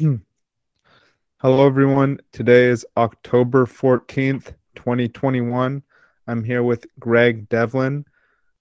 Hello, 1.42 1.66
everyone. 1.66 2.20
Today 2.32 2.66
is 2.66 2.86
October 2.96 3.66
14th, 3.66 4.54
2021. 4.74 5.82
I'm 6.26 6.44
here 6.44 6.62
with 6.62 6.86
Greg 6.98 7.48
Devlin. 7.50 8.06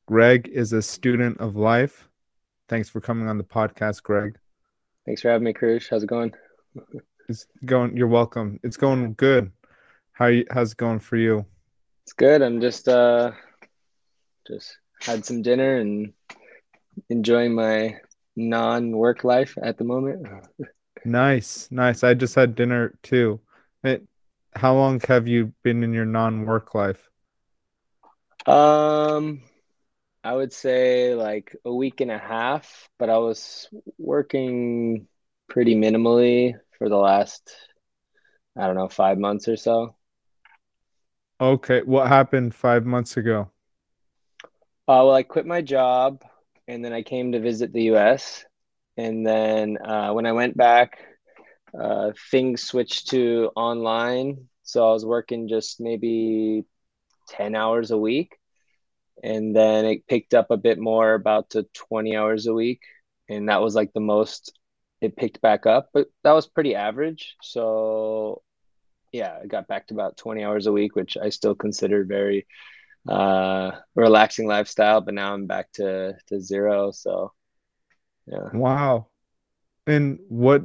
Greg 0.06 0.50
is 0.50 0.74
a 0.74 0.82
student 0.82 1.40
of 1.40 1.56
life. 1.56 2.10
Thanks 2.68 2.90
for 2.90 3.00
coming 3.00 3.30
on 3.30 3.38
the 3.38 3.44
podcast, 3.44 4.04
Greg. 4.04 4.38
Thanks 5.06 5.22
for 5.22 5.30
having 5.30 5.46
me, 5.46 5.54
Krish. 5.54 5.90
How's 5.90 6.04
it 6.04 6.08
going? 6.08 6.34
It's 7.30 7.48
going. 7.64 7.96
You're 7.96 8.08
welcome. 8.08 8.60
It's 8.64 8.78
going 8.78 9.14
good. 9.14 9.52
How 10.12 10.26
you, 10.28 10.46
how's 10.52 10.74
it 10.74 10.78
going 10.78 11.00
for 11.00 11.16
you? 11.16 11.46
It's 12.04 12.14
good. 12.14 12.42
I'm 12.42 12.60
just 12.60 12.90
uh 12.90 13.32
just 14.46 14.78
had 15.02 15.26
some 15.26 15.42
dinner 15.42 15.78
and 15.78 16.12
enjoying 17.10 17.54
my 17.54 17.98
non-work 18.36 19.24
life 19.24 19.58
at 19.62 19.78
the 19.78 19.86
moment. 19.86 20.28
Nice, 21.06 21.70
nice. 21.72 22.04
I 22.04 22.14
just 22.14 22.36
had 22.36 22.56
dinner 22.56 22.98
too. 23.04 23.40
It, 23.84 24.06
how 24.56 24.76
long 24.76 25.00
have 25.02 25.28
you 25.28 25.54
been 25.64 25.84
in 25.84 25.94
your 25.94 26.06
non-work 26.06 26.76
life? 26.76 27.10
Um, 28.46 29.42
I 30.24 30.34
would 30.36 30.54
say 30.54 31.16
like 31.16 31.56
a 31.66 31.74
week 31.74 32.02
and 32.02 32.12
a 32.12 32.18
half, 32.18 32.90
but 32.98 33.10
I 33.10 33.18
was 33.18 33.70
working 33.98 35.08
pretty 35.48 35.76
minimally 35.76 36.56
for 36.78 36.90
the 36.90 36.98
last, 36.98 37.56
I 38.58 38.68
don't 38.68 38.76
know, 38.76 38.90
five 38.90 39.18
months 39.18 39.48
or 39.48 39.58
so. 39.58 39.96
Okay, 41.42 41.82
what 41.84 42.08
happened 42.10 42.54
five 42.54 42.86
months 42.86 43.16
ago? 43.16 43.52
Uh, 44.88 45.06
well, 45.06 45.14
I 45.14 45.24
quit 45.24 45.46
my 45.46 45.62
job 45.62 46.24
and 46.68 46.84
then 46.84 46.94
I 46.94 47.02
came 47.04 47.32
to 47.32 47.40
visit 47.40 47.72
the 47.72 47.84
US. 47.84 48.46
And 49.00 49.26
then 49.26 49.78
uh, 49.78 50.12
when 50.12 50.26
I 50.26 50.34
went 50.34 50.58
back, 50.58 51.00
uh, 51.80 52.12
things 52.32 52.64
switched 52.64 53.10
to 53.12 53.50
online. 53.56 54.50
So 54.64 54.90
I 54.90 54.92
was 54.92 55.06
working 55.06 55.48
just 55.48 55.80
maybe 55.80 56.66
10 57.30 57.56
hours 57.56 57.92
a 57.92 57.98
week. 57.98 58.38
And 59.24 59.56
then 59.56 59.86
it 59.86 60.08
picked 60.08 60.34
up 60.34 60.52
a 60.52 60.58
bit 60.58 60.80
more, 60.80 61.14
about 61.14 61.52
to 61.52 61.64
20 61.74 62.16
hours 62.18 62.48
a 62.48 62.54
week. 62.54 62.82
And 63.30 63.48
that 63.48 63.62
was 63.62 63.74
like 63.74 63.94
the 63.94 64.02
most 64.02 64.52
it 65.02 65.16
picked 65.16 65.40
back 65.40 65.66
up, 65.66 65.90
but 65.94 66.08
that 66.24 66.34
was 66.34 66.48
pretty 66.48 66.76
average. 66.76 67.38
So 67.42 68.42
yeah, 69.14 69.38
I 69.42 69.48
got 69.48 69.68
back 69.68 69.88
to 69.88 69.94
about 69.94 70.18
20 70.18 70.44
hours 70.44 70.68
a 70.68 70.74
week, 70.74 70.96
which 70.96 71.16
I 71.16 71.30
still 71.30 71.56
consider 71.56 72.04
very 72.04 72.48
uh 73.08 73.72
relaxing 73.96 74.46
lifestyle, 74.46 75.00
but 75.00 75.14
now 75.14 75.34
I'm 75.34 75.48
back 75.48 75.72
to 75.74 76.16
to 76.28 76.42
zero. 76.42 76.92
So 76.92 77.32
yeah. 78.30 78.50
Wow. 78.54 79.08
And 79.88 80.20
what 80.30 80.64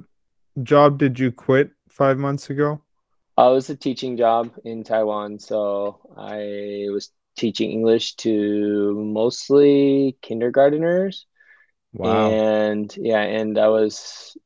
job 0.62 0.98
did 0.98 1.18
you 1.18 1.32
quit 1.32 1.70
five 1.88 2.18
months 2.18 2.50
ago? 2.50 2.82
I 3.36 3.48
was 3.48 3.68
a 3.70 3.76
teaching 3.76 4.16
job 4.16 4.52
in 4.64 4.84
Taiwan, 4.84 5.38
so 5.40 6.00
I 6.16 6.86
was 6.90 7.10
teaching 7.36 7.72
English 7.72 8.14
to 8.16 8.94
mostly 8.94 10.16
kindergarteners. 10.22 11.24
Wow. 11.92 12.30
And 12.30 12.94
yeah, 12.96 13.22
and 13.22 13.58
I 13.58 13.68
was 13.68 14.36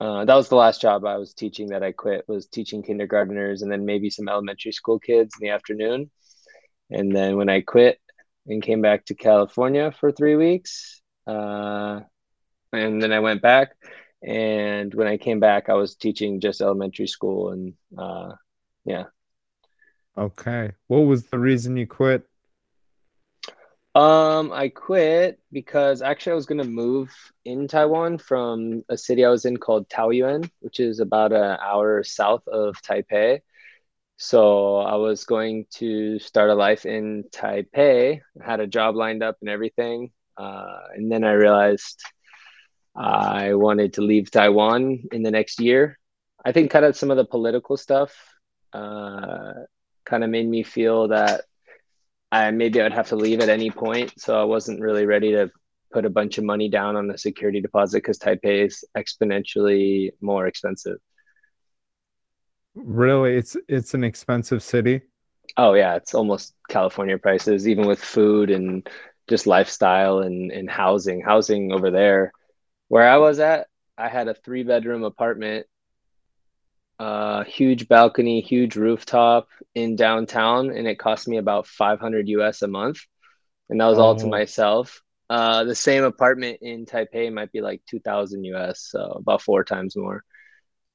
uh, 0.00 0.24
that 0.24 0.34
was 0.34 0.48
the 0.48 0.56
last 0.56 0.80
job 0.80 1.04
I 1.04 1.16
was 1.16 1.32
teaching 1.32 1.68
that 1.68 1.82
I 1.82 1.92
quit 1.92 2.24
was 2.28 2.46
teaching 2.46 2.82
kindergarteners 2.82 3.62
and 3.62 3.70
then 3.70 3.86
maybe 3.86 4.10
some 4.10 4.28
elementary 4.28 4.72
school 4.72 4.98
kids 4.98 5.34
in 5.40 5.46
the 5.46 5.52
afternoon. 5.52 6.10
And 6.90 7.14
then 7.14 7.36
when 7.36 7.48
I 7.48 7.60
quit 7.60 7.98
and 8.46 8.62
came 8.62 8.82
back 8.82 9.06
to 9.06 9.14
California 9.14 9.92
for 9.92 10.12
three 10.12 10.36
weeks, 10.36 11.00
uh, 11.26 12.00
and 12.74 13.02
then 13.02 13.12
I 13.12 13.20
went 13.20 13.42
back. 13.42 13.72
And 14.22 14.94
when 14.94 15.06
I 15.06 15.18
came 15.18 15.38
back, 15.38 15.68
I 15.68 15.74
was 15.74 15.96
teaching 15.96 16.40
just 16.40 16.60
elementary 16.60 17.06
school, 17.06 17.50
and 17.50 17.74
uh, 17.96 18.32
yeah. 18.84 19.04
Okay. 20.16 20.72
What 20.86 21.00
was 21.00 21.26
the 21.26 21.38
reason 21.38 21.76
you 21.76 21.86
quit? 21.86 22.26
Um, 23.94 24.50
I 24.52 24.70
quit 24.70 25.38
because 25.52 26.02
actually 26.02 26.32
I 26.32 26.36
was 26.36 26.46
gonna 26.46 26.64
move 26.64 27.14
in 27.44 27.68
Taiwan 27.68 28.18
from 28.18 28.82
a 28.88 28.96
city 28.96 29.24
I 29.24 29.28
was 29.28 29.44
in 29.44 29.56
called 29.56 29.88
Taoyuan, 29.88 30.50
which 30.60 30.80
is 30.80 30.98
about 30.98 31.32
an 31.32 31.58
hour 31.60 32.02
south 32.02 32.46
of 32.48 32.76
Taipei. 32.82 33.40
So 34.16 34.78
I 34.78 34.96
was 34.96 35.24
going 35.24 35.66
to 35.74 36.18
start 36.18 36.50
a 36.50 36.54
life 36.54 36.86
in 36.86 37.24
Taipei, 37.32 38.20
had 38.40 38.60
a 38.60 38.66
job 38.66 38.96
lined 38.96 39.22
up 39.22 39.36
and 39.40 39.50
everything. 39.50 40.10
Uh, 40.36 40.78
and 40.94 41.10
then 41.10 41.24
I 41.24 41.32
realized 41.32 42.02
I 42.96 43.54
wanted 43.54 43.94
to 43.94 44.02
leave 44.02 44.30
Taiwan 44.30 45.04
in 45.12 45.22
the 45.22 45.30
next 45.30 45.60
year. 45.60 45.98
I 46.44 46.52
think 46.52 46.70
kind 46.70 46.84
of 46.84 46.96
some 46.96 47.10
of 47.10 47.16
the 47.16 47.24
political 47.24 47.76
stuff 47.76 48.14
uh, 48.72 49.52
kind 50.04 50.24
of 50.24 50.30
made 50.30 50.48
me 50.48 50.62
feel 50.62 51.08
that 51.08 51.42
I 52.30 52.50
maybe 52.50 52.80
I'd 52.80 52.92
have 52.92 53.08
to 53.08 53.16
leave 53.16 53.40
at 53.40 53.48
any 53.48 53.70
point. 53.70 54.12
So 54.20 54.40
I 54.40 54.44
wasn't 54.44 54.80
really 54.80 55.06
ready 55.06 55.32
to 55.32 55.50
put 55.92 56.04
a 56.04 56.10
bunch 56.10 56.38
of 56.38 56.44
money 56.44 56.68
down 56.68 56.96
on 56.96 57.06
the 57.06 57.16
security 57.16 57.60
deposit 57.60 57.98
because 57.98 58.18
Taipei 58.18 58.66
is 58.66 58.84
exponentially 58.96 60.10
more 60.20 60.46
expensive. 60.46 60.98
Really, 62.74 63.36
it's 63.36 63.56
it's 63.68 63.94
an 63.94 64.02
expensive 64.02 64.62
city. 64.62 65.02
Oh 65.56 65.74
yeah, 65.74 65.94
it's 65.94 66.14
almost 66.14 66.54
California 66.68 67.16
prices, 67.18 67.68
even 67.68 67.86
with 67.86 68.00
food 68.00 68.50
and 68.50 68.88
just 69.28 69.46
lifestyle 69.46 70.18
and, 70.18 70.50
and 70.50 70.68
housing. 70.68 71.20
Housing 71.20 71.72
over 71.72 71.92
there, 71.92 72.32
where 72.94 73.08
I 73.08 73.16
was 73.18 73.40
at, 73.40 73.66
I 73.98 74.08
had 74.08 74.28
a 74.28 74.34
three 74.34 74.62
bedroom 74.62 75.02
apartment, 75.04 75.66
uh, 76.98 77.44
huge 77.44 77.88
balcony, 77.88 78.40
huge 78.40 78.76
rooftop 78.76 79.48
in 79.74 79.96
downtown, 79.96 80.70
and 80.70 80.86
it 80.86 80.98
cost 80.98 81.26
me 81.28 81.38
about 81.38 81.66
500 81.66 82.28
US 82.28 82.62
a 82.62 82.68
month, 82.68 83.00
and 83.70 83.80
that 83.80 83.86
was 83.86 83.98
all 83.98 84.16
to 84.16 84.26
Oh, 84.26 84.28
myself. 84.28 85.02
Uh, 85.30 85.64
the 85.64 85.74
same 85.76 86.04
apartment 86.04 86.60
in 86.62 86.86
Taipei 86.86 87.32
might 87.32 87.52
be 87.52 87.62
like 87.62 87.82
2000 87.88 88.44
US, 88.44 88.80
so 88.90 89.00
about 89.18 89.42
four 89.42 89.64
times 89.64 89.96
more. 89.96 90.24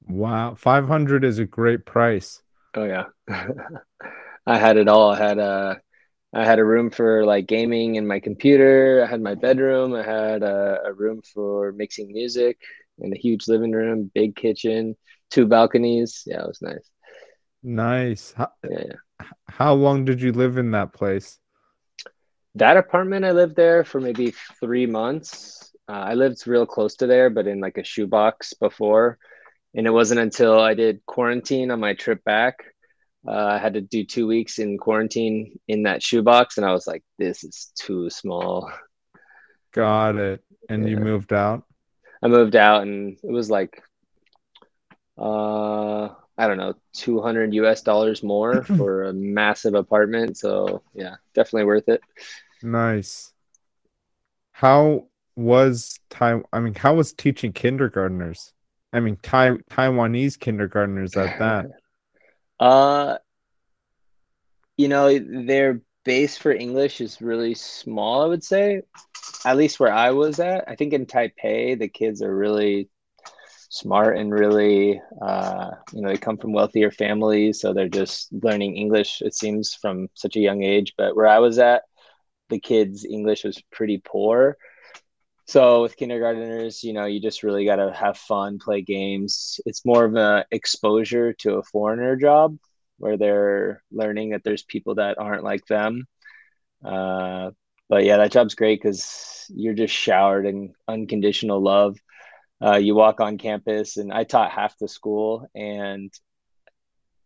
wow. 0.06 0.54
500 0.54 1.24
is 1.24 1.38
a 1.38 1.46
great 1.46 1.86
price. 1.86 2.42
Oh 2.74 2.84
yeah. 2.84 3.06
I 4.46 4.58
had 4.58 4.76
it 4.76 4.88
all. 4.88 5.10
I 5.12 5.18
had 5.18 5.38
a 5.38 5.80
I 6.32 6.44
had 6.44 6.58
a 6.60 6.64
room 6.64 6.90
for 6.90 7.24
like 7.24 7.46
gaming 7.46 7.96
and 7.98 8.06
my 8.06 8.20
computer. 8.20 9.02
I 9.04 9.10
had 9.10 9.20
my 9.20 9.34
bedroom. 9.34 9.94
I 9.94 10.02
had 10.04 10.42
a, 10.42 10.80
a 10.86 10.92
room 10.92 11.22
for 11.34 11.72
mixing 11.72 12.12
music 12.12 12.58
and 13.00 13.12
a 13.12 13.18
huge 13.18 13.48
living 13.48 13.72
room, 13.72 14.10
big 14.14 14.36
kitchen, 14.36 14.96
two 15.30 15.46
balconies. 15.46 16.22
Yeah, 16.26 16.42
it 16.42 16.46
was 16.48 16.62
nice. 16.62 16.88
Nice. 17.62 18.32
How, 18.32 18.52
Yeah, 18.62 18.78
yeah. 18.86 18.96
how 19.48 19.74
long 19.74 20.04
did 20.04 20.22
you 20.22 20.32
live 20.32 20.58
in 20.58 20.70
that 20.72 20.92
place? 20.92 21.40
That 22.56 22.76
apartment 22.76 23.24
I 23.24 23.32
lived 23.32 23.56
there 23.56 23.84
for 23.84 24.00
maybe 24.00 24.32
three 24.60 24.86
months. 24.86 25.74
Uh, 25.88 25.92
I 25.92 26.14
lived 26.14 26.46
real 26.46 26.66
close 26.66 26.96
to 26.96 27.06
there, 27.06 27.30
but 27.30 27.46
in 27.46 27.60
like 27.60 27.78
a 27.78 27.84
shoebox 27.84 28.54
before. 28.54 29.18
And 29.74 29.86
it 29.86 29.90
wasn't 29.92 30.20
until 30.20 30.60
I 30.60 30.74
did 30.74 31.04
quarantine 31.06 31.70
on 31.70 31.80
my 31.80 31.94
trip 31.94 32.24
back. 32.24 32.58
Uh, 33.26 33.46
I 33.46 33.58
had 33.58 33.74
to 33.74 33.80
do 33.80 34.04
two 34.04 34.26
weeks 34.26 34.58
in 34.58 34.78
quarantine 34.78 35.58
in 35.68 35.82
that 35.82 36.02
shoebox, 36.02 36.56
and 36.56 36.66
I 36.66 36.72
was 36.72 36.86
like, 36.86 37.02
"This 37.18 37.44
is 37.44 37.72
too 37.74 38.08
small." 38.10 38.70
Got 39.72 40.16
it. 40.16 40.42
And 40.68 40.88
you 40.88 40.96
moved 40.96 41.32
out? 41.32 41.64
I 42.22 42.28
moved 42.28 42.56
out, 42.56 42.82
and 42.82 43.16
it 43.22 43.30
was 43.30 43.50
like, 43.50 43.82
uh, 45.18 46.08
I 46.36 46.46
don't 46.46 46.56
know, 46.56 46.74
200 46.94 47.54
US 47.54 47.82
dollars 47.82 48.22
more 48.22 48.62
for 48.76 49.04
a 49.04 49.12
massive 49.12 49.74
apartment. 49.74 50.38
So 50.38 50.82
yeah, 50.94 51.16
definitely 51.34 51.66
worth 51.66 51.88
it. 51.88 52.00
Nice. 52.62 53.32
How 54.52 55.06
was 55.36 55.98
Tai 56.10 56.40
I 56.52 56.60
mean, 56.60 56.74
how 56.74 56.94
was 56.94 57.12
teaching 57.12 57.52
kindergartners? 57.52 58.52
I 58.92 59.00
mean, 59.00 59.18
Tai 59.22 59.58
Taiwanese 59.70 60.38
kindergartners 60.38 61.16
at 61.16 61.38
that. 61.38 61.66
Uh, 62.60 63.16
you 64.76 64.88
know, 64.88 65.18
their 65.18 65.80
base 66.04 66.36
for 66.36 66.52
English 66.52 67.00
is 67.00 67.20
really 67.20 67.54
small, 67.54 68.22
I 68.22 68.26
would 68.26 68.44
say. 68.44 68.82
At 69.44 69.56
least 69.56 69.80
where 69.80 69.92
I 69.92 70.10
was 70.10 70.38
at. 70.40 70.64
I 70.68 70.76
think 70.76 70.92
in 70.92 71.06
Taipei, 71.06 71.78
the 71.78 71.88
kids 71.88 72.22
are 72.22 72.34
really 72.34 72.88
smart 73.70 74.18
and 74.18 74.32
really, 74.32 75.00
uh, 75.22 75.70
you 75.92 76.02
know, 76.02 76.08
they 76.08 76.16
come 76.16 76.36
from 76.36 76.52
wealthier 76.52 76.90
families, 76.90 77.60
so 77.60 77.72
they're 77.72 77.88
just 77.88 78.32
learning 78.32 78.76
English, 78.76 79.22
it 79.22 79.34
seems, 79.34 79.74
from 79.74 80.08
such 80.14 80.36
a 80.36 80.40
young 80.40 80.62
age. 80.62 80.94
But 80.98 81.16
where 81.16 81.28
I 81.28 81.38
was 81.38 81.58
at, 81.58 81.82
the 82.48 82.58
kids' 82.58 83.04
English 83.04 83.44
was 83.44 83.62
pretty 83.70 84.02
poor. 84.04 84.56
So 85.50 85.82
with 85.82 85.96
kindergarteners, 85.98 86.84
you 86.84 86.94
know, 86.94 87.06
you 87.06 87.20
just 87.20 87.42
really 87.44 87.64
got 87.66 87.76
to 87.76 87.92
have 87.92 88.18
fun, 88.18 88.58
play 88.60 88.82
games. 88.82 89.60
It's 89.66 89.84
more 89.86 90.04
of 90.04 90.16
an 90.16 90.44
exposure 90.52 91.34
to 91.34 91.56
a 91.56 91.64
foreigner 91.64 92.16
job 92.16 92.58
where 92.98 93.18
they're 93.18 93.82
learning 93.92 94.30
that 94.30 94.44
there's 94.44 94.62
people 94.64 94.96
that 94.96 95.18
aren't 95.18 95.44
like 95.44 95.66
them. 95.66 96.06
Uh, 96.84 97.52
but 97.90 98.04
yeah, 98.04 98.18
that 98.18 98.32
job's 98.32 98.54
great 98.56 98.80
because 98.82 99.46
you're 99.50 99.74
just 99.74 99.94
showered 99.94 100.46
in 100.46 100.74
unconditional 100.88 101.60
love. 101.62 101.98
uh, 102.64 102.76
you 102.76 102.94
walk 102.94 103.20
on 103.20 103.38
campus, 103.38 103.98
and 103.98 104.12
I 104.12 104.24
taught 104.24 104.52
half 104.52 104.78
the 104.78 104.88
school, 104.88 105.48
and 105.54 106.12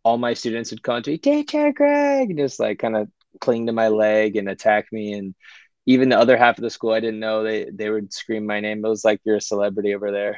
all 0.03 0.17
my 0.17 0.33
students 0.33 0.71
would 0.71 0.83
come 0.83 1.01
to 1.03 1.11
me, 1.11 1.17
teacher 1.17 1.71
Greg, 1.73 2.29
and 2.29 2.39
just 2.39 2.59
like 2.59 2.79
kind 2.79 2.95
of 2.95 3.09
cling 3.41 3.67
to 3.67 3.73
my 3.73 3.89
leg 3.89 4.35
and 4.37 4.49
attack 4.49 4.87
me. 4.91 5.13
And 5.13 5.35
even 5.85 6.09
the 6.09 6.17
other 6.17 6.37
half 6.37 6.57
of 6.57 6.63
the 6.63 6.69
school, 6.69 6.91
I 6.91 6.99
didn't 6.99 7.19
know 7.19 7.43
they 7.43 7.69
they 7.71 7.89
would 7.89 8.13
scream 8.13 8.45
my 8.45 8.59
name. 8.59 8.83
It 8.83 8.89
was 8.89 9.05
like 9.05 9.21
you're 9.23 9.37
a 9.37 9.41
celebrity 9.41 9.93
over 9.93 10.11
there. 10.11 10.37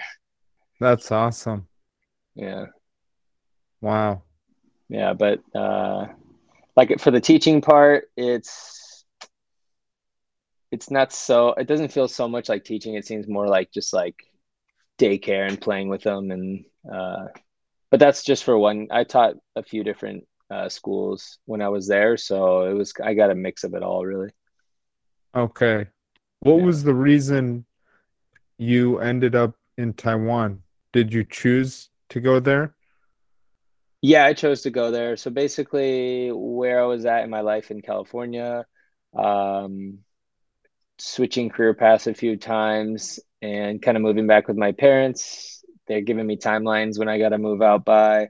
That's 0.80 1.12
awesome. 1.12 1.68
Yeah. 2.36 2.68
Wow. 3.82 4.24
Yeah, 4.90 5.14
but 5.14 5.40
uh, 5.56 6.08
like 6.76 7.00
for 7.00 7.12
the 7.12 7.22
teaching 7.22 7.62
part, 7.62 8.10
it's 8.16 9.06
it's 10.72 10.92
not 10.92 11.14
so. 11.14 11.50
It 11.54 11.68
doesn't 11.68 11.92
feel 11.92 12.08
so 12.08 12.28
much 12.28 12.50
like 12.50 12.64
teaching. 12.64 12.96
It 12.96 13.06
seems 13.06 13.28
more 13.28 13.48
like 13.48 13.72
just 13.72 13.94
like 13.94 14.16
daycare 15.00 15.48
and 15.48 15.62
playing 15.62 15.90
with 15.90 16.02
them 16.04 16.32
and 16.32 16.66
uh, 16.92 17.28
but 17.90 18.00
that's 18.00 18.24
just 18.24 18.44
for 18.44 18.58
one. 18.58 18.88
I 18.92 19.04
taught 19.04 19.36
a 19.56 19.64
few 19.64 19.84
different 19.84 20.26
uh, 20.50 20.70
schools 20.70 21.40
when 21.46 21.62
I 21.62 21.70
was 21.70 21.88
there, 21.88 22.18
so 22.18 22.64
it 22.64 22.74
was 22.74 22.94
I 23.04 23.14
got 23.14 23.32
a 23.32 23.36
mix 23.36 23.64
of 23.64 23.74
it 23.74 23.84
all 23.84 24.06
really. 24.06 24.30
Okay, 25.36 25.88
what 26.40 26.58
yeah. 26.58 26.64
was 26.64 26.84
the 26.84 26.94
reason 26.94 27.66
you 28.58 29.00
ended 29.00 29.36
up 29.36 29.56
in 29.78 29.94
Taiwan? 29.94 30.64
Did 30.94 31.14
you 31.14 31.24
choose 31.24 31.90
to 32.10 32.20
go 32.20 32.40
there? 32.40 32.76
Yeah, 34.02 34.26
I 34.26 34.34
chose 34.34 34.62
to 34.62 34.70
go 34.70 34.92
there. 34.92 35.18
So 35.18 35.32
basically, 35.32 36.32
where 36.32 36.82
I 36.82 36.86
was 36.86 37.06
at 37.06 37.24
in 37.24 37.30
my 37.30 37.42
life 37.42 37.72
in 37.72 37.82
California, 37.82 38.66
um, 39.18 40.00
switching 40.98 41.50
career 41.50 41.74
paths 41.74 42.08
a 42.08 42.14
few 42.14 42.38
times, 42.38 43.20
and 43.42 43.82
kind 43.82 43.98
of 43.98 44.04
moving 44.04 44.28
back 44.28 44.48
with 44.48 44.58
my 44.58 44.72
parents 44.72 45.58
they're 45.88 46.02
giving 46.02 46.28
me 46.28 46.38
timelines 46.38 47.00
when 47.00 47.10
I 47.10 47.18
got 47.18 47.30
to 47.30 47.38
move 47.38 47.62
out 47.62 47.86
by 47.86 48.30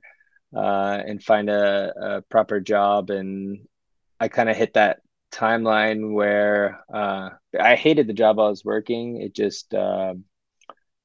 uh, 0.56 1.02
and 1.06 1.22
find 1.22 1.50
a, 1.50 1.94
a, 2.00 2.22
proper 2.22 2.60
job. 2.60 3.10
And 3.10 3.68
I 4.20 4.28
kind 4.28 4.50
of 4.50 4.56
hit 4.56 4.76
that 4.76 5.00
timeline 5.32 6.14
where 6.14 6.84
uh, 6.94 7.30
I 7.60 7.76
hated 7.76 8.08
the 8.08 8.14
job 8.14 8.40
I 8.40 8.50
was 8.50 8.66
working. 8.66 9.22
It 9.22 9.34
just 9.34 9.74
uh, 9.74 10.14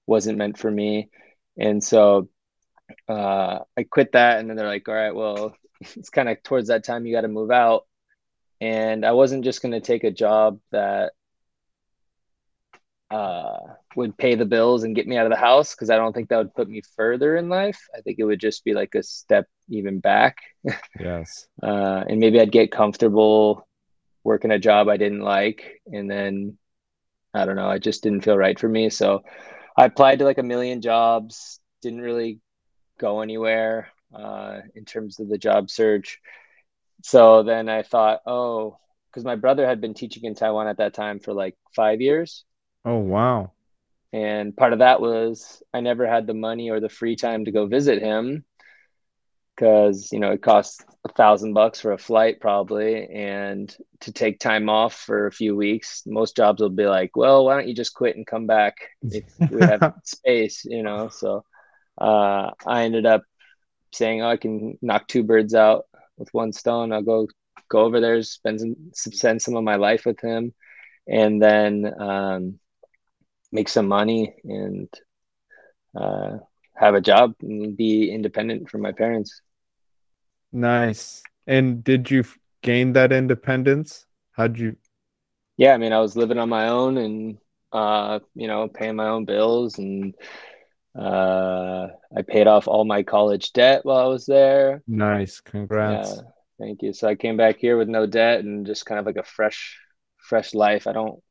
wasn't 0.06 0.38
meant 0.38 0.58
for 0.58 0.70
me. 0.70 1.10
And 1.58 1.82
so 1.82 2.28
uh, 3.08 3.60
I 3.76 3.82
quit 3.84 4.12
that. 4.12 4.38
And 4.38 4.48
then 4.48 4.56
they're 4.56 4.66
like, 4.66 4.88
all 4.88 4.94
right, 4.94 5.14
well, 5.14 5.54
it's 5.80 6.10
kind 6.10 6.28
of 6.28 6.42
towards 6.42 6.68
that 6.68 6.84
time 6.84 7.06
you 7.06 7.14
got 7.14 7.22
to 7.22 7.28
move 7.28 7.50
out. 7.50 7.86
And 8.60 9.04
I 9.04 9.12
wasn't 9.12 9.44
just 9.44 9.60
going 9.60 9.72
to 9.72 9.80
take 9.80 10.04
a 10.04 10.10
job 10.10 10.60
that 10.70 11.12
uh, 13.10 13.58
would 13.96 14.16
pay 14.16 14.36
the 14.36 14.46
bills 14.46 14.84
and 14.84 14.94
get 14.94 15.06
me 15.06 15.16
out 15.16 15.26
of 15.26 15.30
the 15.30 15.36
house 15.36 15.74
because 15.74 15.90
I 15.90 15.96
don't 15.96 16.12
think 16.12 16.28
that 16.28 16.38
would 16.38 16.54
put 16.54 16.68
me 16.68 16.80
further 16.96 17.36
in 17.36 17.48
life. 17.48 17.78
I 17.96 18.00
think 18.00 18.18
it 18.18 18.24
would 18.24 18.40
just 18.40 18.64
be 18.64 18.72
like 18.72 18.94
a 18.94 19.02
step 19.02 19.46
even 19.68 20.00
back. 20.00 20.38
Yes. 20.98 21.48
uh, 21.62 22.04
and 22.08 22.20
maybe 22.20 22.40
I'd 22.40 22.52
get 22.52 22.70
comfortable 22.70 23.66
working 24.24 24.50
a 24.50 24.58
job 24.58 24.88
I 24.88 24.96
didn't 24.96 25.20
like. 25.20 25.80
And 25.86 26.10
then 26.10 26.58
I 27.34 27.44
don't 27.44 27.56
know, 27.56 27.70
it 27.70 27.82
just 27.82 28.02
didn't 28.02 28.22
feel 28.22 28.36
right 28.36 28.58
for 28.58 28.68
me. 28.68 28.90
So 28.90 29.22
I 29.76 29.86
applied 29.86 30.18
to 30.18 30.24
like 30.24 30.38
a 30.38 30.42
million 30.42 30.82
jobs, 30.82 31.60
didn't 31.80 32.02
really 32.02 32.40
go 32.98 33.20
anywhere 33.20 33.88
uh, 34.14 34.60
in 34.74 34.84
terms 34.84 35.18
of 35.18 35.28
the 35.28 35.38
job 35.38 35.70
search. 35.70 36.20
So 37.02 37.42
then 37.42 37.68
I 37.68 37.82
thought, 37.82 38.20
oh, 38.26 38.78
because 39.10 39.24
my 39.24 39.36
brother 39.36 39.66
had 39.66 39.80
been 39.80 39.94
teaching 39.94 40.24
in 40.24 40.34
Taiwan 40.34 40.68
at 40.68 40.78
that 40.78 40.94
time 40.94 41.18
for 41.18 41.32
like 41.32 41.56
five 41.74 42.00
years. 42.00 42.44
Oh, 42.84 42.98
wow. 42.98 43.52
And 44.12 44.56
part 44.56 44.72
of 44.72 44.80
that 44.80 45.00
was 45.00 45.62
I 45.72 45.80
never 45.80 46.06
had 46.06 46.26
the 46.26 46.34
money 46.34 46.70
or 46.70 46.80
the 46.80 46.88
free 46.88 47.16
time 47.16 47.46
to 47.46 47.50
go 47.52 47.66
visit 47.66 48.02
him 48.02 48.44
because, 49.62 50.10
you 50.10 50.18
know, 50.18 50.32
it 50.32 50.42
costs 50.42 50.84
a 51.04 51.08
thousand 51.12 51.52
bucks 51.52 51.80
for 51.80 51.92
a 51.92 51.98
flight 51.98 52.40
probably. 52.40 53.06
And 53.06 53.72
to 54.00 54.10
take 54.10 54.40
time 54.40 54.68
off 54.68 54.92
for 54.92 55.28
a 55.28 55.32
few 55.32 55.54
weeks, 55.54 56.02
most 56.04 56.34
jobs 56.34 56.60
will 56.60 56.68
be 56.68 56.86
like, 56.86 57.16
well, 57.16 57.44
why 57.44 57.54
don't 57.54 57.68
you 57.68 57.74
just 57.74 57.94
quit 57.94 58.16
and 58.16 58.26
come 58.26 58.48
back 58.48 58.74
if 59.02 59.22
we 59.52 59.60
have 59.60 59.94
space, 60.04 60.64
you 60.64 60.82
know? 60.82 61.10
So 61.10 61.44
uh, 61.96 62.50
I 62.66 62.82
ended 62.82 63.06
up 63.06 63.22
saying, 63.92 64.22
oh, 64.22 64.30
I 64.30 64.36
can 64.36 64.78
knock 64.82 65.06
two 65.06 65.22
birds 65.22 65.54
out 65.54 65.84
with 66.16 66.34
one 66.34 66.52
stone. 66.52 66.92
I'll 66.92 67.02
go 67.02 67.28
go 67.68 67.82
over 67.82 68.00
there, 68.00 68.20
spend 68.24 68.58
some, 68.58 68.74
spend 68.92 69.40
some 69.40 69.54
of 69.54 69.62
my 69.62 69.76
life 69.76 70.06
with 70.06 70.20
him, 70.20 70.54
and 71.06 71.40
then 71.40 71.88
um, 72.00 72.58
make 73.52 73.68
some 73.68 73.86
money 73.86 74.34
and 74.42 74.88
uh, 75.96 76.38
have 76.74 76.96
a 76.96 77.00
job 77.00 77.34
and 77.42 77.76
be 77.76 78.10
independent 78.10 78.68
from 78.68 78.80
my 78.80 78.90
parents. 78.90 79.40
Nice. 80.52 81.22
And 81.46 81.82
did 81.82 82.10
you 82.10 82.24
gain 82.62 82.92
that 82.92 83.12
independence? 83.12 84.06
How'd 84.32 84.58
you? 84.58 84.76
Yeah, 85.56 85.74
I 85.74 85.78
mean, 85.78 85.92
I 85.92 86.00
was 86.00 86.16
living 86.16 86.38
on 86.38 86.48
my 86.48 86.68
own 86.68 86.96
and, 86.98 87.38
uh, 87.72 88.20
you 88.34 88.46
know, 88.46 88.68
paying 88.68 88.96
my 88.96 89.08
own 89.08 89.24
bills 89.24 89.78
and 89.78 90.14
uh, 90.98 91.88
I 92.16 92.22
paid 92.22 92.46
off 92.46 92.68
all 92.68 92.84
my 92.84 93.02
college 93.02 93.52
debt 93.52 93.84
while 93.84 93.98
I 93.98 94.06
was 94.08 94.26
there. 94.26 94.82
Nice. 94.86 95.40
Congrats. 95.40 96.16
Yeah, 96.16 96.22
thank 96.58 96.82
you. 96.82 96.92
So 96.92 97.08
I 97.08 97.14
came 97.14 97.36
back 97.36 97.58
here 97.58 97.76
with 97.76 97.88
no 97.88 98.06
debt 98.06 98.40
and 98.40 98.66
just 98.66 98.86
kind 98.86 98.98
of 98.98 99.06
like 99.06 99.16
a 99.16 99.22
fresh, 99.22 99.78
fresh 100.18 100.54
life. 100.54 100.86
I 100.86 100.92
don't 100.92 101.22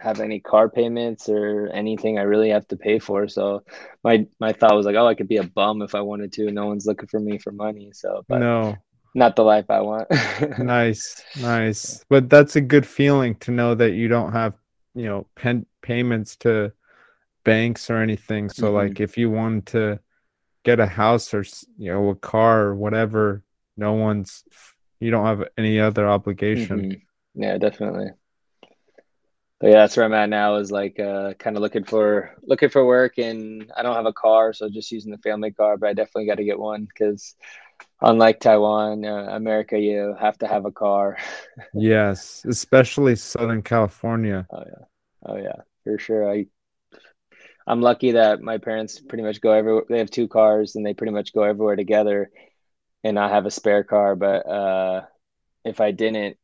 have 0.00 0.20
any 0.20 0.40
car 0.40 0.68
payments 0.68 1.28
or 1.28 1.68
anything 1.68 2.18
I 2.18 2.22
really 2.22 2.50
have 2.50 2.66
to 2.68 2.76
pay 2.76 2.98
for. 2.98 3.28
So 3.28 3.62
my 4.02 4.26
my 4.38 4.52
thought 4.52 4.74
was 4.74 4.86
like, 4.86 4.96
oh, 4.96 5.06
I 5.06 5.14
could 5.14 5.28
be 5.28 5.36
a 5.36 5.44
bum 5.44 5.82
if 5.82 5.94
I 5.94 6.00
wanted 6.00 6.32
to. 6.34 6.50
No 6.50 6.66
one's 6.66 6.86
looking 6.86 7.08
for 7.08 7.20
me 7.20 7.38
for 7.38 7.52
money. 7.52 7.90
So 7.92 8.24
no, 8.28 8.76
not 9.14 9.36
the 9.36 9.44
life 9.44 9.66
I 9.68 9.80
want. 9.80 10.08
nice, 10.58 11.22
nice. 11.40 12.04
But 12.08 12.30
that's 12.30 12.56
a 12.56 12.60
good 12.60 12.86
feeling 12.86 13.34
to 13.36 13.50
know 13.50 13.74
that 13.74 13.92
you 13.92 14.08
don't 14.08 14.32
have 14.32 14.56
you 14.94 15.04
know 15.04 15.26
pen 15.36 15.66
payments 15.82 16.36
to 16.36 16.72
banks 17.44 17.90
or 17.90 17.98
anything. 17.98 18.48
So 18.48 18.66
mm-hmm. 18.66 18.74
like 18.76 19.00
if 19.00 19.18
you 19.18 19.30
wanted 19.30 19.66
to 19.66 20.00
get 20.64 20.80
a 20.80 20.86
house 20.86 21.34
or 21.34 21.44
you 21.76 21.92
know 21.92 22.08
a 22.08 22.16
car 22.16 22.62
or 22.62 22.74
whatever, 22.74 23.44
no 23.76 23.92
one's 23.92 24.44
you 24.98 25.10
don't 25.10 25.26
have 25.26 25.46
any 25.58 25.78
other 25.78 26.08
obligation. 26.08 26.80
Mm-hmm. 26.80 27.42
Yeah, 27.42 27.58
definitely 27.58 28.10
but 28.10 28.19
yeah, 29.68 29.80
that's 29.80 29.96
where 29.96 30.06
I'm 30.06 30.14
at 30.14 30.28
now. 30.30 30.56
Is 30.56 30.70
like 30.70 30.98
uh, 30.98 31.34
kind 31.34 31.56
of 31.56 31.62
looking 31.62 31.84
for 31.84 32.34
looking 32.42 32.70
for 32.70 32.84
work, 32.84 33.18
and 33.18 33.70
I 33.76 33.82
don't 33.82 33.94
have 33.94 34.06
a 34.06 34.12
car, 34.12 34.52
so 34.52 34.70
just 34.70 34.90
using 34.90 35.12
the 35.12 35.18
family 35.18 35.50
car. 35.50 35.76
But 35.76 35.90
I 35.90 35.92
definitely 35.92 36.26
got 36.26 36.36
to 36.36 36.44
get 36.44 36.58
one 36.58 36.84
because, 36.84 37.34
unlike 38.00 38.40
Taiwan, 38.40 39.04
uh, 39.04 39.28
America, 39.30 39.78
you 39.78 40.16
have 40.18 40.38
to 40.38 40.46
have 40.46 40.64
a 40.64 40.72
car. 40.72 41.18
yes, 41.74 42.42
especially 42.48 43.16
Southern 43.16 43.62
California. 43.62 44.46
Oh 44.50 44.64
yeah, 44.66 44.84
oh 45.26 45.36
yeah, 45.36 45.56
for 45.84 45.98
sure. 45.98 46.30
I 46.30 46.46
I'm 47.66 47.82
lucky 47.82 48.12
that 48.12 48.40
my 48.40 48.58
parents 48.58 48.98
pretty 48.98 49.24
much 49.24 49.42
go 49.42 49.52
everywhere. 49.52 49.84
They 49.88 49.98
have 49.98 50.10
two 50.10 50.26
cars, 50.26 50.74
and 50.74 50.86
they 50.86 50.94
pretty 50.94 51.12
much 51.12 51.34
go 51.34 51.42
everywhere 51.42 51.76
together. 51.76 52.30
And 53.04 53.18
I 53.18 53.28
have 53.28 53.46
a 53.46 53.50
spare 53.50 53.84
car, 53.84 54.16
but 54.16 54.46
uh, 54.46 55.02
if 55.64 55.80
I 55.80 55.90
didn't, 55.90 56.38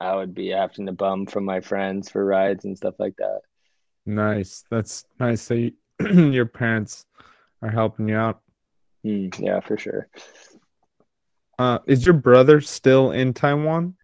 I 0.00 0.16
would 0.16 0.34
be 0.34 0.48
having 0.48 0.86
to 0.86 0.92
bum 0.92 1.26
from 1.26 1.44
my 1.44 1.60
friends 1.60 2.08
for 2.10 2.24
rides 2.24 2.64
and 2.64 2.76
stuff 2.76 2.94
like 2.98 3.16
that. 3.16 3.40
Nice. 4.06 4.64
That's 4.70 5.04
nice 5.18 5.42
So 5.42 5.54
you, 5.54 5.72
your 6.00 6.46
parents 6.46 7.04
are 7.62 7.70
helping 7.70 8.08
you 8.08 8.16
out. 8.16 8.40
Mm, 9.04 9.38
yeah, 9.38 9.60
for 9.60 9.76
sure. 9.76 10.08
Uh, 11.58 11.78
is 11.86 12.06
your 12.06 12.14
brother 12.14 12.60
still 12.62 13.10
in 13.12 13.34
Taiwan? 13.34 13.94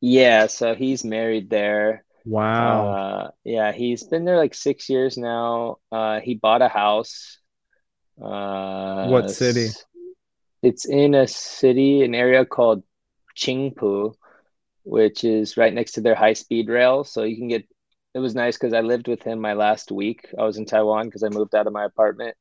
Yeah, 0.00 0.46
so 0.48 0.74
he's 0.74 1.04
married 1.04 1.48
there. 1.48 2.04
Wow. 2.26 2.88
Uh, 2.88 3.30
yeah, 3.44 3.72
he's 3.72 4.04
been 4.04 4.24
there 4.24 4.36
like 4.36 4.54
six 4.54 4.88
years 4.88 5.16
now. 5.16 5.78
Uh, 5.90 6.20
he 6.20 6.34
bought 6.34 6.60
a 6.60 6.68
house. 6.68 7.38
Uh, 8.20 9.08
what 9.08 9.30
city? 9.30 9.70
It's 10.62 10.84
in 10.84 11.14
a 11.14 11.26
city, 11.26 12.02
an 12.02 12.14
area 12.14 12.44
called 12.44 12.82
Qingpu 13.36 14.14
which 14.84 15.24
is 15.24 15.56
right 15.56 15.72
next 15.72 15.92
to 15.92 16.00
their 16.00 16.14
high 16.14 16.32
speed 16.34 16.68
rail. 16.68 17.04
So 17.04 17.22
you 17.24 17.36
can 17.36 17.48
get. 17.48 17.66
It 18.14 18.18
was 18.18 18.34
nice 18.34 18.58
because 18.58 18.74
I 18.74 18.80
lived 18.82 19.08
with 19.08 19.22
him 19.22 19.40
my 19.40 19.54
last 19.54 19.90
week. 19.90 20.28
I 20.38 20.44
was 20.44 20.58
in 20.58 20.66
Taiwan 20.66 21.06
because 21.06 21.22
I 21.22 21.30
moved 21.30 21.54
out 21.54 21.66
of 21.66 21.72
my 21.72 21.84
apartment, 21.84 22.36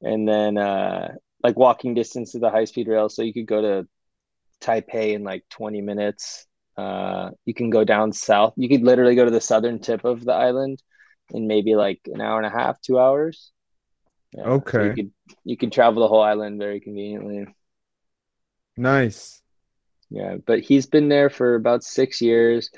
and 0.00 0.26
then 0.26 0.56
uh, 0.56 1.14
like 1.42 1.56
walking 1.56 1.94
distance 1.94 2.32
to 2.32 2.38
the 2.38 2.50
high 2.50 2.64
speed 2.64 2.88
rail, 2.88 3.08
so 3.08 3.22
you 3.22 3.34
could 3.34 3.46
go 3.46 3.60
to 3.60 3.88
Taipei 4.62 5.12
in 5.12 5.24
like 5.24 5.44
20 5.50 5.82
minutes. 5.82 6.46
Uh, 6.76 7.30
you 7.44 7.52
can 7.52 7.68
go 7.68 7.84
down 7.84 8.12
south. 8.12 8.54
You 8.56 8.68
could 8.68 8.82
literally 8.82 9.14
go 9.14 9.24
to 9.24 9.30
the 9.30 9.40
southern 9.40 9.80
tip 9.80 10.04
of 10.04 10.24
the 10.24 10.32
island 10.32 10.82
in 11.30 11.46
maybe 11.46 11.74
like 11.74 12.00
an 12.06 12.20
hour 12.20 12.38
and 12.38 12.46
a 12.46 12.56
half, 12.56 12.80
two 12.80 12.98
hours. 12.98 13.52
Yeah, 14.32 14.44
okay. 14.44 14.78
So 14.78 14.84
you 14.84 14.94
could 14.94 15.12
you 15.44 15.56
could 15.56 15.72
travel 15.72 16.02
the 16.02 16.08
whole 16.08 16.22
island 16.22 16.58
very 16.58 16.80
conveniently. 16.80 17.46
Nice. 18.76 19.41
Yeah, 20.12 20.36
but 20.44 20.60
he's 20.60 20.86
been 20.86 21.08
there 21.08 21.30
for 21.30 21.54
about 21.54 21.82
six 21.84 22.20
years. 22.20 22.70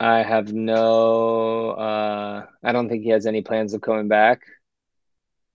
I 0.00 0.22
have 0.22 0.52
no, 0.52 1.70
uh, 1.70 2.46
I 2.64 2.72
don't 2.72 2.88
think 2.88 3.02
he 3.02 3.10
has 3.10 3.26
any 3.26 3.42
plans 3.42 3.74
of 3.74 3.80
coming 3.82 4.08
back. 4.08 4.40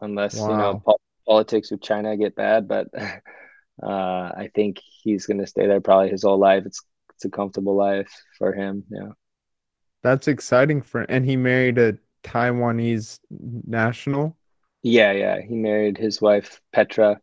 unless 0.01 0.36
Wow. 0.36 0.50
you 0.51 0.57
know 0.57 0.81
po- 0.86 1.00
politics 1.25 1.72
with 1.72 1.81
China 1.81 2.17
get 2.17 2.36
bad. 2.36 2.67
But 2.67 2.88
uh, 3.81 3.88
I 3.88 4.51
think 4.53 4.79
he's 5.01 5.25
gonna 5.25 5.48
stay 5.48 5.65
there 5.65 5.81
probably 5.81 6.10
his 6.10 6.24
whole 6.24 6.38
life. 6.38 6.65
It's 6.65 6.83
it's 7.15 7.25
a 7.25 7.29
comfortable 7.29 7.75
life 7.75 8.12
for 8.38 8.53
him. 8.53 8.83
Yeah. 8.89 9.12
That's 10.03 10.27
exciting 10.27 10.81
for 10.81 11.01
and 11.01 11.25
he 11.25 11.38
married 11.38 11.77
a 11.77 11.98
Taiwanese 12.24 13.19
national. 13.29 14.38
Yeah, 14.81 15.13
yeah. 15.13 15.41
He 15.41 15.55
married 15.55 15.98
his 15.98 16.22
wife 16.22 16.60
Petra, 16.74 17.19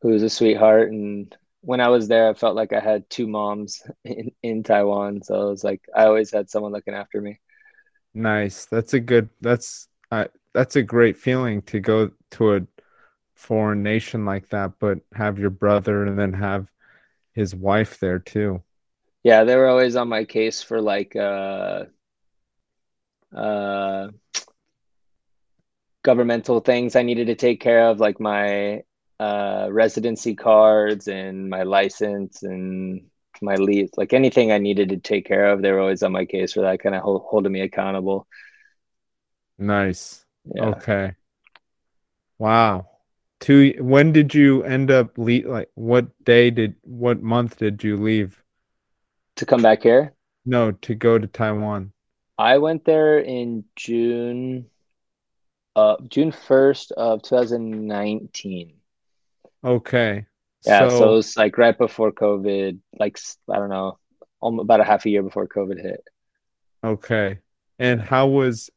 who's 0.00 0.22
a 0.22 0.30
sweetheart. 0.30 0.92
And 0.92 1.36
when 1.62 1.80
I 1.80 1.88
was 1.88 2.08
there, 2.08 2.28
I 2.28 2.34
felt 2.34 2.56
like 2.56 2.72
I 2.72 2.80
had 2.80 3.08
two 3.08 3.26
moms 3.26 3.82
in, 4.04 4.30
in 4.42 4.62
Taiwan. 4.62 5.22
So 5.22 5.46
it 5.46 5.50
was 5.50 5.64
like 5.64 5.80
I 5.94 6.04
always 6.04 6.30
had 6.30 6.50
someone 6.50 6.72
looking 6.72 6.94
after 6.94 7.20
me. 7.20 7.40
Nice. 8.14 8.66
That's 8.66 8.92
a 8.94 9.00
good 9.00 9.30
that's 9.40 9.88
uh, 10.10 10.26
that's 10.52 10.76
a 10.76 10.82
great 10.82 11.16
feeling 11.16 11.62
to 11.62 11.80
go 11.80 12.10
to 12.32 12.56
a 12.56 12.60
foreign 13.36 13.82
nation 13.82 14.24
like 14.26 14.48
that, 14.50 14.72
but 14.78 14.98
have 15.14 15.38
your 15.38 15.50
brother 15.50 16.04
and 16.04 16.18
then 16.18 16.34
have 16.34 16.68
his 17.32 17.54
wife 17.54 17.98
there 17.98 18.18
too. 18.18 18.62
Yeah, 19.22 19.44
they 19.44 19.56
were 19.56 19.68
always 19.68 19.96
on 19.96 20.08
my 20.08 20.24
case 20.24 20.62
for 20.62 20.80
like 20.80 21.16
uh 21.16 21.84
uh 23.34 24.08
governmental 26.02 26.60
things 26.60 26.96
I 26.96 27.02
needed 27.02 27.28
to 27.28 27.36
take 27.36 27.60
care 27.60 27.88
of, 27.88 28.00
like 28.00 28.20
my 28.20 28.82
uh 29.22 29.68
residency 29.70 30.34
cards 30.34 31.08
and 31.08 31.48
my 31.50 31.62
license 31.62 32.42
and 32.42 33.02
my 33.40 33.56
lease, 33.56 33.90
like 33.96 34.12
anything 34.12 34.52
I 34.52 34.58
needed 34.58 34.88
to 34.90 34.96
take 34.98 35.26
care 35.26 35.46
of, 35.52 35.62
they 35.62 35.72
were 35.72 35.80
always 35.80 36.02
on 36.02 36.12
my 36.12 36.24
case 36.24 36.52
for 36.52 36.62
that, 36.62 36.80
kind 36.80 36.94
of 36.94 37.02
hold, 37.02 37.22
holding 37.28 37.52
me 37.52 37.60
accountable. 37.60 38.26
Nice. 39.58 40.24
Yeah. 40.44 40.66
Okay. 40.70 41.12
Wow. 42.38 42.88
Two, 43.40 43.74
when 43.80 44.12
did 44.12 44.34
you 44.34 44.62
end 44.62 44.90
up 44.90 45.18
leave? 45.18 45.46
Like, 45.46 45.70
what 45.74 46.06
day 46.24 46.50
did, 46.50 46.76
what 46.82 47.22
month 47.22 47.58
did 47.58 47.82
you 47.82 47.96
leave? 47.96 48.42
To 49.36 49.46
come 49.46 49.62
back 49.62 49.82
here, 49.82 50.14
No, 50.44 50.72
to 50.72 50.94
go 50.94 51.18
to 51.18 51.26
Taiwan. 51.26 51.92
I 52.38 52.58
went 52.58 52.84
there 52.84 53.18
in 53.18 53.64
June, 53.76 54.66
uh, 55.74 55.96
June 56.08 56.32
1st 56.32 56.92
of 56.92 57.22
2019. 57.22 58.81
Okay. 59.64 60.26
Yeah, 60.64 60.88
so 60.88 60.88
it 60.88 60.90
So, 60.90 61.12
was 61.14 61.36
like 61.36 61.58
right 61.58 61.76
before 61.76 62.12
COVID, 62.12 62.78
like 62.98 63.18
I 63.50 63.56
don't 63.56 63.68
know, 63.70 63.98
almost 64.40 64.64
about 64.64 64.80
a 64.80 64.84
half 64.84 65.06
a 65.06 65.10
year 65.10 65.22
before 65.22 65.48
COVID 65.48 65.80
hit. 65.80 66.04
okay. 66.84 67.40
And 67.78 68.00
how 68.00 68.28
was 68.28 68.70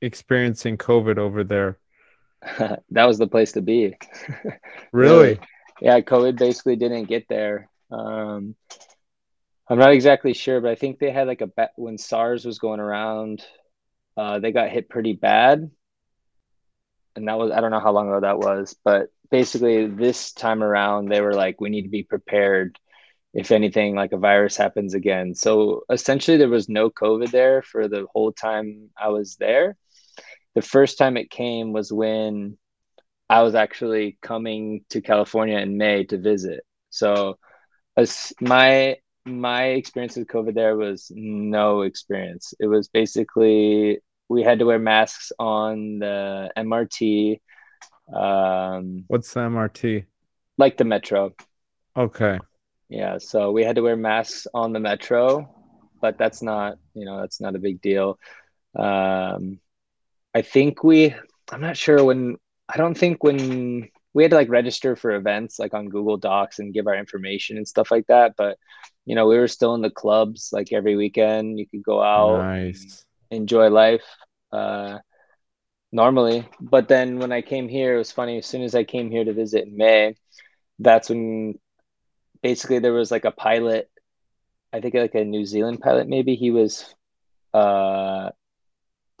experiencing 0.00 0.78
COVID 0.78 1.18
over 1.18 1.44
there? 1.44 1.78
That 2.90 3.04
was 3.06 3.18
the 3.18 3.26
place 3.26 3.52
to 3.52 3.62
be. 3.62 3.96
Really. 4.92 5.32
Really? 5.32 5.40
Yeah, 5.80 6.00
COVID 6.00 6.38
basically 6.38 6.76
didn't 6.76 7.04
get 7.06 7.26
there. 7.28 7.68
Um, 7.90 8.54
I'm 9.68 9.78
not 9.78 9.92
exactly 9.92 10.34
sure, 10.34 10.60
but 10.60 10.70
I 10.70 10.74
think 10.74 10.98
they 10.98 11.10
had 11.10 11.26
like 11.26 11.40
a 11.40 11.46
ba 11.46 11.70
when 11.76 11.98
SARS 11.98 12.44
was 12.44 12.58
going 12.58 12.80
around, 12.80 13.44
uh, 14.16 14.38
they 14.38 14.52
got 14.52 14.70
hit 14.70 14.88
pretty 14.88 15.14
bad. 15.14 15.70
And 17.16 17.28
that 17.28 17.38
was, 17.38 17.52
I 17.52 17.60
don't 17.60 17.70
know 17.70 17.80
how 17.80 17.92
long 17.92 18.08
ago 18.08 18.20
that 18.20 18.38
was, 18.38 18.76
but 18.84 19.08
basically 19.30 19.86
this 19.86 20.32
time 20.32 20.62
around, 20.62 21.08
they 21.08 21.20
were 21.20 21.34
like, 21.34 21.60
we 21.60 21.70
need 21.70 21.82
to 21.82 21.88
be 21.88 22.02
prepared 22.02 22.78
if 23.32 23.50
anything 23.50 23.94
like 23.94 24.12
a 24.12 24.18
virus 24.18 24.56
happens 24.56 24.94
again. 24.94 25.34
So 25.34 25.82
essentially, 25.90 26.36
there 26.36 26.48
was 26.48 26.68
no 26.68 26.90
COVID 26.90 27.30
there 27.30 27.62
for 27.62 27.88
the 27.88 28.06
whole 28.12 28.32
time 28.32 28.90
I 28.96 29.08
was 29.08 29.36
there. 29.36 29.76
The 30.54 30.62
first 30.62 30.98
time 30.98 31.16
it 31.16 31.30
came 31.30 31.72
was 31.72 31.92
when 31.92 32.56
I 33.28 33.42
was 33.42 33.54
actually 33.54 34.18
coming 34.22 34.84
to 34.90 35.00
California 35.00 35.58
in 35.58 35.76
May 35.78 36.04
to 36.04 36.18
visit. 36.18 36.64
So 36.90 37.38
as 37.96 38.32
my 38.40 38.96
my 39.26 39.64
experience 39.68 40.16
with 40.16 40.28
COVID 40.28 40.54
there 40.54 40.76
was 40.76 41.10
no 41.14 41.82
experience. 41.82 42.54
It 42.60 42.66
was 42.66 42.88
basically 42.88 44.00
we 44.28 44.42
had 44.42 44.58
to 44.58 44.66
wear 44.66 44.78
masks 44.78 45.32
on 45.38 45.98
the 45.98 46.50
MRT, 46.56 47.40
um, 48.12 49.04
What's 49.08 49.32
the 49.32 49.40
MRT? 49.40 50.04
like 50.58 50.76
the 50.76 50.84
metro. 50.84 51.34
Okay. 51.96 52.38
Yeah, 52.88 53.18
so 53.18 53.50
we 53.50 53.64
had 53.64 53.76
to 53.76 53.82
wear 53.82 53.96
masks 53.96 54.46
on 54.54 54.72
the 54.72 54.80
metro, 54.80 55.52
but 56.00 56.18
that's 56.18 56.42
not, 56.42 56.78
you 56.94 57.04
know, 57.04 57.20
that's 57.20 57.40
not 57.40 57.56
a 57.56 57.58
big 57.58 57.80
deal. 57.80 58.18
Um, 58.76 59.58
I 60.34 60.42
think 60.42 60.84
we, 60.84 61.14
I'm 61.50 61.60
not 61.60 61.76
sure 61.76 62.04
when, 62.04 62.36
I 62.68 62.76
don't 62.76 62.96
think 62.96 63.22
when 63.24 63.88
we 64.12 64.22
had 64.22 64.30
to 64.30 64.36
like 64.36 64.48
register 64.48 64.96
for 64.96 65.12
events 65.12 65.58
like 65.58 65.74
on 65.74 65.88
Google 65.88 66.16
Docs 66.16 66.58
and 66.58 66.74
give 66.74 66.86
our 66.86 66.94
information 66.96 67.56
and 67.56 67.66
stuff 67.66 67.90
like 67.90 68.06
that, 68.06 68.34
but 68.36 68.58
you 69.06 69.14
know, 69.14 69.26
we 69.26 69.38
were 69.38 69.48
still 69.48 69.74
in 69.74 69.82
the 69.82 69.90
clubs 69.90 70.50
like 70.52 70.72
every 70.72 70.96
weekend. 70.96 71.58
You 71.58 71.66
could 71.66 71.82
go 71.82 72.00
out 72.02 72.42
Nice. 72.42 73.04
enjoy 73.30 73.68
life 73.68 74.04
uh, 74.52 74.98
normally. 75.94 76.46
But 76.60 76.88
then 76.88 77.18
when 77.20 77.32
I 77.32 77.40
came 77.40 77.68
here, 77.68 77.94
it 77.94 77.98
was 77.98 78.12
funny. 78.12 78.38
As 78.38 78.46
soon 78.46 78.62
as 78.62 78.74
I 78.74 78.84
came 78.84 79.10
here 79.10 79.24
to 79.24 79.32
visit 79.32 79.66
in 79.66 79.76
May, 79.76 80.16
that's 80.80 81.08
when 81.08 81.58
basically 82.42 82.80
there 82.80 82.92
was 82.92 83.10
like 83.10 83.24
a 83.24 83.30
pilot, 83.30 83.88
I 84.72 84.80
think 84.80 84.94
like 84.94 85.14
a 85.14 85.24
New 85.24 85.46
Zealand 85.46 85.80
pilot, 85.80 86.08
maybe 86.08 86.34
he 86.34 86.50
was 86.50 86.92
uh 87.54 88.30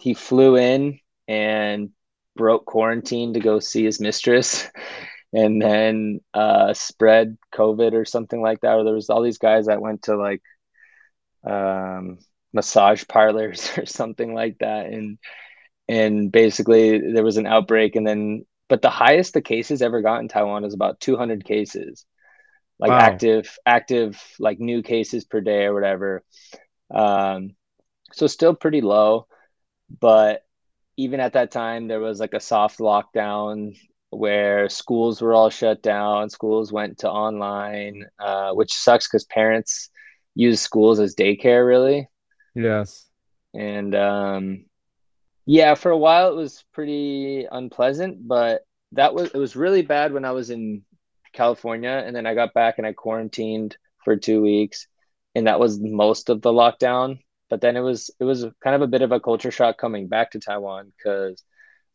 he 0.00 0.12
flew 0.12 0.56
in 0.56 0.98
and 1.28 1.90
broke 2.34 2.66
quarantine 2.66 3.34
to 3.34 3.40
go 3.40 3.60
see 3.60 3.84
his 3.84 4.00
mistress 4.00 4.68
and 5.32 5.62
then 5.62 6.20
uh 6.34 6.74
spread 6.74 7.38
COVID 7.54 7.92
or 7.92 8.04
something 8.04 8.42
like 8.42 8.60
that. 8.62 8.74
Or 8.74 8.84
there 8.84 8.94
was 8.94 9.10
all 9.10 9.22
these 9.22 9.38
guys 9.38 9.66
that 9.66 9.80
went 9.80 10.02
to 10.02 10.16
like 10.16 10.42
um 11.44 12.18
massage 12.52 13.04
parlors 13.06 13.70
or 13.78 13.86
something 13.86 14.34
like 14.34 14.58
that 14.58 14.86
and 14.86 15.18
and 15.88 16.32
basically 16.32 17.12
there 17.12 17.24
was 17.24 17.36
an 17.36 17.46
outbreak 17.46 17.96
and 17.96 18.06
then 18.06 18.44
but 18.68 18.82
the 18.82 18.90
highest 18.90 19.34
the 19.34 19.42
cases 19.42 19.82
ever 19.82 20.00
got 20.02 20.20
in 20.20 20.28
Taiwan 20.28 20.64
is 20.64 20.74
about 20.74 21.00
200 21.00 21.44
cases 21.44 22.06
like 22.78 22.90
Wow. 22.90 22.98
active 22.98 23.58
active 23.66 24.20
like 24.38 24.58
new 24.60 24.82
cases 24.82 25.24
per 25.24 25.40
day 25.40 25.64
or 25.64 25.74
whatever 25.74 26.22
um 26.94 27.50
so 28.12 28.26
still 28.26 28.54
pretty 28.54 28.80
low 28.80 29.26
but 30.00 30.42
even 30.96 31.20
at 31.20 31.34
that 31.34 31.50
time 31.50 31.88
there 31.88 32.00
was 32.00 32.20
like 32.20 32.34
a 32.34 32.40
soft 32.40 32.78
lockdown 32.78 33.76
where 34.10 34.68
schools 34.68 35.20
were 35.22 35.34
all 35.34 35.50
shut 35.50 35.82
down 35.82 36.30
schools 36.30 36.72
went 36.72 36.98
to 36.98 37.10
online 37.10 38.04
uh, 38.20 38.52
which 38.52 38.72
sucks 38.72 39.08
because 39.08 39.24
parents 39.24 39.90
use 40.34 40.60
schools 40.60 41.00
as 41.00 41.14
daycare 41.16 41.66
really 41.66 42.08
Yes. 42.54 43.10
and 43.54 43.94
um 43.94 44.64
yeah 45.46 45.74
for 45.74 45.90
a 45.90 45.98
while 45.98 46.30
it 46.30 46.36
was 46.36 46.64
pretty 46.72 47.46
unpleasant 47.50 48.26
but 48.26 48.62
that 48.92 49.14
was 49.14 49.30
it 49.30 49.38
was 49.38 49.56
really 49.56 49.82
bad 49.82 50.12
when 50.12 50.24
i 50.24 50.30
was 50.30 50.50
in 50.50 50.82
california 51.32 52.02
and 52.06 52.14
then 52.14 52.26
i 52.26 52.34
got 52.34 52.54
back 52.54 52.78
and 52.78 52.86
i 52.86 52.92
quarantined 52.92 53.76
for 54.04 54.16
two 54.16 54.40
weeks 54.40 54.86
and 55.34 55.46
that 55.46 55.60
was 55.60 55.80
most 55.80 56.30
of 56.30 56.42
the 56.42 56.52
lockdown. 56.52 57.18
But 57.50 57.60
then 57.60 57.76
it 57.76 57.80
was 57.80 58.10
it 58.18 58.24
was 58.24 58.46
kind 58.62 58.74
of 58.74 58.82
a 58.82 58.86
bit 58.86 59.02
of 59.02 59.12
a 59.12 59.20
culture 59.20 59.50
shock 59.50 59.78
coming 59.78 60.08
back 60.08 60.30
to 60.30 60.40
taiwan 60.40 60.92
because 60.96 61.42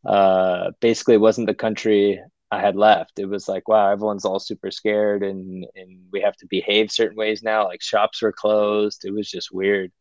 uh 0.06 0.72
basically 0.79 1.15
it 1.15 1.22
wasn't 1.22 1.48
the 1.48 1.53
country 1.53 2.22
i 2.51 2.62
had 2.62 2.75
left. 2.75 3.20
It 3.20 3.25
was 3.25 3.48
like 3.48 3.68
wow 3.68 3.91
everyone's 3.91 4.25
all 4.25 4.39
super 4.39 4.72
scared 4.72 5.24
and 5.24 5.65
and 5.75 6.06
we 6.12 6.22
have 6.22 6.36
to 6.38 6.48
behave 6.48 6.91
certain 6.91 7.18
ways 7.18 7.44
now 7.44 7.65
like 7.65 7.82
shops 7.82 8.22
were 8.22 8.32
closed. 8.32 9.06
It 9.06 9.13
was 9.13 9.29
just 9.29 9.51
weird. 9.51 9.91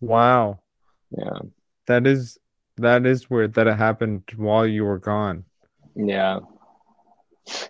Wow. 0.00 0.60
yeah. 1.16 1.38
That 1.86 2.06
is 2.06 2.38
that 2.82 3.06
is 3.06 3.30
weird 3.30 3.54
that 3.54 3.66
it 3.66 3.76
happened 3.76 4.22
while 4.36 4.66
you 4.66 4.84
were 4.84 4.98
gone. 4.98 5.44
yeah. 5.96 6.40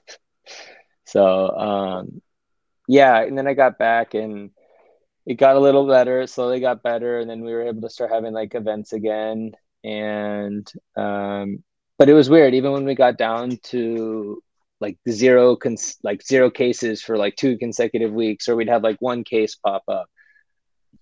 So 1.04 1.48
um 1.50 2.22
yeah 2.88 3.20
and 3.22 3.36
then 3.38 3.46
i 3.46 3.54
got 3.54 3.78
back 3.78 4.14
and 4.14 4.50
it 5.26 5.34
got 5.34 5.56
a 5.56 5.60
little 5.60 5.86
better 5.86 6.26
slowly 6.26 6.60
got 6.60 6.82
better 6.82 7.20
and 7.20 7.30
then 7.30 7.42
we 7.44 7.52
were 7.52 7.62
able 7.62 7.82
to 7.82 7.90
start 7.90 8.10
having 8.10 8.32
like 8.32 8.54
events 8.54 8.92
again. 8.92 9.52
And 9.84 10.70
um 10.96 11.62
but 11.98 12.08
it 12.08 12.14
was 12.14 12.30
weird 12.30 12.54
even 12.54 12.72
when 12.72 12.84
we 12.84 12.94
got 12.94 13.18
down 13.18 13.58
to 13.64 14.42
like 14.80 14.98
zero 15.08 15.54
cons- 15.56 15.98
like 16.02 16.22
zero 16.22 16.50
cases 16.50 17.02
for 17.02 17.16
like 17.16 17.36
two 17.36 17.58
consecutive 17.58 18.12
weeks 18.12 18.48
or 18.48 18.56
we'd 18.56 18.68
have 18.68 18.82
like 18.82 18.96
one 19.00 19.22
case 19.24 19.54
pop 19.56 19.84
up 19.88 20.08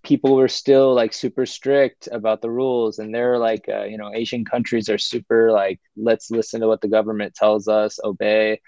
people 0.02 0.36
were 0.36 0.48
still 0.48 0.94
like 0.94 1.12
super 1.12 1.46
strict 1.46 2.08
about 2.12 2.40
the 2.42 2.50
rules 2.50 2.98
and 2.98 3.14
they're 3.14 3.38
like 3.38 3.64
uh, 3.68 3.84
you 3.84 3.98
know 3.98 4.12
asian 4.14 4.44
countries 4.44 4.88
are 4.88 4.98
super 4.98 5.52
like 5.52 5.80
let's 5.96 6.30
listen 6.30 6.60
to 6.60 6.68
what 6.68 6.80
the 6.80 6.88
government 6.88 7.34
tells 7.34 7.68
us 7.68 7.98
obey 8.04 8.60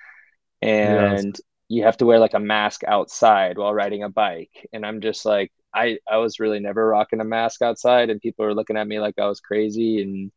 Yes. 0.81 1.25
and 1.25 1.39
you 1.69 1.85
have 1.85 1.97
to 1.99 2.07
wear 2.07 2.19
like 2.19 2.35
a 2.35 2.41
mask 2.41 2.83
outside 2.85 3.59
while 3.59 3.75
riding 3.75 4.03
a 4.05 4.09
bike 4.11 4.69
and 4.73 4.87
i'm 4.87 5.01
just 5.01 5.25
like 5.27 5.53
i 5.75 5.99
i 6.11 6.19
was 6.19 6.41
really 6.41 6.61
never 6.61 6.87
rocking 6.89 7.21
a 7.21 7.25
mask 7.25 7.63
outside 7.63 8.11
and 8.11 8.21
people 8.21 8.45
were 8.45 8.55
looking 8.55 8.77
at 8.77 8.89
me 8.89 9.01
like 9.01 9.19
i 9.19 9.27
was 9.27 9.41
crazy 9.41 10.03
and 10.03 10.33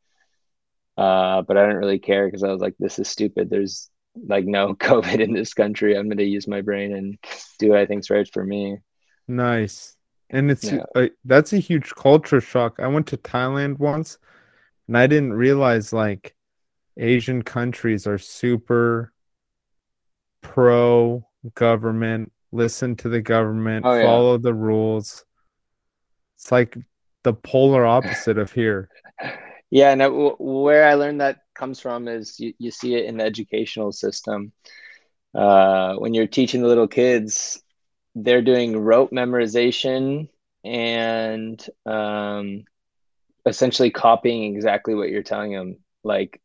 Uh, 0.98 1.42
but 1.42 1.58
I 1.58 1.64
didn't 1.64 1.78
really 1.78 2.00
care 2.00 2.26
because 2.28 2.44
I 2.44 2.52
was 2.52 2.62
like, 2.62 2.76
this 2.80 3.00
is 3.00 3.10
stupid. 3.10 3.50
There's 3.50 3.90
like 4.28 4.46
no 4.46 4.74
COVID 4.76 5.20
in 5.20 5.34
this 5.34 5.54
country. 5.54 5.96
I'm 5.98 6.08
going 6.08 6.18
to 6.18 6.24
use 6.24 6.48
my 6.48 6.62
brain 6.62 6.94
and 6.96 7.18
do 7.60 7.70
what 7.70 7.80
I 7.80 7.86
think's 7.86 8.10
right 8.10 8.28
for 8.32 8.44
me. 8.44 8.78
Nice. 9.28 9.95
And 10.30 10.50
it's 10.50 10.72
yeah. 10.72 10.84
uh, 10.96 11.08
that's 11.24 11.54
a 11.54 11.60
huge 11.60 11.94
culture 11.96 12.42
shock. 12.42 12.80
I 12.80 12.88
went 12.88 13.08
to 13.08 13.18
Thailand 13.18 13.80
once 13.80 14.18
and 14.88 14.98
I 14.98 15.08
didn't 15.08 15.34
realize 15.34 15.94
like 15.94 16.36
Asian 16.98 17.42
countries 17.44 18.08
are 18.08 18.18
super 18.18 19.14
pro 20.42 21.28
government, 21.54 22.32
listen 22.52 22.96
to 22.98 23.10
the 23.10 23.22
government, 23.22 23.86
oh, 23.86 24.02
follow 24.02 24.34
yeah. 24.34 24.42
the 24.42 24.54
rules. 24.54 25.26
It's 26.36 26.52
like 26.52 26.78
the 27.24 27.34
polar 27.34 27.86
opposite 27.86 28.38
of 28.38 28.52
here. 28.52 28.90
Yeah, 29.72 29.92
and 29.92 30.36
where 30.40 30.88
I 30.88 30.94
learned 30.94 31.22
that 31.22 31.40
comes 31.54 31.80
from 31.80 32.08
is 32.08 32.40
you, 32.40 32.54
you 32.60 32.72
see 32.72 32.96
it 32.96 33.06
in 33.06 33.18
the 33.18 33.26
educational 33.26 33.92
system. 33.92 34.54
Uh, 35.34 35.96
when 35.96 36.14
you're 36.14 36.28
teaching 36.28 36.62
the 36.62 36.68
little 36.68 36.88
kids, 36.88 37.62
they're 38.16 38.42
doing 38.42 38.78
rote 38.78 39.12
memorization 39.12 40.30
and 40.64 41.64
um, 41.86 42.64
essentially 43.46 43.92
copying 43.92 44.56
exactly 44.56 44.96
what 44.96 45.10
you're 45.10 45.24
telling 45.24 45.52
them. 45.52 45.78
Like, 46.04 46.42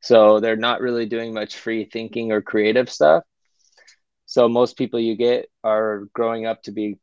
so 0.00 0.40
they're 0.40 0.56
not 0.56 0.80
really 0.80 1.06
doing 1.06 1.32
much 1.32 1.56
free 1.56 1.84
thinking 1.86 2.32
or 2.32 2.42
creative 2.42 2.90
stuff. 2.90 3.24
So 4.26 4.48
most 4.48 4.76
people 4.76 4.98
you 4.98 5.16
get 5.16 5.48
are 5.62 6.08
growing 6.12 6.46
up 6.46 6.62
to 6.64 6.72
be 6.72 6.98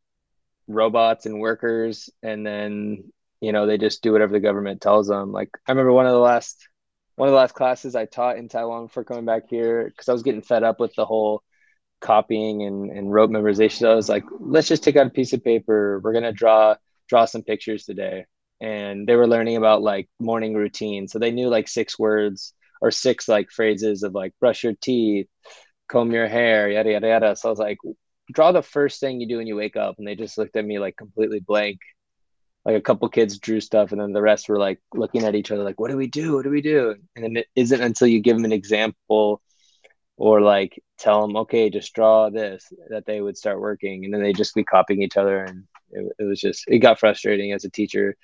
robots 0.68 1.26
and 1.26 1.40
workers, 1.40 2.10
and 2.22 2.46
then 2.46 3.12
you 3.40 3.52
know 3.52 3.66
they 3.66 3.78
just 3.78 4.04
do 4.04 4.12
whatever 4.12 4.34
the 4.34 4.40
government 4.40 4.82
tells 4.82 5.08
them. 5.08 5.32
Like 5.32 5.50
I 5.68 5.72
remember 5.72 5.94
one 5.94 6.06
of 6.06 6.12
the 6.12 6.20
last 6.20 6.68
one 7.16 7.30
of 7.30 7.34
the 7.34 7.38
last 7.38 7.54
classes 7.54 7.96
I 7.96 8.06
taught 8.06 8.38
in 8.38 8.50
Taiwan 8.50 8.88
before 8.88 9.04
coming 9.04 9.26
back 9.26 9.44
here 9.50 9.86
because 9.86 10.10
I 10.10 10.14
was 10.14 10.24
getting 10.24 10.42
fed 10.42 10.64
up 10.64 10.80
with 10.80 10.94
the 10.96 11.06
whole 11.06 11.44
copying 12.02 12.64
and, 12.64 12.92
and 12.92 13.14
rote 13.14 13.30
memorization. 13.30 13.88
I 13.88 13.96
was 13.96 14.10
like, 14.10 14.26
let's 14.40 14.68
just 14.68 14.84
take 14.84 14.98
out 14.98 15.08
a 15.08 15.12
piece 15.12 15.34
of 15.34 15.44
paper. 15.44 16.02
We're 16.04 16.14
gonna 16.14 16.34
draw 16.34 16.76
draw 17.08 17.26
some 17.26 17.44
pictures 17.44 17.86
today. 17.86 18.26
And 18.60 19.08
they 19.08 19.16
were 19.16 19.28
learning 19.28 19.58
about 19.58 19.82
like 19.82 20.10
morning 20.20 20.54
routine. 20.54 21.08
So 21.08 21.20
they 21.20 21.32
knew 21.32 21.50
like 21.50 21.68
six 21.68 21.98
words 21.98 22.54
or 22.82 22.92
six 22.92 23.28
like 23.28 23.50
phrases 23.52 24.04
of 24.04 24.14
like 24.14 24.34
brush 24.40 24.64
your 24.64 24.74
teeth, 24.82 25.28
comb 25.88 26.12
your 26.12 26.28
hair, 26.28 26.70
yada 26.70 26.92
yada 26.92 27.08
yada. 27.08 27.36
So 27.36 27.50
I 27.50 27.52
was 27.52 27.60
like, 27.60 27.78
draw 28.34 28.52
the 28.52 28.62
first 28.62 29.00
thing 29.00 29.20
you 29.22 29.28
do 29.28 29.38
when 29.38 29.48
you 29.48 29.56
wake 29.56 29.76
up. 29.78 29.96
And 29.98 30.08
they 30.08 30.16
just 30.16 30.38
looked 30.38 30.56
at 30.56 30.66
me 30.66 30.80
like 30.80 30.98
completely 30.98 31.40
blank. 31.40 31.80
Like 32.64 32.76
a 32.76 32.82
couple 32.82 33.10
kids 33.10 33.40
drew 33.40 33.60
stuff, 33.60 33.92
and 33.92 34.00
then 34.00 34.14
the 34.14 34.22
rest 34.22 34.48
were 34.48 34.60
like 34.60 34.80
looking 34.94 35.24
at 35.24 35.34
each 35.34 35.50
other, 35.50 35.64
like, 35.64 35.80
"What 35.80 35.90
do 35.90 35.98
we 35.98 36.06
do? 36.06 36.36
What 36.36 36.44
do 36.44 36.52
we 36.52 36.62
do?" 36.62 36.96
And 37.16 37.26
then 37.26 37.38
it 37.38 37.48
isn't 37.56 37.82
until 37.82 38.08
you 38.08 38.20
give 38.20 38.38
them 38.38 38.46
an 38.46 38.52
example 38.52 39.42
or 40.22 40.40
like 40.40 40.80
tell 41.00 41.26
them 41.26 41.36
okay 41.36 41.68
just 41.72 41.96
draw 41.96 42.30
this 42.30 42.72
that 42.90 43.08
they 43.08 43.20
would 43.20 43.36
start 43.36 43.60
working 43.60 44.06
and 44.06 44.14
then 44.14 44.22
they 44.22 44.32
just 44.32 44.54
be 44.54 44.64
copying 44.64 45.02
each 45.02 45.18
other 45.18 45.44
and 45.44 45.64
it, 45.90 46.14
it 46.20 46.24
was 46.26 46.40
just 46.40 46.64
it 46.68 46.78
got 46.78 47.00
frustrating 47.00 47.54
as 47.54 47.66
a 47.66 47.72
teacher 47.72 48.16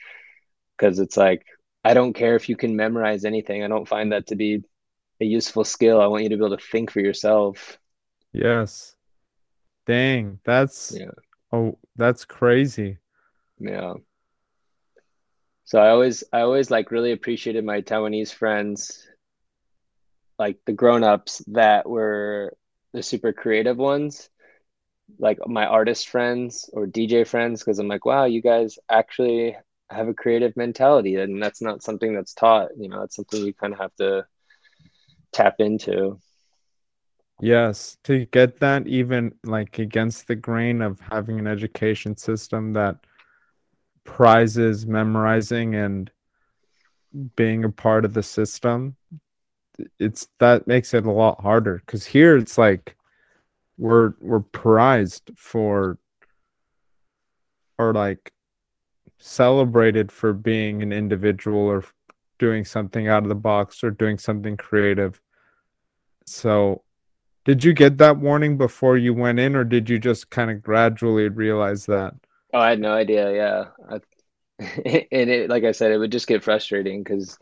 because 0.77 0.99
it's 0.99 1.17
like 1.17 1.43
i 1.83 1.95
don't 1.95 2.13
care 2.13 2.35
if 2.35 2.49
you 2.49 2.55
can 2.55 2.75
memorize 2.75 3.25
anything. 3.25 3.63
I 3.63 3.67
don't 3.67 3.87
find 3.87 4.11
that 4.11 4.27
to 4.27 4.35
be 4.35 4.61
a 5.19 5.25
useful 5.25 5.63
skill. 5.63 5.99
I 5.99 6.05
want 6.05 6.21
you 6.21 6.29
to 6.29 6.37
be 6.37 6.45
able 6.45 6.55
to 6.55 6.63
think 6.63 6.91
for 6.91 6.99
yourself. 6.99 7.79
Yes. 8.31 8.95
Dang 9.87 10.39
that's 10.45 10.95
yeah. 10.95 11.17
oh 11.51 11.79
that's 11.95 12.25
crazy. 12.25 12.99
Yeah. 13.59 13.95
So 15.65 15.79
i 15.79 15.89
always 15.89 16.23
i 16.31 16.41
always 16.41 16.69
like 16.69 16.91
really 16.91 17.11
appreciated 17.11 17.65
my 17.65 17.81
taiwanese 17.81 18.31
friends 18.31 19.07
like 20.39 20.57
the 20.65 20.73
grown-ups 20.73 21.43
that 21.47 21.89
were 21.89 22.55
the 22.93 23.03
super 23.03 23.33
creative 23.33 23.77
ones 23.77 24.29
like 25.19 25.37
my 25.47 25.65
artist 25.65 26.09
friends 26.09 26.69
or 26.73 26.85
dj 26.85 27.25
friends 27.25 27.61
because 27.61 27.79
i'm 27.79 27.87
like 27.87 28.05
wow 28.05 28.25
you 28.25 28.41
guys 28.41 28.77
actually 28.89 29.55
have 29.89 30.07
a 30.07 30.13
creative 30.13 30.55
mentality 30.57 31.15
and 31.15 31.41
that's 31.41 31.61
not 31.61 31.81
something 31.81 32.13
that's 32.13 32.33
taught 32.33 32.69
you 32.77 32.89
know 32.89 32.99
that's 32.99 33.15
something 33.15 33.45
you 33.45 33.53
kind 33.53 33.73
of 33.73 33.79
have 33.79 33.95
to 33.95 34.25
tap 35.31 35.55
into. 35.59 36.19
Yes 37.39 37.97
to 38.03 38.25
get 38.25 38.59
that 38.59 38.87
even 38.87 39.35
like 39.43 39.77
against 39.77 40.27
the 40.27 40.35
grain 40.35 40.81
of 40.81 40.99
having 40.99 41.37
an 41.37 41.45
education 41.45 42.17
system 42.17 42.73
that 42.73 42.97
prizes 44.03 44.87
memorizing 44.87 45.75
and 45.75 46.09
being 47.35 47.63
a 47.63 47.69
part 47.69 48.05
of 48.05 48.13
the 48.15 48.23
system 48.23 48.95
it's 49.99 50.27
that 50.39 50.67
makes 50.67 50.93
it 50.93 51.05
a 51.05 51.11
lot 51.11 51.41
harder 51.41 51.81
because 51.85 52.05
here 52.05 52.37
it's 52.37 52.57
like 52.57 52.95
we're 53.77 54.13
we're 54.19 54.39
prized 54.39 55.31
for 55.35 55.97
or 57.77 57.93
like 57.93 58.31
celebrated 59.19 60.11
for 60.11 60.33
being 60.33 60.81
an 60.81 60.91
individual 60.91 61.59
or 61.59 61.83
doing 62.39 62.65
something 62.65 63.07
out 63.07 63.23
of 63.23 63.29
the 63.29 63.35
box 63.35 63.83
or 63.83 63.91
doing 63.91 64.17
something 64.17 64.57
creative. 64.57 65.21
So 66.25 66.83
did 67.45 67.63
you 67.63 67.73
get 67.73 67.97
that 67.97 68.17
warning 68.17 68.57
before 68.57 68.97
you 68.97 69.13
went 69.13 69.39
in 69.39 69.55
or 69.55 69.63
did 69.63 69.89
you 69.89 69.99
just 69.99 70.29
kind 70.29 70.51
of 70.51 70.61
gradually 70.61 71.29
realize 71.29 71.85
that? 71.85 72.13
Oh 72.53 72.59
i 72.59 72.69
had 72.69 72.79
no 72.79 72.93
idea 72.93 73.33
yeah. 73.33 73.65
I, 73.89 73.95
and 75.11 75.29
it 75.29 75.49
like 75.49 75.63
i 75.63 75.71
said 75.71 75.91
it 75.91 75.97
would 75.97 76.11
just 76.11 76.27
get 76.27 76.43
frustrating 76.43 77.03
because 77.03 77.37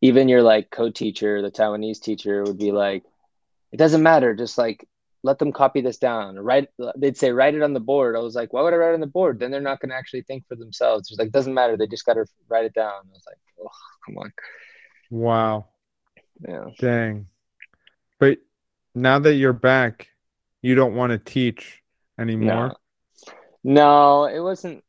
even 0.00 0.28
your 0.28 0.42
like 0.42 0.70
co-teacher, 0.70 1.42
the 1.42 1.50
Taiwanese 1.50 2.00
teacher 2.00 2.42
would 2.44 2.58
be 2.58 2.72
like, 2.72 3.04
it 3.72 3.76
doesn't 3.78 4.02
matter, 4.02 4.34
just 4.34 4.58
like 4.58 4.86
let 5.22 5.38
them 5.38 5.52
copy 5.52 5.80
this 5.80 5.98
down. 5.98 6.38
Write 6.38 6.68
they'd 6.96 7.16
say 7.16 7.32
write 7.32 7.54
it 7.54 7.62
on 7.62 7.72
the 7.72 7.80
board. 7.80 8.16
I 8.16 8.20
was 8.20 8.34
like, 8.34 8.52
why 8.52 8.62
would 8.62 8.72
I 8.72 8.76
write 8.76 8.90
it 8.90 8.94
on 8.94 9.00
the 9.00 9.06
board? 9.06 9.40
Then 9.40 9.50
they're 9.50 9.60
not 9.60 9.80
gonna 9.80 9.94
actually 9.94 10.22
think 10.22 10.46
for 10.46 10.54
themselves. 10.54 11.10
It's 11.10 11.18
like 11.18 11.32
doesn't 11.32 11.54
matter, 11.54 11.76
they 11.76 11.86
just 11.86 12.06
gotta 12.06 12.26
write 12.48 12.64
it 12.64 12.74
down. 12.74 12.92
I 12.92 13.12
was 13.12 13.24
like, 13.26 13.38
oh 13.60 13.70
come 14.04 14.18
on. 14.18 14.32
Wow. 15.10 15.66
Yeah. 16.46 16.66
Dang. 16.78 17.26
But 18.18 18.38
now 18.94 19.18
that 19.18 19.34
you're 19.34 19.52
back, 19.52 20.08
you 20.62 20.74
don't 20.74 20.94
want 20.94 21.10
to 21.12 21.18
teach 21.18 21.82
anymore. 22.18 22.76
No, 23.62 24.24
it 24.24 24.40
wasn't 24.40 24.84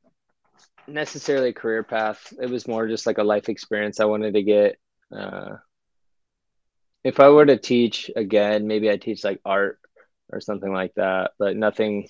necessarily 0.87 1.49
a 1.49 1.53
career 1.53 1.83
path. 1.83 2.33
It 2.41 2.49
was 2.49 2.67
more 2.67 2.87
just 2.87 3.05
like 3.05 3.17
a 3.17 3.23
life 3.23 3.49
experience 3.49 3.99
I 3.99 4.05
wanted 4.05 4.33
to 4.33 4.43
get. 4.43 4.77
Uh, 5.15 5.57
if 7.03 7.19
I 7.19 7.29
were 7.29 7.45
to 7.45 7.57
teach 7.57 8.11
again, 8.15 8.67
maybe 8.67 8.89
I 8.89 8.97
teach 8.97 9.23
like 9.23 9.39
art 9.45 9.79
or 10.29 10.41
something 10.41 10.71
like 10.71 10.93
that, 10.95 11.31
but 11.39 11.55
nothing, 11.55 12.09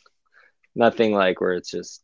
nothing 0.75 1.13
like 1.13 1.39
where 1.39 1.53
it's 1.53 1.69
just 1.69 2.03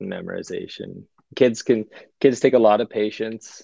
memorization. 0.00 1.04
Kids 1.36 1.62
can 1.62 1.86
kids 2.20 2.40
take 2.40 2.54
a 2.54 2.58
lot 2.58 2.80
of 2.80 2.90
patience. 2.90 3.62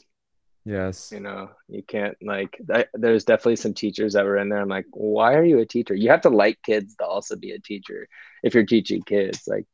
Yes. 0.64 1.10
You 1.12 1.20
know, 1.20 1.50
you 1.68 1.82
can't 1.82 2.16
like. 2.22 2.60
I, 2.70 2.86
there's 2.92 3.24
definitely 3.24 3.56
some 3.56 3.74
teachers 3.74 4.12
that 4.12 4.24
were 4.24 4.36
in 4.36 4.50
there. 4.50 4.60
I'm 4.60 4.68
like, 4.68 4.86
why 4.90 5.34
are 5.34 5.44
you 5.44 5.60
a 5.60 5.66
teacher? 5.66 5.94
You 5.94 6.10
have 6.10 6.22
to 6.22 6.30
like 6.30 6.58
kids 6.62 6.96
to 6.96 7.06
also 7.06 7.36
be 7.36 7.52
a 7.52 7.60
teacher 7.60 8.08
if 8.42 8.54
you're 8.54 8.66
teaching 8.66 9.02
kids. 9.02 9.44
Like, 9.46 9.64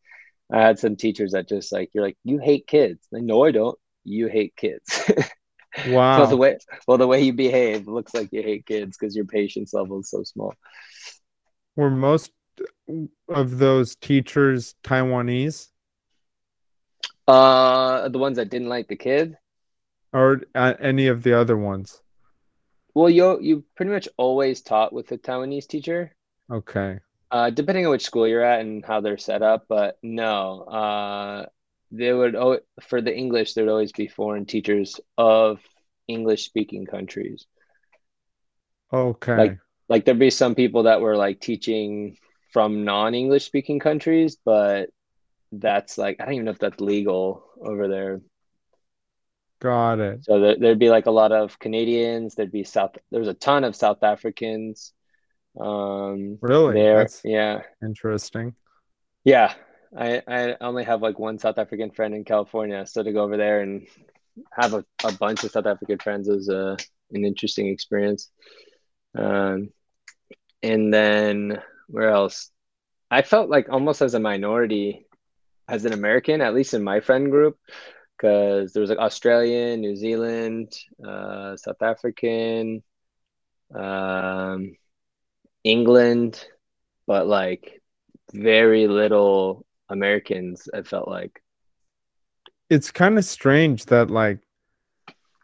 I 0.53 0.61
had 0.61 0.79
some 0.79 0.95
teachers 0.95 1.33
that 1.33 1.49
just 1.49 1.73
like, 1.73 1.90
you're 1.93 2.05
like, 2.05 2.17
you 2.23 2.38
hate 2.38 2.69
kids. 2.69 3.07
Like, 3.11 3.23
no, 3.23 3.45
I 3.45 3.51
don't. 3.51 3.77
You 4.05 4.29
hate 4.29 4.55
kids. 4.57 5.11
Wow. 5.88 6.18
well, 6.18 6.26
the 6.28 6.37
way 6.37 6.58
well 6.87 6.98
the 6.98 7.06
way 7.06 7.22
you 7.22 7.32
behave 7.32 7.88
looks 7.88 8.14
like 8.14 8.28
you 8.32 8.42
hate 8.42 8.66
kids 8.66 8.96
because 8.96 9.16
your 9.16 9.24
patience 9.24 9.74
level 9.74 10.00
is 10.00 10.10
so 10.10 10.22
small. 10.22 10.54
Were 11.76 11.90
most 11.90 12.30
of 13.28 13.58
those 13.58 13.96
teachers 13.96 14.74
Taiwanese? 14.84 15.68
Uh, 17.26 18.08
the 18.08 18.18
ones 18.18 18.37
that 18.37 18.50
didn't 18.50 18.68
like 18.68 18.87
the 18.87 18.96
kid, 18.96 19.37
or 20.12 20.42
uh, 20.54 20.74
any 20.78 21.08
of 21.08 21.22
the 21.22 21.32
other 21.32 21.56
ones. 21.56 22.02
Well, 22.94 23.10
you 23.10 23.40
you 23.40 23.64
pretty 23.74 23.90
much 23.90 24.08
always 24.16 24.62
taught 24.62 24.92
with 24.92 25.10
a 25.10 25.18
Taiwanese 25.18 25.66
teacher. 25.66 26.14
Okay. 26.50 27.00
Uh, 27.30 27.50
depending 27.50 27.84
on 27.84 27.90
which 27.90 28.04
school 28.04 28.28
you're 28.28 28.44
at 28.44 28.60
and 28.60 28.84
how 28.84 29.00
they're 29.00 29.18
set 29.18 29.42
up, 29.42 29.64
but 29.68 29.98
no, 30.02 30.60
uh, 30.62 31.46
there 31.90 32.16
would 32.16 32.37
for 32.83 33.01
the 33.01 33.14
English 33.14 33.55
there'd 33.55 33.68
always 33.68 33.92
be 33.92 34.09
foreign 34.09 34.47
teachers 34.47 35.01
of 35.16 35.61
English 36.09 36.44
speaking 36.44 36.87
countries. 36.87 37.47
Okay. 38.92 39.37
Like 39.37 39.59
like 39.88 40.05
there'd 40.05 40.18
be 40.18 40.31
some 40.31 40.55
people 40.55 40.85
that 40.85 41.01
were 41.01 41.16
like 41.16 41.40
teaching 41.40 42.16
from 42.53 42.85
non 42.85 43.14
English 43.14 43.44
speaking 43.44 43.81
countries, 43.81 44.37
but 44.44 44.90
that's 45.53 45.99
like 45.99 46.16
I 46.20 46.25
don't 46.25 46.35
even 46.35 46.44
know 46.47 46.53
if 46.53 46.59
that's 46.59 46.81
legal 46.81 47.44
over 47.61 47.88
there. 47.88 48.20
Got 49.61 50.01
it. 50.01 50.25
So 50.25 50.40
there, 50.40 50.57
there'd 50.59 50.79
be 50.79 50.90
like 50.90 51.07
a 51.07 51.11
lot 51.11 51.33
of 51.33 51.59
Canadians. 51.59 52.35
There'd 52.35 52.53
be 52.53 52.64
South. 52.64 52.97
There's 53.11 53.29
a 53.29 53.35
ton 53.35 53.64
of 53.64 53.77
South 53.77 54.03
Africans. 54.03 54.92
Um, 55.59 56.38
really? 56.40 56.75
There, 56.75 56.99
that's 56.99 57.20
yeah. 57.25 57.62
Interesting. 57.83 58.55
Yeah, 59.25 59.55
I, 59.96 60.22
I 60.26 60.57
only 60.61 60.85
have 60.85 61.02
like 61.02 61.18
one 61.18 61.38
South 61.38 61.59
African 61.59 61.90
friend 61.90 62.14
in 62.14 62.24
California, 62.24 62.87
so 62.87 63.02
to 63.02 63.12
go 63.12 63.22
over 63.22 63.37
there 63.37 63.61
and 63.61 63.87
have 64.52 64.74
a, 64.74 64.85
a 65.04 65.12
bunch 65.12 65.44
of 65.44 65.52
South 65.52 65.66
African 65.66 65.98
friends 65.98 66.28
was 66.28 66.48
uh 66.48 66.76
an 67.12 67.24
interesting 67.24 67.68
experience. 67.68 68.30
Um, 69.16 69.70
and 70.62 70.92
then 70.92 71.62
where 71.87 72.11
else? 72.11 72.50
I 73.11 73.22
felt 73.22 73.48
like 73.48 73.68
almost 73.68 74.02
as 74.02 74.14
a 74.14 74.20
minority, 74.20 75.07
as 75.68 75.85
an 75.85 75.92
American, 75.92 76.40
at 76.40 76.54
least 76.54 76.74
in 76.74 76.83
my 76.83 77.00
friend 77.00 77.30
group, 77.30 77.59
because 78.16 78.72
there 78.72 78.80
was 78.80 78.90
like 78.90 78.98
Australian, 78.98 79.80
New 79.80 79.94
Zealand, 79.94 80.72
uh, 81.07 81.57
South 81.57 81.80
African, 81.83 82.83
um, 83.74 84.76
England, 85.62 86.44
but 87.07 87.26
like 87.28 87.80
very 88.33 88.88
little 88.88 89.64
Americans. 89.88 90.68
I 90.73 90.83
felt 90.83 91.09
like 91.09 91.42
it's 92.70 92.90
kind 92.90 93.18
of 93.18 93.25
strange 93.25 93.87
that 93.87 94.11
like 94.11 94.40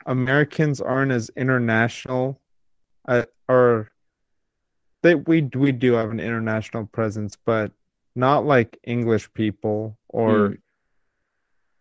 Americans 0.06 0.80
aren't 0.80 1.12
as 1.12 1.30
international, 1.36 2.40
uh, 3.06 3.24
or 3.48 3.90
they 5.02 5.14
we 5.14 5.42
we 5.54 5.72
do 5.72 5.92
have 5.94 6.10
an 6.10 6.20
international 6.20 6.86
presence, 6.86 7.36
but 7.44 7.72
not 8.14 8.44
like 8.44 8.78
English 8.84 9.32
people 9.34 9.98
or 10.08 10.56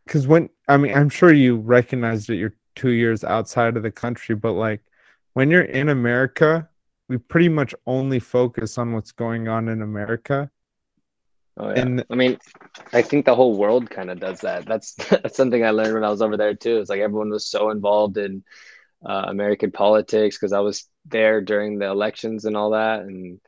because 0.05 0.25
hmm. 0.25 0.31
when 0.31 0.49
I 0.67 0.77
mean 0.77 0.93
I'm 0.93 1.09
sure 1.09 1.33
you 1.33 1.57
recognize 1.57 2.27
that 2.27 2.35
you're 2.35 2.55
two 2.75 2.91
years 2.91 3.23
outside 3.23 3.77
of 3.77 3.83
the 3.83 3.91
country, 3.91 4.35
but 4.35 4.53
like 4.53 4.81
when 5.33 5.49
you're 5.49 5.61
in 5.61 5.89
America, 5.89 6.69
we 7.07 7.17
pretty 7.17 7.49
much 7.49 7.73
only 7.85 8.19
focus 8.19 8.77
on 8.77 8.93
what's 8.93 9.11
going 9.11 9.47
on 9.47 9.67
in 9.67 9.81
America. 9.81 10.49
Oh 11.59 11.69
yeah. 11.69 11.81
And 11.81 12.05
I 12.09 12.15
mean, 12.15 12.37
I 12.93 13.01
think 13.01 13.25
the 13.25 13.35
whole 13.35 13.57
world 13.57 13.89
kind 13.89 14.09
of 14.09 14.19
does 14.19 14.41
that. 14.41 14.65
That's 14.65 14.93
that's 15.09 15.35
something 15.35 15.63
I 15.63 15.71
learned 15.71 15.93
when 15.93 16.05
I 16.05 16.09
was 16.09 16.21
over 16.21 16.37
there 16.37 16.55
too. 16.55 16.77
It's 16.77 16.89
like 16.89 17.01
everyone 17.01 17.29
was 17.29 17.47
so 17.47 17.69
involved 17.69 18.17
in 18.17 18.43
uh, 19.05 19.25
American 19.27 19.71
politics 19.71 20.37
because 20.37 20.53
I 20.53 20.59
was 20.59 20.87
there 21.05 21.41
during 21.41 21.77
the 21.77 21.87
elections 21.87 22.45
and 22.45 22.55
all 22.55 22.71
that, 22.71 23.01
and 23.01 23.41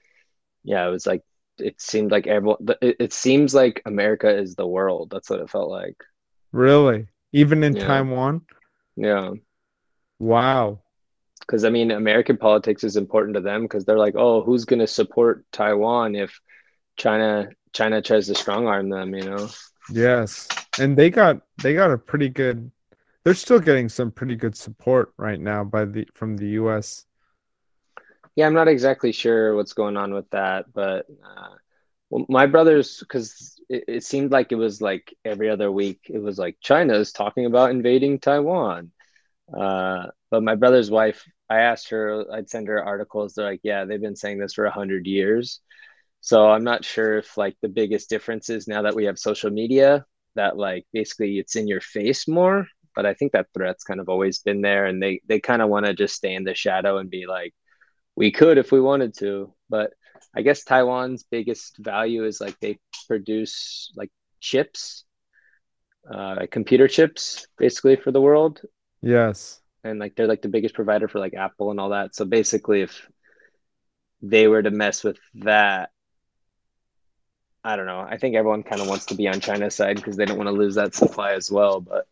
yeah, 0.63 0.85
it 0.85 0.91
was 0.91 1.07
like 1.07 1.23
it 1.57 1.79
seemed 1.79 2.11
like 2.11 2.27
everyone. 2.27 2.57
It, 2.81 2.97
it 2.99 3.13
seems 3.13 3.55
like 3.55 3.81
America 3.85 4.29
is 4.29 4.55
the 4.55 4.67
world. 4.67 5.09
That's 5.09 5.29
what 5.29 5.39
it 5.39 5.49
felt 5.49 5.69
like. 5.69 6.03
Really, 6.51 7.07
even 7.31 7.63
in 7.63 7.75
yeah. 7.75 7.87
Taiwan. 7.87 8.41
Yeah. 8.97 9.31
Wow 10.19 10.81
because 11.39 11.65
I 11.65 11.69
mean, 11.69 11.91
American 11.91 12.37
politics 12.37 12.83
is 12.83 12.95
important 12.95 13.33
to 13.33 13.41
them 13.41 13.63
because 13.63 13.83
they're 13.83 13.97
like, 13.97 14.13
oh, 14.15 14.41
who's 14.41 14.63
going 14.63 14.79
to 14.79 14.87
support 14.87 15.43
Taiwan 15.51 16.15
if 16.15 16.39
China 16.95 17.49
China 17.73 18.01
tries 18.01 18.27
to 18.27 18.35
strong 18.35 18.67
arm 18.67 18.89
them? 18.89 19.13
You 19.13 19.23
know. 19.23 19.49
Yes, 19.89 20.47
and 20.79 20.97
they 20.97 21.09
got 21.09 21.41
they 21.61 21.73
got 21.73 21.91
a 21.91 21.97
pretty 21.97 22.29
good. 22.29 22.71
They're 23.23 23.33
still 23.33 23.59
getting 23.59 23.87
some 23.87 24.11
pretty 24.11 24.35
good 24.35 24.55
support 24.55 25.13
right 25.17 25.39
now 25.39 25.63
by 25.63 25.85
the 25.85 26.07
from 26.13 26.37
the 26.37 26.47
U.S. 26.61 27.05
Yeah, 28.35 28.47
I'm 28.47 28.53
not 28.53 28.67
exactly 28.67 29.11
sure 29.11 29.55
what's 29.55 29.73
going 29.73 29.97
on 29.97 30.13
with 30.13 30.29
that, 30.29 30.71
but 30.73 31.05
uh, 31.23 31.55
well, 32.09 32.25
my 32.29 32.45
brothers, 32.45 32.99
because 32.99 33.59
it, 33.69 33.83
it 33.87 34.03
seemed 34.03 34.31
like 34.31 34.51
it 34.51 34.55
was 34.55 34.81
like 34.81 35.15
every 35.25 35.49
other 35.49 35.71
week, 35.71 36.01
it 36.05 36.21
was 36.21 36.37
like 36.37 36.57
China's 36.61 37.11
talking 37.11 37.45
about 37.45 37.71
invading 37.71 38.19
Taiwan. 38.19 38.91
Uh, 39.51 40.07
but 40.29 40.43
my 40.43 40.55
brother's 40.55 40.89
wife 40.89 41.25
I 41.49 41.59
asked 41.59 41.89
her, 41.89 42.25
I'd 42.31 42.49
send 42.49 42.69
her 42.69 42.81
articles. 42.81 43.33
They're 43.33 43.45
like, 43.45 43.59
yeah, 43.63 43.83
they've 43.83 43.99
been 43.99 44.15
saying 44.15 44.39
this 44.39 44.53
for 44.53 44.65
a 44.65 44.71
hundred 44.71 45.05
years. 45.05 45.59
So 46.21 46.49
I'm 46.49 46.63
not 46.63 46.85
sure 46.85 47.17
if 47.17 47.37
like 47.37 47.57
the 47.61 47.69
biggest 47.69 48.09
difference 48.09 48.49
is 48.49 48.67
now 48.67 48.83
that 48.83 48.95
we 48.95 49.05
have 49.05 49.19
social 49.19 49.49
media 49.49 50.05
that 50.35 50.57
like 50.57 50.85
basically 50.93 51.39
it's 51.39 51.55
in 51.55 51.67
your 51.67 51.81
face 51.81 52.27
more. 52.27 52.67
But 52.95 53.05
I 53.05 53.13
think 53.13 53.31
that 53.31 53.47
threat's 53.53 53.83
kind 53.83 53.99
of 53.99 54.09
always 54.09 54.39
been 54.39 54.61
there, 54.61 54.85
and 54.85 55.01
they 55.01 55.21
they 55.27 55.39
kind 55.39 55.61
of 55.61 55.69
want 55.69 55.85
to 55.85 55.93
just 55.93 56.15
stay 56.15 56.33
in 56.35 56.43
the 56.43 56.53
shadow 56.53 56.97
and 56.97 57.09
be 57.09 57.25
like, 57.27 57.53
we 58.15 58.31
could 58.31 58.57
if 58.57 58.71
we 58.71 58.81
wanted 58.81 59.15
to. 59.19 59.53
But 59.69 59.93
I 60.35 60.41
guess 60.41 60.63
Taiwan's 60.63 61.23
biggest 61.23 61.77
value 61.77 62.25
is 62.25 62.41
like 62.41 62.59
they 62.59 62.79
produce 63.07 63.91
like 63.95 64.11
chips, 64.41 65.05
uh, 66.13 66.35
like 66.37 66.51
computer 66.51 66.87
chips, 66.87 67.47
basically 67.57 67.95
for 67.95 68.11
the 68.11 68.21
world. 68.21 68.61
Yes 69.01 69.61
and 69.83 69.99
like 69.99 70.15
they're 70.15 70.27
like 70.27 70.41
the 70.41 70.49
biggest 70.49 70.75
provider 70.75 71.07
for 71.07 71.19
like 71.19 71.33
Apple 71.33 71.71
and 71.71 71.79
all 71.79 71.89
that. 71.89 72.15
So 72.15 72.25
basically, 72.25 72.81
if 72.81 73.07
they 74.21 74.47
were 74.47 74.61
to 74.61 74.71
mess 74.71 75.03
with 75.03 75.17
that, 75.35 75.89
I 77.63 77.75
don't 77.75 77.85
know. 77.85 77.99
I 77.99 78.17
think 78.17 78.35
everyone 78.35 78.63
kind 78.63 78.81
of 78.81 78.87
wants 78.87 79.05
to 79.07 79.15
be 79.15 79.27
on 79.27 79.39
China's 79.39 79.75
side 79.75 79.97
because 79.97 80.17
they 80.17 80.25
don't 80.25 80.37
want 80.37 80.47
to 80.47 80.53
lose 80.53 80.75
that 80.75 80.95
supply 80.95 81.33
as 81.33 81.51
well. 81.51 81.79
But 81.79 82.07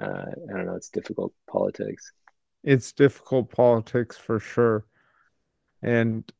uh, 0.00 0.24
I 0.48 0.52
don't 0.52 0.66
know. 0.66 0.76
It's 0.76 0.88
difficult 0.88 1.32
politics. 1.50 2.12
It's 2.64 2.92
difficult 2.92 3.50
politics 3.50 4.16
for 4.16 4.40
sure, 4.40 4.84
and 5.82 6.30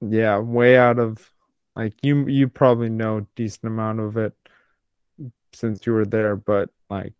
yeah, 0.00 0.38
way 0.38 0.76
out 0.76 0.98
of 0.98 1.30
like 1.76 1.94
you. 2.02 2.26
You 2.26 2.48
probably 2.48 2.90
know 2.90 3.18
a 3.18 3.26
decent 3.36 3.64
amount 3.64 4.00
of 4.00 4.16
it 4.16 4.34
since 5.52 5.86
you 5.86 5.92
were 5.92 6.06
there, 6.06 6.36
but 6.36 6.70
like 6.90 7.14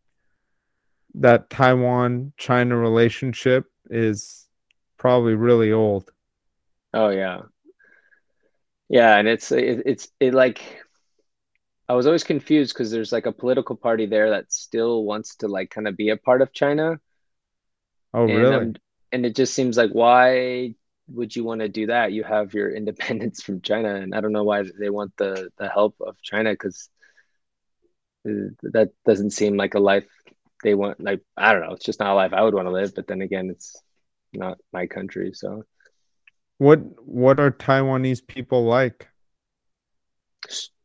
that 1.15 1.51
Taiwan 1.51 2.33
China 2.37 2.77
relationship 2.77 3.67
is 3.89 4.49
probably 4.99 5.35
really 5.35 5.73
old. 5.73 6.11
Oh 6.93 7.11
yeah. 7.11 7.43
Yeah, 8.95 9.17
and 9.17 9.27
it's 9.27 9.51
it, 9.51 9.83
it's 9.87 10.09
it 10.21 10.35
like 10.35 10.85
I 11.89 11.95
was 11.95 12.07
always 12.07 12.23
confused 12.23 12.73
because 12.73 12.93
there's 12.93 13.11
like 13.11 13.27
a 13.27 13.33
political 13.33 13.75
party 13.75 14.07
there 14.07 14.31
that 14.31 14.53
still 14.53 15.03
wants 15.03 15.35
to 15.39 15.49
like 15.49 15.71
kind 15.71 15.89
of 15.89 15.97
be 15.97 16.11
a 16.11 16.17
part 16.17 16.43
of 16.43 16.53
China. 16.53 17.01
Oh 18.15 18.23
and, 18.23 18.37
really? 18.37 18.55
Um, 18.55 18.75
and 19.11 19.27
it 19.27 19.35
just 19.35 19.53
seems 19.53 19.77
like 19.77 19.91
why 19.91 20.77
would 21.09 21.35
you 21.35 21.43
want 21.43 21.61
to 21.61 21.69
do 21.69 21.87
that? 21.87 22.13
You 22.13 22.23
have 22.23 22.55
your 22.55 22.71
independence 22.71 23.43
from 23.43 23.63
China, 23.63 23.97
and 23.97 24.15
I 24.15 24.21
don't 24.21 24.31
know 24.31 24.45
why 24.45 24.63
they 24.79 24.91
want 24.91 25.17
the 25.17 25.51
the 25.59 25.69
help 25.69 25.97
of 26.01 26.23
China 26.23 26.53
because 26.53 26.89
uh, 28.29 28.55
that 28.63 28.93
doesn't 29.05 29.33
seem 29.33 29.57
like 29.57 29.75
a 29.75 29.81
life 29.81 30.07
they 30.63 30.77
want 30.77 31.01
like 31.01 31.21
I 31.37 31.53
don't 31.53 31.67
know, 31.67 31.75
it's 31.75 31.85
just 31.85 31.99
not 31.99 32.13
a 32.13 32.15
life 32.15 32.33
I 32.33 32.43
would 32.43 32.55
want 32.55 32.69
to 32.69 32.73
live. 32.73 32.95
But 32.95 33.09
then 33.09 33.23
again, 33.23 33.51
it's 33.51 33.77
not 34.33 34.59
my 34.73 34.87
country. 34.87 35.33
So 35.35 35.65
what 36.59 36.79
what 37.07 37.41
are 37.41 37.51
Taiwanese 37.51 38.27
people 38.27 38.65
like? 38.65 39.09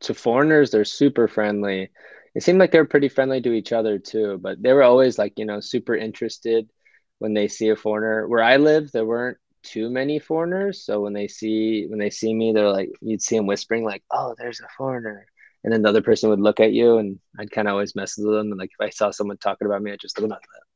To 0.01 0.13
foreigners, 0.13 0.71
they're 0.71 0.85
super 0.85 1.27
friendly. 1.27 1.89
It 2.35 2.43
seemed 2.43 2.59
like 2.59 2.71
they 2.71 2.79
were 2.79 2.85
pretty 2.85 3.09
friendly 3.09 3.41
to 3.41 3.51
each 3.51 3.73
other 3.73 3.99
too, 3.99 4.37
but 4.41 4.61
they 4.61 4.71
were 4.73 4.83
always 4.83 5.17
like, 5.17 5.33
you 5.37 5.45
know, 5.45 5.59
super 5.59 5.95
interested 5.95 6.69
when 7.17 7.33
they 7.33 7.47
see 7.47 7.69
a 7.69 7.75
foreigner. 7.75 8.27
Where 8.27 8.43
I 8.43 8.57
live, 8.57 8.91
there 8.91 9.05
weren't 9.05 9.37
too 9.63 9.89
many 9.89 10.19
foreigners. 10.19 10.83
So 10.85 11.01
when 11.01 11.13
they 11.13 11.27
see 11.27 11.85
when 11.87 11.99
they 11.99 12.09
see 12.09 12.33
me, 12.33 12.53
they're 12.53 12.71
like 12.71 12.91
you'd 13.01 13.21
see 13.21 13.37
them 13.37 13.47
whispering 13.47 13.83
like, 13.83 14.03
"Oh, 14.11 14.35
there's 14.37 14.61
a 14.61 14.67
foreigner." 14.77 15.25
and 15.63 15.73
then 15.73 15.81
the 15.81 15.89
other 15.89 16.01
person 16.01 16.29
would 16.29 16.39
look 16.39 16.59
at 16.59 16.71
you 16.73 16.97
and 16.97 17.19
I'd 17.37 17.51
kind 17.51 17.67
of 17.67 17.73
always 17.73 17.95
mess 17.95 18.17
with 18.17 18.27
them. 18.27 18.51
And 18.51 18.57
like 18.57 18.71
if 18.79 18.85
I 18.85 18.89
saw 18.89 19.11
someone 19.11 19.37
talking 19.37 19.65
about 19.67 19.81
me, 19.81 19.91
I'd 19.91 19.99
just 19.99 20.19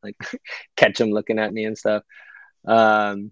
like 0.04 0.18
catch 0.76 0.98
them 0.98 1.12
looking 1.12 1.40
at 1.40 1.54
me 1.54 1.66
and 1.66 1.78
stuff. 1.78 2.04
Um, 2.66 3.32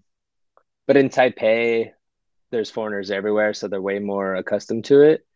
but 0.86 0.96
in 0.96 1.08
Taipei, 1.08 1.92
there's 2.50 2.70
foreigners 2.70 3.10
everywhere, 3.10 3.54
so 3.54 3.68
they're 3.68 3.80
way 3.80 3.98
more 3.98 4.34
accustomed 4.34 4.84
to 4.86 5.00
it. 5.02 5.26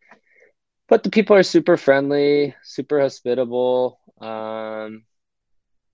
But 0.87 1.03
the 1.03 1.09
people 1.09 1.35
are 1.35 1.43
super 1.43 1.75
friendly, 1.77 2.55
super 2.63 2.99
hospitable. 3.01 3.99
Um, 4.21 5.03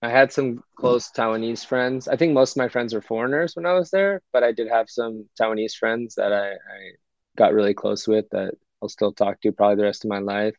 I 0.02 0.10
had 0.10 0.32
some 0.32 0.62
close 0.76 1.10
Taiwanese 1.10 1.64
friends. 1.66 2.08
I 2.08 2.16
think 2.16 2.34
most 2.34 2.52
of 2.52 2.56
my 2.58 2.68
friends 2.68 2.92
were 2.92 3.00
foreigners 3.00 3.56
when 3.56 3.66
I 3.66 3.72
was 3.72 3.90
there, 3.90 4.20
but 4.32 4.44
I 4.44 4.52
did 4.52 4.68
have 4.68 4.90
some 4.90 5.28
Taiwanese 5.40 5.74
friends 5.74 6.14
that 6.16 6.32
I, 6.32 6.52
I 6.52 6.90
got 7.36 7.54
really 7.54 7.74
close 7.74 8.06
with 8.06 8.28
that 8.30 8.54
I'll 8.82 8.88
still 8.88 9.12
talk 9.12 9.40
to 9.40 9.52
probably 9.52 9.76
the 9.76 9.84
rest 9.84 10.04
of 10.04 10.10
my 10.10 10.18
life. 10.18 10.56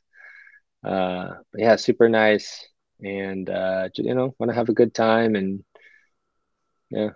Uh, 0.84 1.36
yeah, 1.56 1.76
super 1.76 2.10
nice, 2.10 2.68
and 3.02 3.50
uh, 3.50 3.90
you 3.96 4.16
know, 4.16 4.36
want 4.40 4.50
to 4.50 4.56
have 4.56 4.70
a 4.70 4.74
good 4.74 4.94
time, 4.94 5.36
and 5.36 5.64
yeah, 6.90 7.12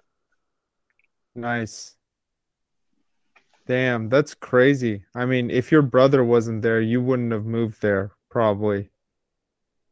nice. 1.39 1.95
Damn, 3.67 4.09
that's 4.09 4.33
crazy. 4.33 5.03
I 5.13 5.25
mean, 5.25 5.51
if 5.51 5.71
your 5.71 5.83
brother 5.83 6.23
wasn't 6.23 6.63
there, 6.63 6.81
you 6.81 7.01
wouldn't 7.01 7.31
have 7.31 7.45
moved 7.45 7.81
there, 7.81 8.11
probably. 8.29 8.89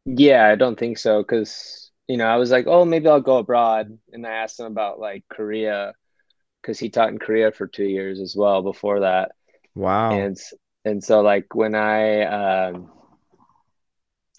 Yeah, 0.04 0.48
I 0.48 0.56
don't 0.56 0.78
think 0.78 0.98
so, 0.98 1.22
because 1.22 1.90
you 2.08 2.16
know, 2.16 2.26
I 2.26 2.36
was 2.36 2.50
like, 2.50 2.66
oh, 2.66 2.84
maybe 2.84 3.06
I'll 3.06 3.20
go 3.20 3.38
abroad, 3.38 3.98
and 4.12 4.26
I 4.26 4.30
asked 4.30 4.58
him 4.58 4.66
about 4.66 4.98
like 4.98 5.24
Korea, 5.28 5.92
because 6.60 6.78
he 6.78 6.90
taught 6.90 7.10
in 7.10 7.18
Korea 7.18 7.52
for 7.52 7.66
two 7.66 7.84
years 7.84 8.20
as 8.20 8.34
well 8.34 8.62
before 8.62 9.00
that. 9.00 9.32
Wow. 9.74 10.12
And 10.12 10.36
and 10.84 11.04
so 11.04 11.20
like 11.20 11.54
when 11.54 11.74
I 11.74 12.22
um, 12.22 12.90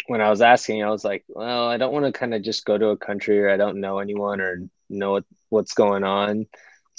when 0.07 0.21
I 0.21 0.29
was 0.29 0.41
asking, 0.41 0.83
I 0.83 0.89
was 0.89 1.05
like, 1.05 1.23
well, 1.29 1.67
I 1.67 1.77
don't 1.77 1.93
want 1.93 2.05
to 2.05 2.11
kind 2.11 2.33
of 2.33 2.41
just 2.41 2.65
go 2.65 2.77
to 2.77 2.87
a 2.87 2.97
country 2.97 3.39
where 3.39 3.51
I 3.51 3.57
don't 3.57 3.79
know 3.79 3.99
anyone 3.99 4.41
or 4.41 4.67
know 4.89 5.11
what, 5.11 5.25
what's 5.49 5.73
going 5.73 6.03
on. 6.03 6.47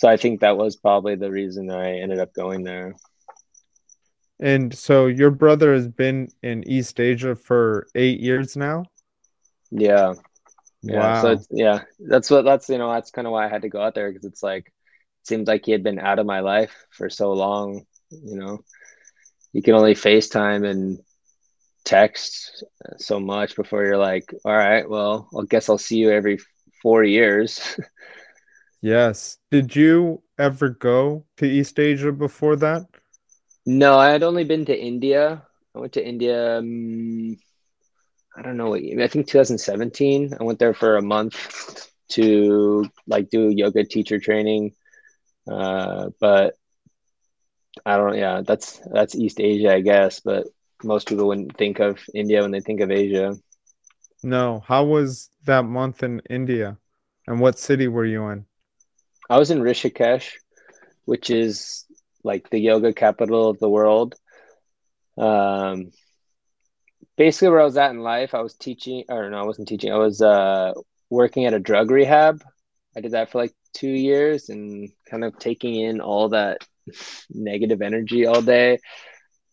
So 0.01 0.09
I 0.09 0.17
think 0.17 0.41
that 0.41 0.57
was 0.57 0.77
probably 0.77 1.15
the 1.17 1.31
reason 1.31 1.71
I 1.71 1.99
ended 1.99 2.21
up 2.21 2.33
going 2.33 2.65
there. 2.65 2.95
And 4.41 4.73
so 4.73 5.09
your 5.09 5.31
brother 5.31 5.75
has 5.75 5.89
been 5.89 6.29
in 6.43 6.67
East 6.67 6.99
Asia 6.99 7.35
for 7.35 7.87
eight 7.95 8.19
years 8.19 8.57
now? 8.57 8.85
Yeah. 9.71 10.15
Yeah, 10.83 10.95
Wow. 11.01 11.23
so 11.23 11.33
it's, 11.33 11.47
yeah, 11.51 11.83
that's 11.99 12.31
what 12.31 12.45
that's 12.47 12.69
you 12.71 12.79
know 12.79 12.91
that's 12.93 13.11
kind 13.11 13.27
of 13.27 13.33
why 13.33 13.47
I 13.47 13.51
had 13.51 13.63
to 13.63 13.69
go 13.69 13.83
out 13.83 13.95
there 13.95 14.11
because 14.11 14.25
it's 14.25 14.43
like 14.43 14.67
it 14.69 15.29
seemed 15.29 15.47
like 15.47 15.67
he 15.67 15.73
had 15.73 15.83
been 15.83 15.99
out 15.99 16.19
of 16.19 16.27
my 16.27 16.41
life 16.41 16.75
for 16.91 17.11
so 17.11 17.33
long. 17.35 17.85
You 18.11 18.37
know, 18.37 18.61
you 19.53 19.63
can 19.63 19.75
only 19.75 19.95
FaceTime 19.95 20.69
and 20.69 21.01
text 21.85 22.65
so 22.99 23.21
much 23.21 23.57
before 23.57 23.85
you're 23.85 23.99
like, 23.99 24.35
all 24.45 24.57
right, 24.57 24.89
well, 24.89 25.29
I 25.39 25.45
guess 25.49 25.69
I'll 25.69 25.79
see 25.79 25.99
you 25.99 26.11
every 26.11 26.39
four 26.83 27.05
years. 27.05 27.61
Yes. 28.83 29.39
Did 29.51 29.77
you 29.77 30.23
ever 30.39 30.71
go 30.71 31.25
to 31.37 31.47
East 31.47 31.79
Asia 31.79 32.13
before 32.13 32.57
that? 32.57 32.87
No, 33.67 33.99
I 33.99 34.11
had 34.11 34.23
only 34.23 34.45
been 34.45 34.65
to 34.67 34.79
India. 34.79 35.43
I 35.75 35.79
went 35.79 35.93
to 35.93 36.07
India, 36.07 36.59
um, 36.59 37.37
I 38.37 38.43
don't 38.43 38.57
know 38.57 38.71
what 38.71 38.83
year, 38.83 39.03
I 39.03 39.09
think 39.09 39.29
2017. 39.29 40.35
I 40.39 40.43
went 40.43 40.59
there 40.59 40.75
for 40.75 40.97
a 40.97 41.03
month 41.03 41.91
to 42.11 42.87
like 43.07 43.31
do 43.31 43.51
yoga 43.51 43.85
teacher 43.85 44.19
training. 44.19 44.73
Uh, 45.51 46.11
but 46.21 46.55
I 47.85 47.97
don't, 47.97 48.17
yeah, 48.17 48.43
that's 48.45 48.81
that's 48.93 49.15
East 49.15 49.41
Asia, 49.41 49.75
I 49.75 49.81
guess, 49.81 50.21
but 50.21 50.47
most 50.83 51.09
people 51.09 51.29
wouldn't 51.29 51.57
think 51.57 51.79
of 51.81 51.99
India 52.15 52.43
when 52.43 52.51
they 52.51 52.61
think 52.61 52.81
of 52.81 52.91
Asia. 52.91 53.37
No. 54.23 54.63
How 54.67 54.85
was 54.85 55.31
that 55.45 55.65
month 55.65 56.03
in 56.03 56.21
India? 56.31 56.79
And 57.27 57.41
what 57.41 57.59
city 57.59 57.89
were 57.89 58.05
you 58.05 58.27
in? 58.29 58.47
I 59.31 59.39
was 59.39 59.53
in 59.53 59.61
Rishikesh, 59.61 60.33
which 61.05 61.31
is 61.31 61.87
like 62.25 62.51
the 62.51 62.59
yoga 62.59 62.93
capital 62.93 63.49
of 63.49 63.61
the 63.61 63.69
world. 63.69 64.17
Um, 65.17 65.93
basically 67.17 67.51
where 67.51 67.61
I 67.61 67.65
was 67.65 67.77
at 67.77 67.93
in 67.93 68.01
life, 68.01 68.35
I 68.35 68.43
was 68.43 68.55
teaching, 68.55 69.05
or 69.09 69.31
no, 69.31 69.39
I 69.39 69.45
wasn't 69.45 69.69
teaching. 69.69 69.93
I 69.93 69.99
was 69.99 70.21
uh, 70.21 70.73
working 71.11 71.47
at 71.47 71.55
a 71.55 71.61
drug 71.61 71.93
rehab. 71.93 72.43
I 72.97 73.01
did 73.01 73.13
that 73.13 73.31
for 73.31 73.39
like 73.39 73.53
two 73.73 73.89
years 73.89 74.49
and 74.49 74.91
kind 75.09 75.23
of 75.23 75.39
taking 75.39 75.77
in 75.77 76.01
all 76.01 76.31
that 76.31 76.67
negative 77.31 77.83
energy 77.83 78.27
all 78.27 78.43
day. 78.43 78.81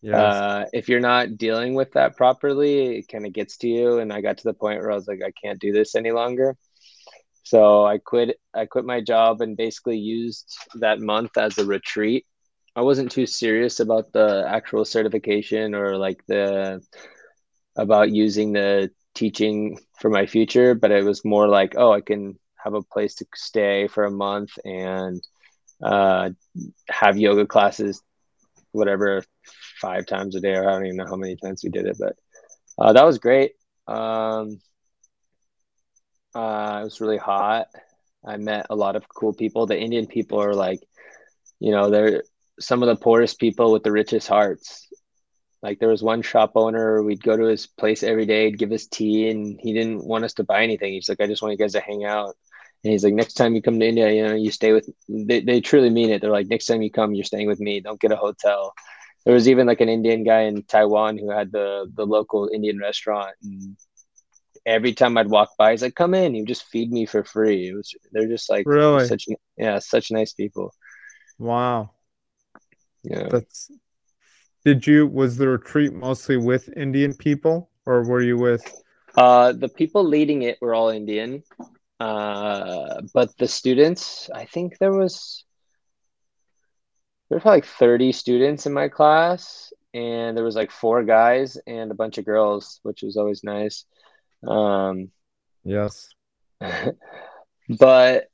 Yes. 0.02 0.14
Uh, 0.14 0.64
if 0.72 0.88
you're 0.88 0.98
not 0.98 1.36
dealing 1.36 1.74
with 1.74 1.92
that 1.92 2.16
properly, 2.16 2.98
it 2.98 3.08
kind 3.08 3.26
of 3.26 3.32
gets 3.32 3.58
to 3.58 3.68
you. 3.68 3.98
And 3.98 4.12
I 4.12 4.22
got 4.22 4.38
to 4.38 4.44
the 4.44 4.54
point 4.54 4.80
where 4.80 4.90
I 4.90 4.96
was 4.96 5.06
like, 5.06 5.20
I 5.24 5.30
can't 5.30 5.60
do 5.60 5.70
this 5.70 5.94
any 5.94 6.10
longer. 6.10 6.56
So 7.48 7.86
I 7.86 7.98
quit. 7.98 8.38
I 8.54 8.66
quit 8.66 8.84
my 8.84 9.00
job 9.00 9.40
and 9.40 9.56
basically 9.56 9.98
used 9.98 10.48
that 10.84 11.00
month 11.00 11.36
as 11.38 11.58
a 11.58 11.64
retreat. 11.64 12.26
I 12.76 12.82
wasn't 12.82 13.10
too 13.10 13.26
serious 13.26 13.80
about 13.80 14.12
the 14.12 14.44
actual 14.48 14.84
certification 14.84 15.74
or 15.74 15.96
like 15.96 16.20
the 16.28 16.80
about 17.76 18.10
using 18.10 18.52
the 18.52 18.90
teaching 19.14 19.78
for 20.00 20.10
my 20.10 20.26
future, 20.26 20.74
but 20.74 20.90
it 20.90 21.04
was 21.04 21.24
more 21.24 21.48
like, 21.48 21.74
oh, 21.76 21.92
I 21.92 22.00
can 22.00 22.38
have 22.64 22.74
a 22.74 22.82
place 22.82 23.14
to 23.16 23.26
stay 23.34 23.88
for 23.88 24.04
a 24.04 24.10
month 24.10 24.50
and 24.64 25.22
uh, 25.82 26.30
have 26.90 27.18
yoga 27.18 27.46
classes, 27.46 28.02
whatever, 28.72 29.22
five 29.80 30.06
times 30.06 30.34
a 30.36 30.40
day, 30.40 30.54
or 30.54 30.68
I 30.68 30.72
don't 30.72 30.86
even 30.86 30.96
know 30.96 31.06
how 31.06 31.16
many 31.16 31.36
times 31.36 31.62
we 31.64 31.70
did 31.70 31.86
it, 31.86 31.96
but 31.98 32.16
uh, 32.78 32.92
that 32.92 33.06
was 33.06 33.18
great. 33.18 33.52
Um, 33.86 34.60
uh, 36.34 36.78
it 36.80 36.84
was 36.84 37.00
really 37.00 37.16
hot. 37.16 37.68
I 38.24 38.36
met 38.36 38.66
a 38.70 38.76
lot 38.76 38.96
of 38.96 39.08
cool 39.08 39.32
people. 39.32 39.66
The 39.66 39.78
Indian 39.78 40.06
people 40.06 40.42
are 40.42 40.54
like, 40.54 40.80
you 41.60 41.70
know, 41.70 41.90
they're 41.90 42.24
some 42.60 42.82
of 42.82 42.88
the 42.88 42.96
poorest 42.96 43.38
people 43.38 43.72
with 43.72 43.82
the 43.82 43.92
richest 43.92 44.28
hearts. 44.28 44.88
Like 45.62 45.80
there 45.80 45.88
was 45.88 46.02
one 46.02 46.22
shop 46.22 46.52
owner, 46.54 47.02
we'd 47.02 47.22
go 47.22 47.36
to 47.36 47.44
his 47.44 47.66
place 47.66 48.02
every 48.02 48.26
day, 48.26 48.46
he'd 48.46 48.58
give 48.58 48.70
us 48.72 48.86
tea, 48.86 49.28
and 49.30 49.58
he 49.60 49.72
didn't 49.72 50.06
want 50.06 50.24
us 50.24 50.34
to 50.34 50.44
buy 50.44 50.62
anything. 50.62 50.92
He's 50.92 51.08
like, 51.08 51.20
I 51.20 51.26
just 51.26 51.42
want 51.42 51.52
you 51.52 51.58
guys 51.58 51.72
to 51.72 51.80
hang 51.80 52.04
out. 52.04 52.36
And 52.84 52.92
he's 52.92 53.02
like, 53.02 53.14
next 53.14 53.34
time 53.34 53.54
you 53.54 53.62
come 53.62 53.80
to 53.80 53.86
India, 53.86 54.12
you 54.12 54.26
know, 54.26 54.34
you 54.34 54.52
stay 54.52 54.72
with. 54.72 54.88
They 55.08 55.40
they 55.40 55.60
truly 55.60 55.90
mean 55.90 56.10
it. 56.10 56.20
They're 56.20 56.30
like, 56.30 56.46
next 56.46 56.66
time 56.66 56.80
you 56.80 56.92
come, 56.92 57.12
you're 57.12 57.24
staying 57.24 57.48
with 57.48 57.58
me. 57.58 57.80
Don't 57.80 58.00
get 58.00 58.12
a 58.12 58.16
hotel. 58.16 58.72
There 59.24 59.34
was 59.34 59.48
even 59.48 59.66
like 59.66 59.80
an 59.80 59.88
Indian 59.88 60.22
guy 60.22 60.42
in 60.42 60.62
Taiwan 60.62 61.18
who 61.18 61.30
had 61.30 61.50
the 61.50 61.90
the 61.92 62.06
local 62.06 62.48
Indian 62.52 62.78
restaurant, 62.78 63.34
and 63.42 63.76
every 64.68 64.92
time 64.94 65.16
I'd 65.18 65.30
walk 65.30 65.50
by, 65.58 65.72
he's 65.72 65.82
like, 65.82 65.94
"Come 65.96 66.14
in." 66.14 66.34
He 66.34 66.40
would 66.42 66.48
just 66.48 66.64
feed 66.66 66.92
me 66.92 67.06
for 67.06 67.24
free. 67.24 67.68
It 67.68 67.74
was 67.74 67.94
they're 68.12 68.28
just 68.28 68.50
like 68.50 68.66
Really? 68.66 69.06
such 69.06 69.26
yeah, 69.56 69.78
such 69.80 70.10
nice 70.10 70.32
people. 70.34 70.72
Wow. 71.38 71.90
Yeah. 73.02 73.28
That's 73.30 73.70
did 74.64 74.86
you 74.86 75.06
was 75.06 75.36
the 75.36 75.48
retreat 75.48 75.92
mostly 75.92 76.36
with 76.36 76.68
Indian 76.76 77.14
people 77.14 77.70
or 77.86 78.04
were 78.04 78.22
you 78.22 78.36
with 78.38 78.62
Uh, 79.16 79.52
the 79.52 79.68
people 79.68 80.04
leading 80.04 80.42
it 80.42 80.58
were 80.60 80.74
all 80.74 80.90
Indian, 80.90 81.42
uh, 82.00 83.02
but 83.14 83.36
the 83.38 83.48
students, 83.48 84.30
I 84.34 84.44
think 84.46 84.78
there 84.78 84.92
was 84.92 85.44
there 87.28 87.36
were 87.36 87.40
probably 87.40 87.58
like 87.58 87.66
30 87.66 88.12
students 88.12 88.66
in 88.66 88.72
my 88.72 88.88
class, 88.88 89.72
and 89.94 90.36
there 90.36 90.44
was 90.44 90.56
like 90.56 90.70
four 90.70 91.04
guys 91.04 91.58
and 91.66 91.90
a 91.90 91.94
bunch 91.94 92.18
of 92.18 92.24
girls, 92.24 92.80
which 92.82 93.02
was 93.02 93.16
always 93.16 93.44
nice. 93.44 93.84
Um, 94.46 95.10
Yes. 95.68 96.08
but 97.78 98.24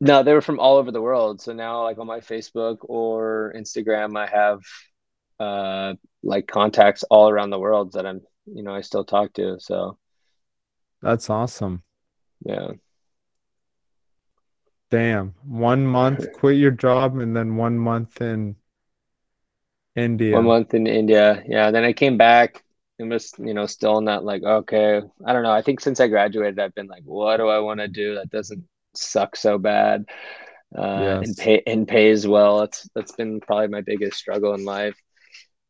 no, 0.00 0.22
they 0.22 0.32
were 0.32 0.40
from 0.40 0.60
all 0.60 0.76
over 0.76 0.92
the 0.92 1.02
world. 1.02 1.40
So 1.40 1.52
now, 1.52 1.82
like 1.82 1.98
on 1.98 2.06
my 2.06 2.20
Facebook 2.20 2.78
or 2.82 3.52
Instagram, 3.56 4.16
I 4.16 4.26
have 4.26 4.60
uh, 5.40 5.94
like 6.22 6.46
contacts 6.46 7.02
all 7.10 7.28
around 7.28 7.50
the 7.50 7.58
world 7.58 7.92
that 7.92 8.06
I'm, 8.06 8.20
you 8.46 8.62
know, 8.62 8.74
I 8.74 8.80
still 8.80 9.04
talk 9.04 9.32
to. 9.34 9.58
So 9.58 9.98
That's 11.02 11.28
awesome. 11.28 11.82
yeah. 12.44 12.68
Damn. 14.90 15.34
One 15.44 15.84
month, 15.84 16.32
quit 16.34 16.58
your 16.58 16.70
job 16.70 17.18
and 17.18 17.34
then 17.34 17.56
one 17.56 17.76
month 17.76 18.20
in 18.20 18.54
India. 19.96 20.36
One 20.36 20.44
month 20.44 20.74
in 20.74 20.86
India. 20.86 21.42
Yeah. 21.46 21.72
Then 21.72 21.84
I 21.84 21.92
came 21.92 22.16
back 22.16 22.62
and 22.98 23.10
was, 23.10 23.32
you 23.38 23.54
know, 23.54 23.66
still 23.66 24.00
not 24.00 24.24
like, 24.24 24.42
okay, 24.42 25.02
I 25.26 25.32
don't 25.32 25.42
know. 25.42 25.52
I 25.52 25.62
think 25.62 25.80
since 25.80 26.00
I 26.00 26.08
graduated, 26.08 26.58
I've 26.58 26.74
been 26.74 26.86
like, 26.86 27.02
what 27.04 27.38
do 27.38 27.48
I 27.48 27.58
want 27.58 27.80
to 27.80 27.88
do 27.88 28.14
that 28.16 28.30
doesn't 28.30 28.64
suck 28.94 29.36
so 29.36 29.58
bad 29.58 30.04
uh, 30.76 31.20
and 31.22 31.36
pay 31.36 31.62
and 31.66 31.88
pays 31.88 32.26
well? 32.26 32.60
That's 32.60 32.88
that's 32.94 33.12
been 33.12 33.40
probably 33.40 33.68
my 33.68 33.80
biggest 33.80 34.18
struggle 34.18 34.54
in 34.54 34.64
life. 34.64 34.96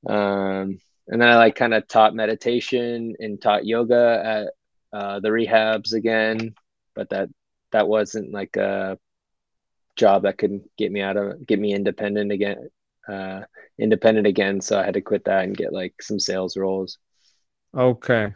Um, 0.07 0.79
and 1.09 1.21
then 1.21 1.29
I 1.29 1.37
like 1.37 1.55
kind 1.55 1.75
of 1.75 1.89
taught 1.89 2.15
meditation 2.15 3.15
and 3.19 3.41
taught 3.41 3.67
yoga 3.67 4.49
at 4.93 4.99
uh, 4.99 5.21
the 5.21 5.29
rehabs 5.29 5.95
again, 5.95 6.55
but 6.95 7.11
that 7.11 7.29
that 7.73 7.89
wasn't 7.89 8.33
like 8.33 8.57
a 8.57 8.99
job 9.97 10.23
that 10.23 10.39
could 10.39 10.63
get 10.79 10.91
me 10.91 11.01
out 11.01 11.17
of 11.17 11.47
get 11.47 11.59
me 11.59 11.75
independent 11.75 12.33
again 12.33 12.69
uh 13.09 13.43
independent 13.79 14.27
again 14.27 14.61
so 14.61 14.79
i 14.79 14.85
had 14.85 14.95
to 14.95 15.01
quit 15.01 15.25
that 15.25 15.45
and 15.45 15.57
get 15.57 15.73
like 15.73 15.95
some 16.01 16.19
sales 16.19 16.57
roles 16.57 16.99
Okay. 17.75 18.35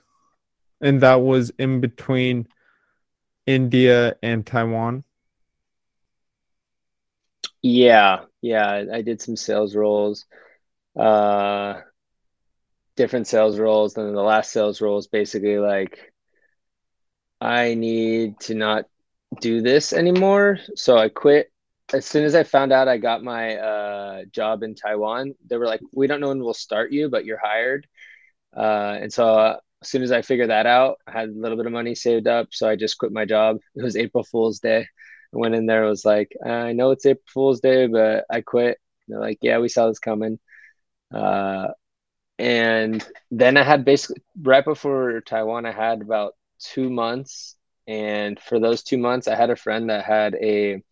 And 0.80 1.00
that 1.00 1.16
was 1.16 1.50
in 1.58 1.80
between 1.80 2.48
India 3.46 4.16
and 4.22 4.46
Taiwan. 4.46 5.04
yeah 7.62 8.20
yeah 8.42 8.84
i, 8.92 9.02
did 9.02 9.20
some 9.20 9.36
sales 9.36 9.74
roles 9.74 10.24
uh 10.98 11.80
different 12.96 13.26
sales 13.26 13.58
roles 13.58 13.96
and 13.96 14.06
then 14.06 14.14
the 14.14 14.22
last 14.22 14.52
sales 14.52 14.80
role 14.80 14.98
is 14.98 15.08
basically 15.08 15.58
like 15.58 16.12
i 17.40 17.74
need 17.74 18.38
to 18.38 18.54
not 18.54 18.84
do 19.40 19.60
this 19.60 19.92
anymore 19.92 20.58
so 20.76 20.96
i 20.96 21.08
quit 21.08 21.50
as 21.92 22.06
soon 22.06 22.24
as 22.24 22.36
i 22.36 22.44
found 22.44 22.72
out 22.72 22.86
i 22.88 22.96
got 22.96 23.22
my 23.24 23.56
uh 23.56 24.24
job 24.30 24.62
in 24.62 24.74
taiwan 24.74 25.34
they 25.48 25.56
were 25.56 25.66
like 25.66 25.80
we 25.92 26.06
don't 26.06 26.20
know 26.20 26.28
when 26.28 26.38
we'll 26.42 26.54
start 26.54 26.92
you 26.92 27.08
but 27.08 27.24
you're 27.24 27.40
hired 27.42 27.86
Uh, 28.56 28.98
and 29.02 29.12
so 29.12 29.28
uh, 29.34 29.56
as 29.82 29.88
soon 29.88 30.02
as 30.02 30.12
I 30.12 30.22
figured 30.22 30.50
that 30.50 30.66
out, 30.66 30.98
I 31.06 31.12
had 31.12 31.28
a 31.28 31.32
little 31.32 31.56
bit 31.56 31.66
of 31.66 31.72
money 31.72 31.94
saved 31.94 32.26
up. 32.26 32.48
So 32.52 32.68
I 32.68 32.76
just 32.76 32.98
quit 32.98 33.12
my 33.12 33.24
job. 33.24 33.58
It 33.76 33.82
was 33.82 33.96
April 33.96 34.24
Fool's 34.24 34.60
Day. 34.60 34.80
I 35.34 35.38
went 35.38 35.54
in 35.54 35.66
there, 35.66 35.84
was 35.84 36.04
like, 36.04 36.32
I 36.44 36.72
know 36.72 36.92
it's 36.92 37.06
April 37.06 37.24
Fool's 37.32 37.60
Day, 37.60 37.86
but 37.86 38.24
I 38.30 38.40
quit. 38.40 38.78
They're 39.08 39.20
like, 39.20 39.38
yeah, 39.42 39.58
we 39.58 39.68
saw 39.68 39.88
this 39.88 39.98
coming. 39.98 40.38
Uh, 41.14 41.68
and 42.38 43.06
then 43.30 43.56
I 43.56 43.62
had 43.62 43.84
basically 43.84 44.22
right 44.40 44.64
before 44.64 45.20
Taiwan, 45.22 45.66
I 45.66 45.72
had 45.72 46.02
about 46.02 46.34
two 46.60 46.90
months. 46.90 47.56
And 47.86 48.38
for 48.40 48.58
those 48.58 48.82
two 48.82 48.98
months, 48.98 49.28
I 49.28 49.36
had 49.36 49.50
a 49.50 49.56
friend 49.56 49.90
that 49.90 50.04
had 50.04 50.34
a 50.36 50.82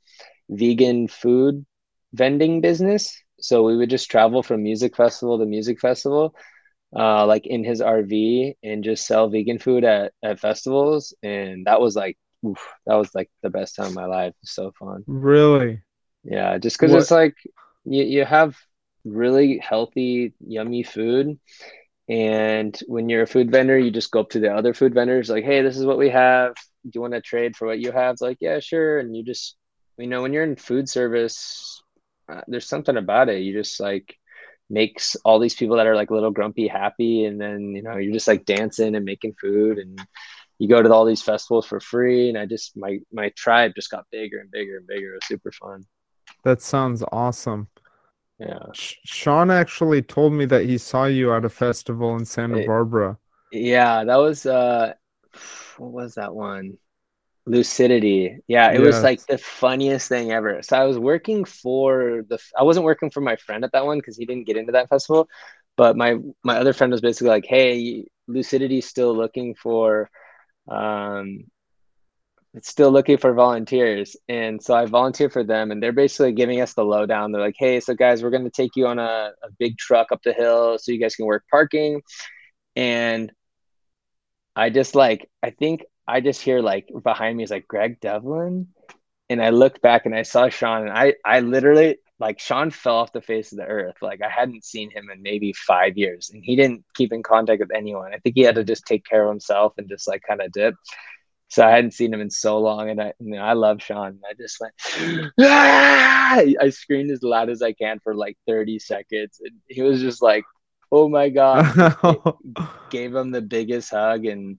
vegan 0.49 1.09
food 1.09 1.67
vending 2.13 2.61
business. 2.61 3.17
So 3.41 3.63
we 3.65 3.77
would 3.77 3.91
just 3.91 4.11
travel 4.11 4.43
from 4.43 4.63
music 4.63 4.97
festival 4.97 5.39
to 5.39 5.47
music 5.47 5.81
festival 5.81 6.35
uh, 6.97 7.27
like 7.27 7.47
in 7.47 7.65
his 7.65 7.81
RV 7.81 8.57
and 8.63 8.85
just 8.85 9.07
sell 9.07 9.29
vegan 9.29 9.59
food 9.59 9.85
at, 9.85 10.13
at 10.23 10.41
festivals. 10.41 11.15
And 11.23 11.67
that 11.67 11.81
was 11.81 11.97
like, 11.97 12.19
oof, 12.47 12.61
that 12.87 12.95
was 12.97 13.15
like 13.15 13.31
the 13.43 13.51
best 13.51 13.77
time 13.77 13.89
of 13.89 13.95
my 13.95 14.07
life. 14.07 14.35
So 14.45 14.73
fun. 14.79 15.07
Really? 15.07 15.83
Yeah, 16.25 16.59
just 16.59 16.77
because 16.79 16.93
What? 16.93 17.03
it's 17.03 17.11
like 17.11 17.35
you, 17.85 18.05
you 18.05 18.25
have 18.25 18.57
really 19.05 19.59
healthy, 19.59 20.35
yummy 20.41 20.83
food. 20.83 21.39
And 22.09 22.79
when 22.87 23.09
you're 23.09 23.23
a 23.23 23.27
food 23.27 23.51
vendor, 23.51 23.79
you 23.79 23.91
just 23.91 24.11
go 24.11 24.21
up 24.21 24.31
to 24.31 24.41
the 24.41 24.55
other 24.55 24.75
food 24.75 24.95
vendors, 24.95 25.31
like, 25.31 25.45
hey, 25.45 25.63
this 25.63 25.77
is 25.79 25.87
what 25.87 25.99
we 25.99 26.11
have. 26.11 26.55
Do 26.85 26.91
you 26.95 27.01
want 27.01 27.15
to 27.15 27.23
trade 27.23 27.57
for 27.57 27.67
what 27.67 27.81
you 27.81 27.93
have?" 27.93 28.15
It's 28.15 28.23
like, 28.23 28.39
"Yeah, 28.41 28.61
sure." 28.61 28.99
And 28.99 29.17
you 29.17 29.25
just, 29.25 29.57
you 29.99 30.07
know, 30.07 30.23
when 30.23 30.33
you're 30.35 30.45
in 30.45 30.57
food 30.57 30.89
service, 30.89 31.83
uh, 32.29 32.43
there's 32.49 32.69
something 32.69 32.97
about 32.97 33.29
it. 33.31 33.41
You 33.43 33.55
just 33.55 33.81
like 33.81 34.17
makes 34.71 35.17
all 35.25 35.39
these 35.39 35.55
people 35.55 35.77
that 35.77 35.87
are 35.87 35.97
like 35.97 36.11
little 36.11 36.31
grumpy 36.31 36.67
happy, 36.67 37.25
and 37.25 37.41
then 37.41 37.75
you 37.75 37.83
know 37.83 37.97
you're 37.97 38.13
just 38.13 38.29
like 38.29 38.45
dancing 38.45 38.95
and 38.95 39.05
making 39.05 39.35
food, 39.41 39.79
and 39.79 40.01
you 40.59 40.69
go 40.69 40.83
to 40.83 40.93
all 40.93 41.05
these 41.05 41.23
festivals 41.23 41.67
for 41.67 41.81
free. 41.81 42.29
And 42.29 42.39
I 42.39 42.47
just 42.47 42.77
my 42.77 42.99
my 43.13 43.31
tribe 43.37 43.73
just 43.75 43.91
got 43.91 44.07
bigger 44.11 44.39
and 44.39 44.51
bigger 44.51 44.77
and 44.79 44.87
bigger. 44.87 45.13
It 45.13 45.17
was 45.17 45.27
super 45.27 45.53
fun. 45.53 45.85
That 46.45 46.63
sounds 46.63 47.03
awesome. 47.13 47.69
Yeah. 48.39 48.67
Sean 48.75 49.51
actually 49.51 50.03
told 50.03 50.33
me 50.33 50.45
that 50.47 50.65
he 50.65 50.77
saw 50.79 51.05
you 51.05 51.33
at 51.33 51.45
a 51.45 51.49
festival 51.49 52.17
in 52.17 52.25
Santa 52.25 52.59
it, 52.59 52.67
Barbara. 52.67 53.19
Yeah, 53.53 54.05
that 54.05 54.17
was 54.17 54.47
uh 54.47 54.95
what 55.79 55.93
was 55.93 56.15
that 56.15 56.35
one? 56.35 56.79
Lucidity. 57.47 58.39
Yeah, 58.47 58.71
it 58.71 58.81
yes. 58.81 58.87
was 58.87 59.03
like 59.03 59.27
the 59.27 59.39
funniest 59.39 60.09
thing 60.09 60.33
ever. 60.33 60.63
So 60.63 60.77
I 60.79 60.85
was 60.85 60.99
working 60.99 61.45
for 61.45 62.25
the 62.29 62.39
I 62.59 62.63
wasn't 62.63 62.85
working 62.85 63.11
for 63.11 63.21
my 63.21 63.37
friend 63.37 63.65
at 63.65 63.73
that 63.73 63.85
one 63.85 63.99
because 63.99 64.17
he 64.17 64.27
didn't 64.27 64.47
get 64.47 64.57
into 64.57 64.73
that 64.73 64.89
festival. 64.89 65.29
But 65.77 65.97
my 65.97 66.17
my 66.43 66.59
other 66.59 66.73
friend 66.73 66.91
was 66.93 67.01
basically 67.01 67.29
like, 67.29 67.47
"Hey, 67.47 68.07
Lucidity's 68.29 68.87
still 68.87 69.15
looking 69.15 69.55
for 69.55 70.11
um 70.69 71.45
it's 72.55 72.69
still 72.69 72.91
looking 72.93 73.19
for 73.19 73.35
volunteers. 73.35 74.17
And 74.29 74.63
so 74.63 74.75
I 74.75 74.87
volunteer 74.87 75.29
for 75.29 75.43
them 75.43 75.73
and 75.73 75.83
they're 75.83 75.93
basically 75.93 76.33
giving 76.33 76.61
us 76.61 76.75
the 76.75 76.85
lowdown. 76.85 77.33
They're 77.33 77.43
like, 77.43 77.57
hey, 77.59 77.81
so 77.81 77.95
guys, 77.95 78.23
we're 78.23 78.31
going 78.31 78.45
to 78.45 78.51
take 78.51 78.77
you 78.77 78.87
on 78.87 79.01
a, 79.01 79.33
a 79.43 79.51
big 79.59 79.77
truck 79.77 80.13
up 80.13 80.23
the 80.23 80.33
hill 80.33 80.79
so 80.79 80.93
you 80.93 81.01
guys 81.01 81.17
can 81.17 81.27
work 81.27 81.45
parking. 81.51 82.01
And 82.77 83.33
I 84.55 84.71
just 84.71 84.95
like, 84.95 85.29
I 85.43 85.51
think 85.51 85.85
I 86.07 86.21
just 86.21 86.41
hear 86.41 86.61
like 86.61 86.89
behind 87.03 87.37
me 87.37 87.45
is 87.45 87.51
like 87.51 87.69
Greg 87.69 88.01
Devlin. 88.01 88.69
And 89.31 89.43
I 89.43 89.51
looked 89.51 89.81
back 89.81 90.05
and 90.05 90.15
I 90.15 90.23
saw 90.23 90.49
Sean 90.49 90.83
and 90.83 90.91
I, 90.97 91.15
I 91.25 91.41
literally 91.41 91.97
like 92.21 92.39
Sean 92.39 92.71
fell 92.71 92.97
off 92.97 93.13
the 93.13 93.23
face 93.23 93.53
of 93.53 93.59
the 93.59 93.65
earth. 93.65 93.97
Like 94.03 94.21
I 94.23 94.29
hadn't 94.29 94.65
seen 94.65 94.91
him 94.91 95.09
in 95.13 95.23
maybe 95.23 95.53
five 95.55 95.97
years 95.97 96.31
and 96.33 96.45
he 96.45 96.57
didn't 96.57 96.85
keep 96.95 97.13
in 97.13 97.23
contact 97.23 97.61
with 97.61 97.75
anyone. 97.75 98.13
I 98.13 98.19
think 98.19 98.37
he 98.37 98.43
had 98.43 98.57
to 98.57 98.65
just 98.65 98.85
take 98.87 99.05
care 99.05 99.25
of 99.25 99.31
himself 99.31 99.73
and 99.79 99.89
just 99.89 100.07
like 100.07 100.23
kind 100.29 100.43
of 100.43 100.53
dip. 100.53 100.75
So 101.49 101.65
I 101.65 101.71
hadn't 101.71 101.93
seen 101.93 102.13
him 102.13 102.21
in 102.21 102.31
so 102.31 102.59
long, 102.59 102.91
and 102.91 103.01
I, 103.01 103.13
you 103.21 103.37
know, 103.37 103.43
I 103.43 103.53
love 103.53 103.81
Sean. 103.81 104.19
I 104.29 104.35
just 104.35 104.59
went, 104.61 105.31
ah! 105.41 106.41
I 106.61 106.71
screamed 106.71 107.13
as 107.13 107.23
loud 107.23 107.49
as 107.49 107.63
I 107.63 107.73
can 107.73 108.01
for 108.01 108.13
like 108.13 108.37
30 108.49 108.81
seconds, 108.81 109.41
and 109.41 109.53
he 109.69 109.83
was 109.83 110.01
just 110.01 110.21
like, 110.21 110.43
"Oh 110.91 111.09
my 111.09 111.29
god!" 111.29 111.95
Gave 112.91 113.15
him 113.15 113.31
the 113.31 113.43
biggest 113.43 113.91
hug 113.91 114.27
and 114.27 114.59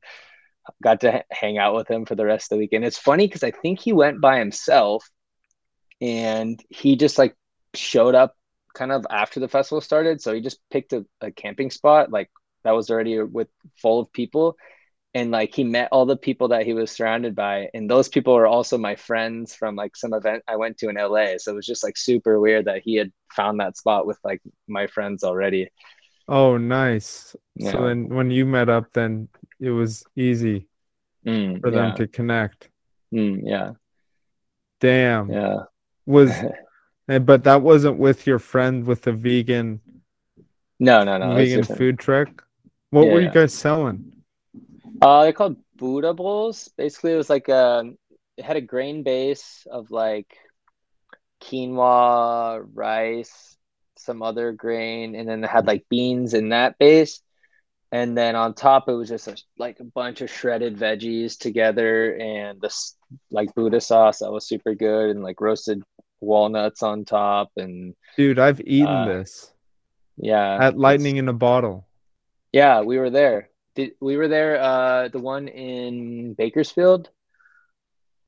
got 0.83 1.01
to 1.01 1.23
hang 1.31 1.57
out 1.57 1.75
with 1.75 1.89
him 1.89 2.05
for 2.05 2.15
the 2.15 2.25
rest 2.25 2.51
of 2.51 2.57
the 2.57 2.59
weekend. 2.59 2.85
It's 2.85 2.97
funny 2.97 3.27
because 3.27 3.43
I 3.43 3.51
think 3.51 3.79
he 3.79 3.93
went 3.93 4.21
by 4.21 4.39
himself, 4.39 5.09
and 6.01 6.61
he 6.69 6.95
just 6.95 7.17
like 7.17 7.35
showed 7.73 8.15
up 8.15 8.35
kind 8.73 8.91
of 8.91 9.05
after 9.09 9.39
the 9.39 9.47
festival 9.47 9.81
started. 9.81 10.21
So 10.21 10.33
he 10.33 10.41
just 10.41 10.59
picked 10.69 10.93
a, 10.93 11.05
a 11.21 11.31
camping 11.31 11.71
spot 11.71 12.11
like 12.11 12.29
that 12.63 12.71
was 12.71 12.89
already 12.89 13.21
with 13.21 13.47
full 13.77 13.99
of 13.99 14.11
people 14.11 14.57
and 15.15 15.31
like 15.31 15.55
he 15.55 15.63
met 15.63 15.87
all 15.91 16.05
the 16.05 16.17
people 16.17 16.49
that 16.49 16.65
he 16.65 16.73
was 16.73 16.91
surrounded 16.91 17.35
by 17.35 17.69
and 17.73 17.89
those 17.89 18.09
people 18.09 18.35
were 18.35 18.45
also 18.45 18.77
my 18.77 18.95
friends 18.95 19.55
from 19.55 19.75
like 19.75 19.95
some 19.95 20.13
event 20.13 20.43
i 20.47 20.55
went 20.55 20.77
to 20.77 20.89
in 20.89 20.95
la 20.95 21.25
so 21.37 21.53
it 21.53 21.55
was 21.55 21.65
just 21.65 21.83
like 21.83 21.97
super 21.97 22.39
weird 22.39 22.65
that 22.65 22.81
he 22.83 22.95
had 22.95 23.11
found 23.31 23.59
that 23.59 23.77
spot 23.77 24.05
with 24.05 24.19
like 24.23 24.41
my 24.67 24.85
friends 24.85 25.23
already 25.23 25.69
oh 26.27 26.57
nice 26.57 27.35
yeah. 27.55 27.71
so 27.71 27.85
then 27.85 28.09
when 28.09 28.29
you 28.29 28.45
met 28.45 28.69
up 28.69 28.91
then 28.93 29.27
it 29.65 29.71
was 29.71 30.05
easy 30.15 30.67
mm, 31.25 31.59
for 31.59 31.71
them 31.71 31.89
yeah. 31.89 31.95
to 31.95 32.07
connect. 32.07 32.69
Mm, 33.13 33.41
yeah. 33.43 33.71
Damn. 34.79 35.31
Yeah. 35.31 35.63
Was 36.05 36.31
but 37.07 37.43
that 37.43 37.61
wasn't 37.61 37.97
with 37.97 38.27
your 38.27 38.39
friend 38.39 38.85
with 38.85 39.01
the 39.01 39.13
vegan 39.13 39.81
no 40.79 41.03
no 41.03 41.17
no 41.17 41.35
vegan 41.35 41.63
food 41.63 41.99
truck? 41.99 42.45
What 42.89 43.07
yeah, 43.07 43.13
were 43.13 43.21
you 43.21 43.31
guys 43.31 43.53
selling? 43.53 44.13
Uh, 45.01 45.23
they're 45.23 45.33
called 45.33 45.57
Buddha 45.75 46.13
bowls. 46.13 46.69
Basically, 46.77 47.13
it 47.13 47.17
was 47.17 47.29
like 47.29 47.49
a 47.49 47.79
um, 47.79 47.97
it 48.37 48.45
had 48.45 48.57
a 48.57 48.61
grain 48.61 49.03
base 49.03 49.65
of 49.69 49.91
like 49.91 50.37
quinoa, 51.41 52.67
rice, 52.73 53.57
some 53.97 54.21
other 54.21 54.51
grain, 54.51 55.15
and 55.15 55.27
then 55.27 55.43
it 55.43 55.49
had 55.49 55.67
like 55.67 55.85
beans 55.89 56.33
in 56.33 56.49
that 56.49 56.77
base. 56.77 57.21
And 57.95 58.17
then 58.17 58.35
on 58.35 58.53
top, 58.53 58.89
it 58.89 58.93
was 58.93 59.07
just 59.07 59.29
a, 59.29 59.37
like 59.57 59.79
a 59.79 59.85
bunch 59.85 60.19
of 60.19 60.29
shredded 60.29 60.75
veggies 60.75 61.37
together, 61.37 62.13
and 62.17 62.59
this 62.59 62.97
like 63.31 63.55
Buddha 63.55 63.79
sauce 63.79 64.19
that 64.19 64.33
was 64.33 64.45
super 64.45 64.75
good, 64.75 65.11
and 65.11 65.23
like 65.23 65.39
roasted 65.39 65.81
walnuts 66.19 66.83
on 66.83 67.05
top. 67.05 67.51
And 67.55 67.95
dude, 68.17 68.37
I've 68.37 68.59
eaten 68.59 68.87
uh, 68.87 69.05
this. 69.05 69.53
Yeah, 70.17 70.57
at 70.59 70.77
Lightning 70.77 71.15
in 71.15 71.29
a 71.29 71.33
Bottle. 71.33 71.87
Yeah, 72.51 72.81
we 72.81 72.97
were 72.97 73.09
there. 73.09 73.49
Did 73.75 73.91
we 74.01 74.17
were 74.17 74.27
there? 74.27 74.59
Uh, 74.59 75.07
the 75.07 75.19
one 75.19 75.47
in 75.47 76.33
Bakersfield. 76.33 77.09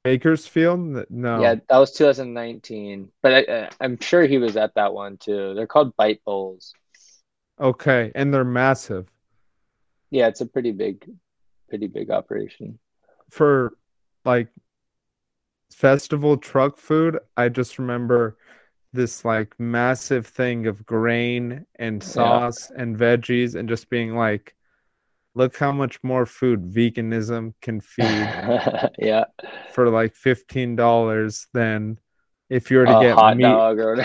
Bakersfield? 0.05 1.07
No. 1.09 1.41
Yeah, 1.41 1.55
that 1.67 1.77
was 1.77 1.91
2019. 1.91 3.11
But 3.21 3.49
I, 3.49 3.69
I'm 3.81 3.99
sure 3.99 4.25
he 4.25 4.37
was 4.37 4.55
at 4.55 4.75
that 4.75 4.93
one 4.93 5.17
too. 5.17 5.55
They're 5.55 5.67
called 5.67 5.93
Bite 5.97 6.21
Bowls. 6.23 6.71
Okay, 7.59 8.13
and 8.15 8.33
they're 8.33 8.45
massive. 8.45 9.11
Yeah, 10.09 10.27
it's 10.27 10.41
a 10.41 10.45
pretty 10.45 10.71
big, 10.71 11.09
pretty 11.69 11.87
big 11.87 12.11
operation. 12.11 12.79
For 13.29 13.73
like 14.23 14.49
festival 15.71 16.37
truck 16.37 16.77
food, 16.77 17.19
I 17.35 17.49
just 17.49 17.79
remember 17.79 18.37
this 18.93 19.25
like 19.25 19.53
massive 19.59 20.27
thing 20.27 20.67
of 20.67 20.85
grain 20.85 21.65
and 21.75 22.01
sauce 22.01 22.69
yeah. 22.71 22.81
and 22.81 22.97
veggies 22.97 23.55
and 23.55 23.67
just 23.67 23.89
being 23.89 24.15
like 24.15 24.55
look 25.35 25.55
how 25.57 25.71
much 25.71 26.01
more 26.03 26.25
food 26.25 26.63
veganism 26.63 27.53
can 27.61 27.79
feed 27.79 28.05
yeah 28.97 29.25
for 29.73 29.89
like 29.89 30.15
$15 30.15 31.47
than 31.53 31.99
if 32.49 32.71
you 32.71 32.77
were 32.77 32.85
to 32.85 32.97
a 32.97 33.03
get 33.03 33.15
hot 33.15 33.37
meat. 33.37 33.43
dog 33.43 33.79
or 33.79 33.97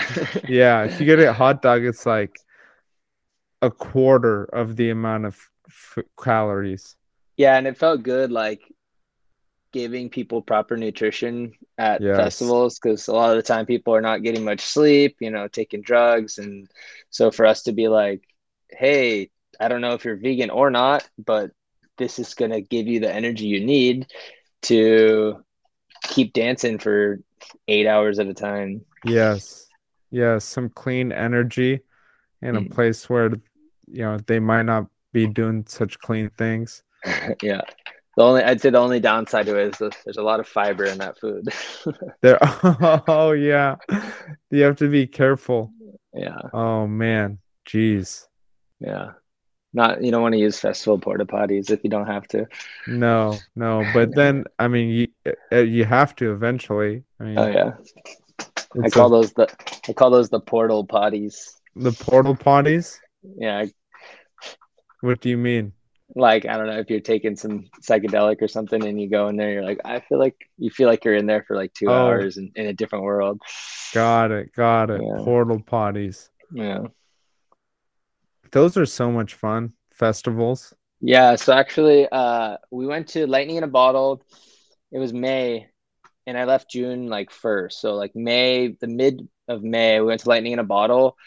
yeah 0.47 0.83
if 0.83 0.99
you 0.99 1.05
get 1.05 1.19
a 1.19 1.33
hot 1.33 1.61
dog 1.61 1.83
it's 1.83 2.05
like 2.05 2.35
a 3.61 3.71
quarter 3.71 4.43
of 4.45 4.75
the 4.75 4.89
amount 4.89 5.25
of 5.25 5.39
f- 5.67 6.03
calories 6.21 6.95
yeah 7.37 7.57
and 7.57 7.67
it 7.67 7.77
felt 7.77 8.03
good 8.03 8.31
like 8.31 8.61
giving 9.71 10.07
people 10.07 10.41
proper 10.41 10.77
nutrition 10.77 11.51
at 11.79 11.99
yes. 11.99 12.15
festivals 12.15 12.77
because 12.77 13.07
a 13.07 13.13
lot 13.13 13.31
of 13.31 13.37
the 13.37 13.41
time 13.41 13.65
people 13.65 13.95
are 13.95 14.01
not 14.01 14.21
getting 14.21 14.43
much 14.43 14.61
sleep 14.61 15.17
you 15.19 15.31
know 15.31 15.47
taking 15.47 15.81
drugs 15.81 16.37
and 16.37 16.69
so 17.09 17.31
for 17.31 17.45
us 17.45 17.63
to 17.63 17.71
be 17.71 17.87
like 17.87 18.21
hey 18.69 19.29
I 19.59 19.67
don't 19.67 19.81
know 19.81 19.93
if 19.93 20.05
you're 20.05 20.15
vegan 20.15 20.49
or 20.49 20.69
not, 20.69 21.07
but 21.17 21.51
this 21.97 22.19
is 22.19 22.33
going 22.33 22.51
to 22.51 22.61
give 22.61 22.87
you 22.87 22.99
the 22.99 23.13
energy 23.13 23.45
you 23.45 23.63
need 23.63 24.07
to 24.63 25.43
keep 26.01 26.33
dancing 26.33 26.79
for 26.79 27.19
eight 27.67 27.87
hours 27.87 28.19
at 28.19 28.27
a 28.27 28.33
time. 28.33 28.81
Yes. 29.05 29.67
Yes. 30.11 30.45
Some 30.45 30.69
clean 30.69 31.11
energy 31.11 31.81
in 32.41 32.55
a 32.55 32.61
mm. 32.61 32.71
place 32.71 33.09
where, 33.09 33.29
you 33.87 34.03
know, 34.03 34.17
they 34.17 34.39
might 34.39 34.63
not 34.63 34.87
be 35.13 35.27
doing 35.27 35.65
such 35.67 35.99
clean 35.99 36.29
things. 36.37 36.83
yeah. 37.41 37.61
The 38.17 38.23
only 38.23 38.43
I'd 38.43 38.61
say 38.61 38.69
the 38.69 38.79
only 38.79 38.99
downside 38.99 39.47
to 39.47 39.57
it 39.57 39.81
is 39.81 39.91
there's 40.03 40.17
a 40.17 40.23
lot 40.23 40.39
of 40.39 40.47
fiber 40.47 40.85
in 40.85 40.97
that 40.99 41.19
food. 41.19 41.47
there 42.21 42.37
oh 43.07 43.31
yeah. 43.31 43.75
You 44.51 44.63
have 44.63 44.77
to 44.77 44.89
be 44.89 45.07
careful. 45.07 45.71
Yeah. 46.13 46.37
Oh 46.53 46.87
man. 46.87 47.39
Jeez. 47.67 48.27
Yeah 48.79 49.11
not 49.73 50.03
you 50.03 50.11
don't 50.11 50.21
want 50.21 50.33
to 50.33 50.39
use 50.39 50.59
festival 50.59 50.97
porta 50.97 51.25
potties 51.25 51.71
if 51.71 51.83
you 51.83 51.89
don't 51.89 52.07
have 52.07 52.27
to 52.27 52.45
no 52.87 53.37
no 53.55 53.83
but 53.93 54.13
then 54.15 54.45
i 54.59 54.67
mean 54.67 54.89
you 54.89 55.33
uh, 55.51 55.57
you 55.57 55.83
have 55.83 56.15
to 56.15 56.31
eventually 56.31 57.03
I 57.19 57.23
mean, 57.23 57.37
oh 57.37 57.47
yeah 57.47 57.71
i 58.83 58.89
call 58.89 59.07
a, 59.07 59.21
those 59.21 59.33
the 59.33 59.47
i 59.87 59.93
call 59.93 60.11
those 60.11 60.29
the 60.29 60.39
portal 60.39 60.85
potties 60.85 61.55
the 61.75 61.91
portal 61.91 62.35
potties 62.35 62.99
yeah 63.37 63.65
what 65.03 65.21
do 65.21 65.29
you 65.29 65.37
mean 65.37 65.71
like 66.15 66.45
i 66.45 66.57
don't 66.57 66.67
know 66.67 66.79
if 66.79 66.89
you're 66.89 66.99
taking 66.99 67.35
some 67.35 67.65
psychedelic 67.81 68.41
or 68.41 68.47
something 68.47 68.85
and 68.85 68.99
you 69.01 69.09
go 69.09 69.27
in 69.27 69.35
there 69.35 69.51
you're 69.51 69.63
like 69.63 69.79
i 69.85 69.99
feel 69.99 70.19
like 70.19 70.35
you 70.57 70.69
feel 70.69 70.87
like 70.87 71.03
you're 71.05 71.15
in 71.15 71.25
there 71.25 71.43
for 71.47 71.55
like 71.55 71.73
two 71.73 71.87
oh, 71.87 71.93
hours 71.93 72.37
in, 72.37 72.51
in 72.55 72.67
a 72.67 72.73
different 72.73 73.03
world 73.03 73.41
got 73.93 74.31
it 74.31 74.53
got 74.53 74.89
it 74.89 75.01
yeah. 75.01 75.23
portal 75.23 75.59
potties 75.59 76.29
yeah 76.51 76.79
those 78.53 78.77
are 78.77 78.85
so 78.85 79.11
much 79.11 79.33
fun 79.33 79.73
festivals. 79.91 80.73
Yeah, 81.01 81.35
so 81.35 81.53
actually, 81.53 82.07
uh, 82.09 82.57
we 82.71 82.85
went 82.85 83.09
to 83.09 83.27
Lightning 83.27 83.57
in 83.57 83.63
a 83.63 83.67
Bottle. 83.67 84.21
It 84.91 84.99
was 84.99 85.11
May, 85.11 85.67
and 86.27 86.37
I 86.37 86.45
left 86.45 86.69
June 86.69 87.07
like 87.07 87.31
first. 87.31 87.81
So 87.81 87.95
like 87.95 88.15
May, 88.15 88.75
the 88.79 88.87
mid 88.87 89.27
of 89.47 89.63
May, 89.63 89.99
we 89.99 90.05
went 90.05 90.21
to 90.21 90.29
Lightning 90.29 90.53
in 90.53 90.59
a 90.59 90.63
Bottle. 90.63 91.17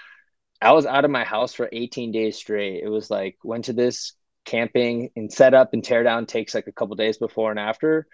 I 0.60 0.72
was 0.72 0.86
out 0.86 1.04
of 1.04 1.10
my 1.10 1.24
house 1.24 1.52
for 1.52 1.68
18 1.70 2.12
days 2.12 2.36
straight. 2.36 2.82
It 2.82 2.88
was 2.88 3.10
like 3.10 3.36
went 3.44 3.66
to 3.66 3.72
this 3.72 4.12
camping 4.44 5.10
and 5.16 5.32
set 5.32 5.54
up 5.54 5.72
and 5.72 5.84
tear 5.84 6.02
down 6.02 6.26
takes 6.26 6.54
like 6.54 6.66
a 6.66 6.72
couple 6.72 6.96
days 6.96 7.18
before 7.18 7.50
and 7.50 7.60
after. 7.60 8.06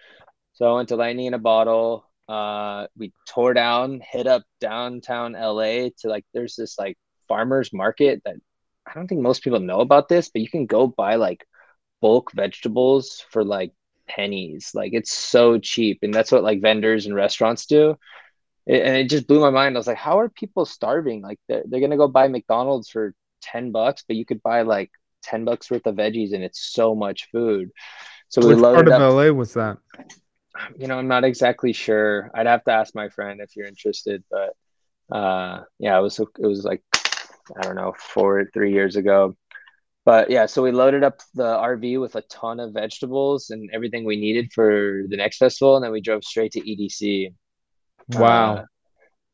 So 0.53 0.71
I 0.71 0.75
went 0.75 0.89
to 0.89 0.95
Lightning 0.95 1.27
in 1.27 1.33
a 1.33 1.39
Bottle. 1.39 2.05
Uh, 2.27 2.87
we 2.97 3.13
tore 3.27 3.53
down, 3.53 4.01
hit 4.01 4.27
up 4.27 4.43
downtown 4.59 5.33
LA 5.33 5.89
to 5.99 6.07
like, 6.07 6.25
there's 6.33 6.55
this 6.55 6.77
like 6.77 6.97
farmers 7.27 7.71
market 7.73 8.21
that 8.25 8.35
I 8.85 8.93
don't 8.93 9.07
think 9.07 9.21
most 9.21 9.43
people 9.43 9.59
know 9.59 9.79
about 9.79 10.09
this, 10.09 10.29
but 10.29 10.41
you 10.41 10.49
can 10.49 10.65
go 10.65 10.87
buy 10.87 11.15
like 11.15 11.45
bulk 12.01 12.31
vegetables 12.33 13.23
for 13.29 13.43
like 13.43 13.71
pennies. 14.07 14.71
Like 14.73 14.93
it's 14.93 15.13
so 15.13 15.57
cheap. 15.57 15.99
And 16.01 16.13
that's 16.13 16.31
what 16.31 16.43
like 16.43 16.61
vendors 16.61 17.05
and 17.05 17.15
restaurants 17.15 17.65
do. 17.65 17.97
It, 18.65 18.81
and 18.81 18.95
it 18.95 19.09
just 19.09 19.27
blew 19.27 19.39
my 19.41 19.49
mind. 19.49 19.75
I 19.75 19.79
was 19.79 19.87
like, 19.87 19.97
how 19.97 20.19
are 20.19 20.29
people 20.29 20.65
starving? 20.65 21.21
Like 21.21 21.39
they're, 21.47 21.63
they're 21.65 21.79
going 21.79 21.91
to 21.91 21.97
go 21.97 22.07
buy 22.07 22.27
McDonald's 22.27 22.89
for 22.89 23.13
10 23.41 23.71
bucks, 23.71 24.03
but 24.07 24.15
you 24.15 24.25
could 24.25 24.41
buy 24.41 24.61
like 24.61 24.91
10 25.23 25.45
bucks 25.45 25.69
worth 25.69 25.85
of 25.85 25.95
veggies 25.95 26.33
and 26.33 26.43
it's 26.43 26.59
so 26.59 26.95
much 26.95 27.29
food. 27.31 27.71
So 28.29 28.45
Which 28.45 28.57
we 28.57 28.61
part 28.61 28.87
of 28.87 28.93
up. 28.93 29.13
LA 29.13 29.29
was 29.31 29.53
that? 29.53 29.77
You 30.77 30.87
know, 30.87 30.97
I'm 30.97 31.07
not 31.07 31.23
exactly 31.23 31.73
sure. 31.73 32.29
I'd 32.33 32.47
have 32.47 32.63
to 32.65 32.71
ask 32.71 32.95
my 32.95 33.09
friend 33.09 33.41
if 33.41 33.55
you're 33.55 33.67
interested, 33.67 34.23
but 34.29 34.55
uh 35.11 35.63
yeah, 35.79 35.97
it 35.97 36.01
was 36.01 36.19
it 36.19 36.29
was 36.39 36.63
like 36.63 36.81
I 37.57 37.61
don't 37.61 37.75
know, 37.75 37.93
four 37.97 38.45
three 38.53 38.71
years 38.71 38.95
ago. 38.95 39.35
But 40.05 40.29
yeah, 40.29 40.47
so 40.47 40.61
we 40.61 40.71
loaded 40.71 41.03
up 41.03 41.21
the 41.33 41.43
RV 41.43 41.99
with 42.01 42.15
a 42.15 42.21
ton 42.23 42.59
of 42.59 42.73
vegetables 42.73 43.49
and 43.51 43.69
everything 43.73 44.03
we 44.03 44.17
needed 44.17 44.51
for 44.51 45.03
the 45.07 45.15
next 45.15 45.37
festival, 45.37 45.75
and 45.75 45.83
then 45.83 45.91
we 45.91 46.01
drove 46.01 46.23
straight 46.23 46.51
to 46.53 46.61
EDC. 46.61 47.33
Wow. 48.09 48.55
Uh, 48.55 48.65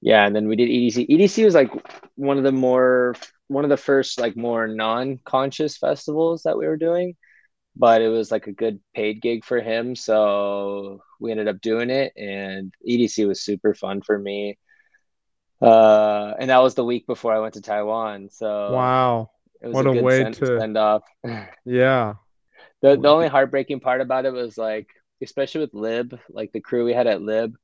yeah, 0.02 0.26
and 0.26 0.36
then 0.36 0.48
we 0.48 0.56
did 0.56 0.70
EDC. 0.70 1.10
EDC 1.10 1.44
was 1.46 1.56
like 1.56 1.72
one 2.16 2.38
of 2.38 2.44
the 2.44 2.52
more 2.52 3.16
one 3.48 3.64
of 3.64 3.70
the 3.70 3.78
first 3.78 4.20
like 4.20 4.38
more 4.38 4.68
non-conscious 4.68 5.78
festivals 5.78 6.44
that 6.44 6.58
we 6.58 6.68
were 6.68 6.78
doing, 6.78 7.16
but 7.76 8.02
it 8.02 8.08
was 8.10 8.32
like 8.32 8.48
a 8.48 8.52
good 8.54 8.80
paid 8.94 9.22
gig 9.22 9.44
for 9.44 9.60
him, 9.60 9.96
so 9.96 11.02
we 11.20 11.32
ended 11.32 11.48
up 11.48 11.60
doing 11.62 11.90
it 11.90 12.14
and 12.16 12.74
EDC 12.88 13.28
was 13.28 13.42
super 13.42 13.74
fun 13.74 14.02
for 14.02 14.18
me. 14.18 14.58
Uh, 15.62 16.34
and 16.40 16.50
that 16.50 16.62
was 16.62 16.76
the 16.76 16.86
week 16.86 17.06
before 17.06 17.34
I 17.34 17.40
went 17.40 17.56
to 17.56 17.62
Taiwan, 17.62 18.30
so 18.30 18.72
wow. 18.72 19.32
it 19.62 19.68
was 19.68 19.76
What 19.76 19.88
a 19.88 19.90
a 19.90 19.94
good 19.96 20.04
way 20.04 20.22
send, 20.24 20.36
to- 20.36 20.60
send 20.60 20.78
off. 20.78 21.04
Yeah. 21.66 22.14
The 22.82 22.96
the 22.96 23.10
only 23.10 23.28
heartbreaking 23.28 23.82
part 23.82 24.00
about 24.00 24.26
it 24.26 24.32
was 24.32 24.58
like, 24.58 24.88
especially 25.22 25.62
with 25.62 25.74
Lib, 25.74 26.18
like 26.30 26.54
the 26.54 26.62
crew 26.62 26.86
we 26.86 26.94
had 26.94 27.08
at 27.08 27.22
Lib, 27.22 27.56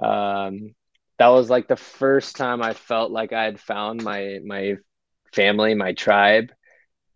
um, 0.00 0.74
that 1.18 1.28
was 1.28 1.50
like 1.50 1.68
the 1.68 1.76
first 1.76 2.36
time 2.36 2.62
I 2.62 2.74
felt 2.74 3.10
like 3.12 3.32
I 3.32 3.44
had 3.44 3.60
found 3.60 4.02
my 4.02 4.40
my 4.44 4.76
family, 5.32 5.74
my 5.74 5.92
tribe. 5.94 6.52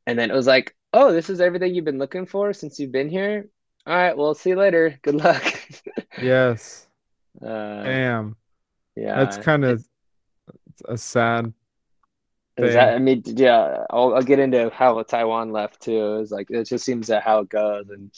And 0.06 0.18
then 0.18 0.30
it 0.30 0.34
was 0.34 0.46
like, 0.46 0.74
oh, 0.92 1.12
this 1.12 1.30
is 1.30 1.40
everything 1.40 1.74
you've 1.74 1.84
been 1.84 1.98
looking 1.98 2.26
for 2.26 2.52
since 2.52 2.78
you've 2.80 2.92
been 2.92 3.10
here. 3.10 3.50
All 3.86 3.96
right, 3.96 4.16
well, 4.16 4.34
see 4.34 4.50
you 4.50 4.56
later. 4.56 4.98
Good 5.02 5.16
luck. 5.16 5.44
Yes. 6.16 6.88
Uh, 7.40 7.82
Damn. 7.82 8.36
yeah. 8.96 9.14
That's 9.14 9.36
kind 9.36 9.64
of 9.64 9.84
a 10.86 10.96
sad 10.96 11.52
Is 12.56 12.74
that. 12.74 12.94
I 12.94 12.98
mean, 12.98 13.22
yeah, 13.24 13.84
I'll, 13.90 14.14
I'll 14.16 14.22
get 14.22 14.40
into 14.40 14.70
how 14.70 15.00
Taiwan 15.02 15.52
left 15.52 15.80
too. 15.80 16.16
It's 16.16 16.32
like 16.32 16.50
it 16.50 16.64
just 16.64 16.84
seems 16.84 17.06
that 17.06 17.22
how 17.22 17.40
it 17.40 17.48
goes, 17.48 17.88
and 17.88 18.10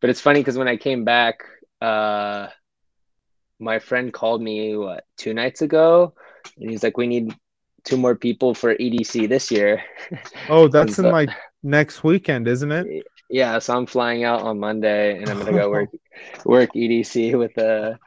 but 0.00 0.10
it's 0.10 0.20
funny 0.20 0.40
because 0.40 0.56
when 0.56 0.68
I 0.68 0.76
came 0.76 1.04
back, 1.04 1.42
uh, 1.80 2.48
my 3.60 3.78
friend 3.78 4.12
called 4.12 4.42
me 4.42 4.76
what 4.76 5.04
two 5.16 5.34
nights 5.34 5.62
ago, 5.62 6.14
and 6.58 6.70
he's 6.70 6.82
like, 6.82 6.96
"We 6.96 7.06
need 7.06 7.34
two 7.84 7.96
more 7.96 8.16
people 8.16 8.54
for 8.54 8.74
EDC 8.74 9.28
this 9.28 9.50
year." 9.50 9.82
Oh, 10.48 10.68
that's 10.68 10.98
in 10.98 11.04
so, 11.04 11.10
like 11.10 11.30
next 11.62 12.02
weekend, 12.02 12.48
isn't 12.48 12.72
it? 12.72 13.06
yeah, 13.30 13.58
so 13.58 13.76
I'm 13.76 13.86
flying 13.86 14.24
out 14.24 14.42
on 14.42 14.58
Monday, 14.58 15.18
and 15.18 15.28
I'm 15.28 15.38
gonna 15.38 15.52
go 15.52 15.70
work 15.78 15.90
work 16.44 16.70
EDC 16.74 17.38
with 17.38 17.56
a 17.58 17.98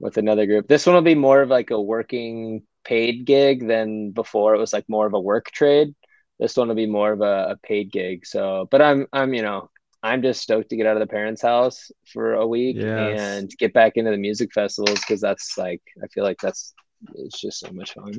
with 0.00 0.18
another 0.18 0.46
group. 0.46 0.68
This 0.68 0.84
one 0.84 0.94
will 0.94 1.02
be 1.02 1.14
more 1.14 1.40
of 1.42 1.48
like 1.48 1.70
a 1.70 1.80
working 1.80 2.62
paid 2.84 3.24
gig 3.24 3.66
than 3.66 4.10
before. 4.10 4.54
It 4.54 4.58
was 4.58 4.72
like 4.72 4.88
more 4.88 5.06
of 5.06 5.14
a 5.14 5.20
work 5.20 5.50
trade. 5.50 5.94
This 6.38 6.56
one 6.56 6.68
will 6.68 6.74
be 6.74 6.86
more 6.86 7.12
of 7.12 7.20
a, 7.20 7.52
a 7.52 7.56
paid 7.62 7.92
gig. 7.92 8.26
So, 8.26 8.68
but 8.70 8.82
I'm 8.82 9.06
I'm 9.12 9.32
you 9.32 9.42
know 9.42 9.70
I'm 10.02 10.22
just 10.22 10.40
stoked 10.42 10.70
to 10.70 10.76
get 10.76 10.86
out 10.86 10.96
of 10.96 11.00
the 11.00 11.06
parents' 11.06 11.42
house 11.42 11.90
for 12.12 12.34
a 12.34 12.46
week 12.46 12.76
Yes. 12.78 13.20
and 13.20 13.50
get 13.58 13.72
back 13.72 13.96
into 13.96 14.10
the 14.10 14.16
music 14.16 14.52
festivals 14.52 14.98
because 15.00 15.20
that's 15.20 15.56
like 15.56 15.82
I 16.02 16.06
feel 16.08 16.24
like 16.24 16.38
that's 16.42 16.74
it's 17.14 17.40
just 17.40 17.60
so 17.60 17.70
much 17.72 17.94
fun. 17.94 18.12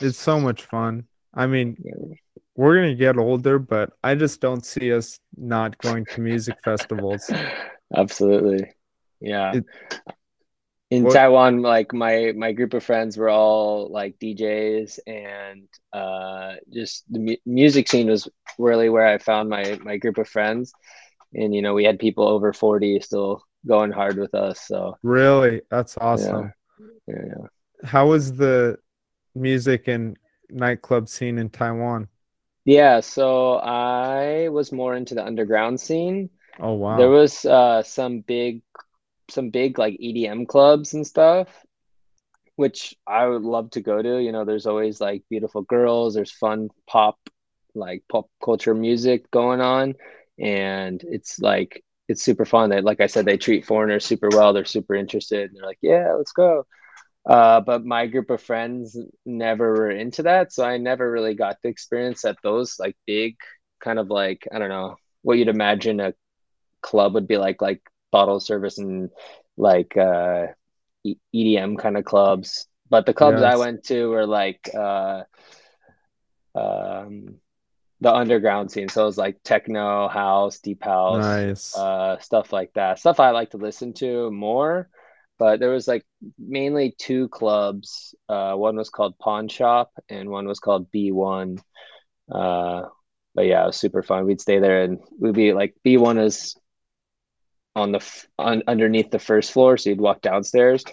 It's 0.00 0.18
so 0.18 0.38
much 0.40 0.62
fun. 0.62 1.04
I 1.34 1.46
mean, 1.46 1.76
Yeah. 1.84 2.14
we're 2.56 2.76
gonna 2.76 2.94
get 2.94 3.18
older, 3.18 3.58
but 3.58 3.92
I 4.02 4.14
just 4.14 4.40
don't 4.40 4.64
see 4.64 4.92
us 4.92 5.18
not 5.36 5.76
going 5.78 6.04
to 6.06 6.20
music 6.20 6.56
festivals. 6.64 7.30
Absolutely. 7.94 8.70
Yeah. 9.20 9.56
It- 9.56 9.64
In 10.90 11.04
What- 11.04 11.12
Taiwan, 11.12 11.60
like 11.60 11.92
my 11.92 12.32
my 12.34 12.52
group 12.52 12.72
of 12.72 12.82
friends 12.82 13.18
were 13.18 13.28
all 13.28 13.90
like 13.92 14.18
DJs 14.18 14.98
and 15.06 15.68
uh 15.92 16.54
just 16.72 17.04
the 17.12 17.18
mu 17.18 17.36
music 17.44 17.88
scene 17.90 18.08
was 18.08 18.26
really 18.58 18.88
where 18.88 19.06
I 19.06 19.18
found 19.18 19.50
my 19.50 19.78
my 19.84 19.98
group 19.98 20.16
of 20.16 20.26
friends. 20.26 20.72
And 21.34 21.54
you 21.54 21.62
know, 21.62 21.74
we 21.74 21.84
had 21.84 21.98
people 21.98 22.26
over 22.26 22.52
40 22.52 23.00
still 23.00 23.42
going 23.66 23.92
hard 23.92 24.16
with 24.16 24.34
us. 24.34 24.60
So 24.66 24.96
Really, 25.02 25.62
that's 25.70 25.96
awesome. 25.98 26.52
yeah, 27.06 27.14
yeah. 27.26 27.46
How 27.88 28.12
is 28.12 28.32
the 28.32 28.78
music 29.34 29.88
and 29.88 30.16
nightclub 30.50 31.08
scene 31.08 31.38
in 31.38 31.50
Taiwan? 31.50 32.08
Yeah, 32.64 33.00
so 33.00 33.54
I 33.54 34.48
was 34.48 34.72
more 34.72 34.94
into 34.94 35.14
the 35.14 35.24
underground 35.24 35.80
scene. 35.80 36.30
Oh 36.60 36.74
wow. 36.74 36.96
There 36.96 37.08
was 37.08 37.44
uh 37.44 37.82
some 37.82 38.20
big 38.20 38.62
some 39.30 39.50
big 39.50 39.78
like 39.78 39.94
EDM 39.94 40.46
clubs 40.48 40.94
and 40.94 41.06
stuff, 41.06 41.48
which 42.56 42.94
I 43.06 43.26
would 43.26 43.42
love 43.42 43.70
to 43.72 43.80
go 43.80 44.02
to. 44.02 44.22
You 44.22 44.32
know, 44.32 44.44
there's 44.44 44.66
always 44.66 45.00
like 45.00 45.22
beautiful 45.30 45.62
girls, 45.62 46.14
there's 46.14 46.32
fun 46.32 46.68
pop 46.86 47.18
like 47.74 48.02
pop 48.10 48.26
culture 48.42 48.74
music 48.74 49.30
going 49.30 49.60
on, 49.60 49.94
and 50.38 51.02
it's 51.04 51.38
like 51.40 51.84
it's 52.08 52.24
super 52.24 52.44
fun. 52.44 52.70
They 52.70 52.80
like 52.80 53.00
I 53.00 53.06
said, 53.06 53.24
they 53.26 53.36
treat 53.36 53.66
foreigners 53.66 54.04
super 54.04 54.28
well. 54.30 54.52
They're 54.52 54.64
super 54.64 54.94
interested. 54.94 55.50
They're 55.52 55.66
like, 55.66 55.78
yeah, 55.82 56.14
let's 56.14 56.32
go. 56.32 56.66
Uh, 57.26 57.60
but 57.60 57.84
my 57.84 58.06
group 58.06 58.30
of 58.30 58.40
friends 58.42 58.98
never 59.26 59.72
were 59.72 59.90
into 59.90 60.22
that, 60.22 60.52
so 60.52 60.64
I 60.64 60.78
never 60.78 61.10
really 61.10 61.34
got 61.34 61.56
the 61.62 61.68
experience 61.68 62.24
at 62.24 62.36
those 62.42 62.78
like 62.78 62.96
big 63.06 63.36
kind 63.80 63.98
of 63.98 64.08
like 64.08 64.46
I 64.52 64.58
don't 64.58 64.70
know 64.70 64.96
what 65.22 65.38
you'd 65.38 65.48
imagine 65.48 66.00
a 66.00 66.14
club 66.80 67.14
would 67.14 67.28
be 67.28 67.36
like, 67.36 67.60
like 67.60 67.82
bottle 68.10 68.40
service 68.40 68.78
and 68.78 69.10
like 69.56 69.96
uh, 69.96 70.46
EDM 71.34 71.78
kind 71.78 71.96
of 71.96 72.04
clubs. 72.04 72.66
But 72.88 73.04
the 73.06 73.14
clubs 73.14 73.42
I 73.42 73.56
went 73.56 73.84
to 73.84 74.06
were 74.08 74.26
like 74.26 74.70
uh, 74.74 75.24
um, 76.54 77.36
the 78.00 78.12
underground 78.14 78.70
scene, 78.70 78.88
so 78.88 79.02
it 79.02 79.06
was 79.06 79.18
like 79.18 79.38
techno, 79.42 80.08
house, 80.08 80.60
deep 80.60 80.84
house 80.84 81.24
Nice. 81.24 81.76
uh, 81.76 82.18
stuff 82.20 82.52
like 82.52 82.72
that. 82.74 82.98
Stuff 82.98 83.18
I 83.20 83.30
like 83.30 83.50
to 83.50 83.56
listen 83.56 83.92
to 83.94 84.30
more. 84.30 84.88
But 85.38 85.60
there 85.60 85.70
was 85.70 85.86
like 85.86 86.04
mainly 86.38 86.94
two 86.98 87.28
clubs. 87.28 88.14
Uh, 88.28 88.54
one 88.54 88.76
was 88.76 88.90
called 88.90 89.18
Pawn 89.18 89.48
Shop, 89.48 89.92
and 90.08 90.28
one 90.28 90.46
was 90.48 90.58
called 90.58 90.90
B1. 90.90 91.60
Uh, 92.30 92.82
but 93.34 93.46
yeah, 93.46 93.62
it 93.62 93.66
was 93.66 93.76
super 93.76 94.02
fun. 94.02 94.26
We'd 94.26 94.40
stay 94.40 94.58
there, 94.58 94.82
and 94.82 94.98
we'd 95.20 95.34
be 95.34 95.52
like 95.52 95.76
B1 95.86 96.20
is 96.24 96.56
on 97.76 97.92
the 97.92 97.98
f- 97.98 98.26
on, 98.36 98.64
underneath 98.66 99.10
the 99.10 99.20
first 99.20 99.52
floor, 99.52 99.76
so 99.76 99.90
you'd 99.90 100.00
walk 100.00 100.22
downstairs. 100.22 100.84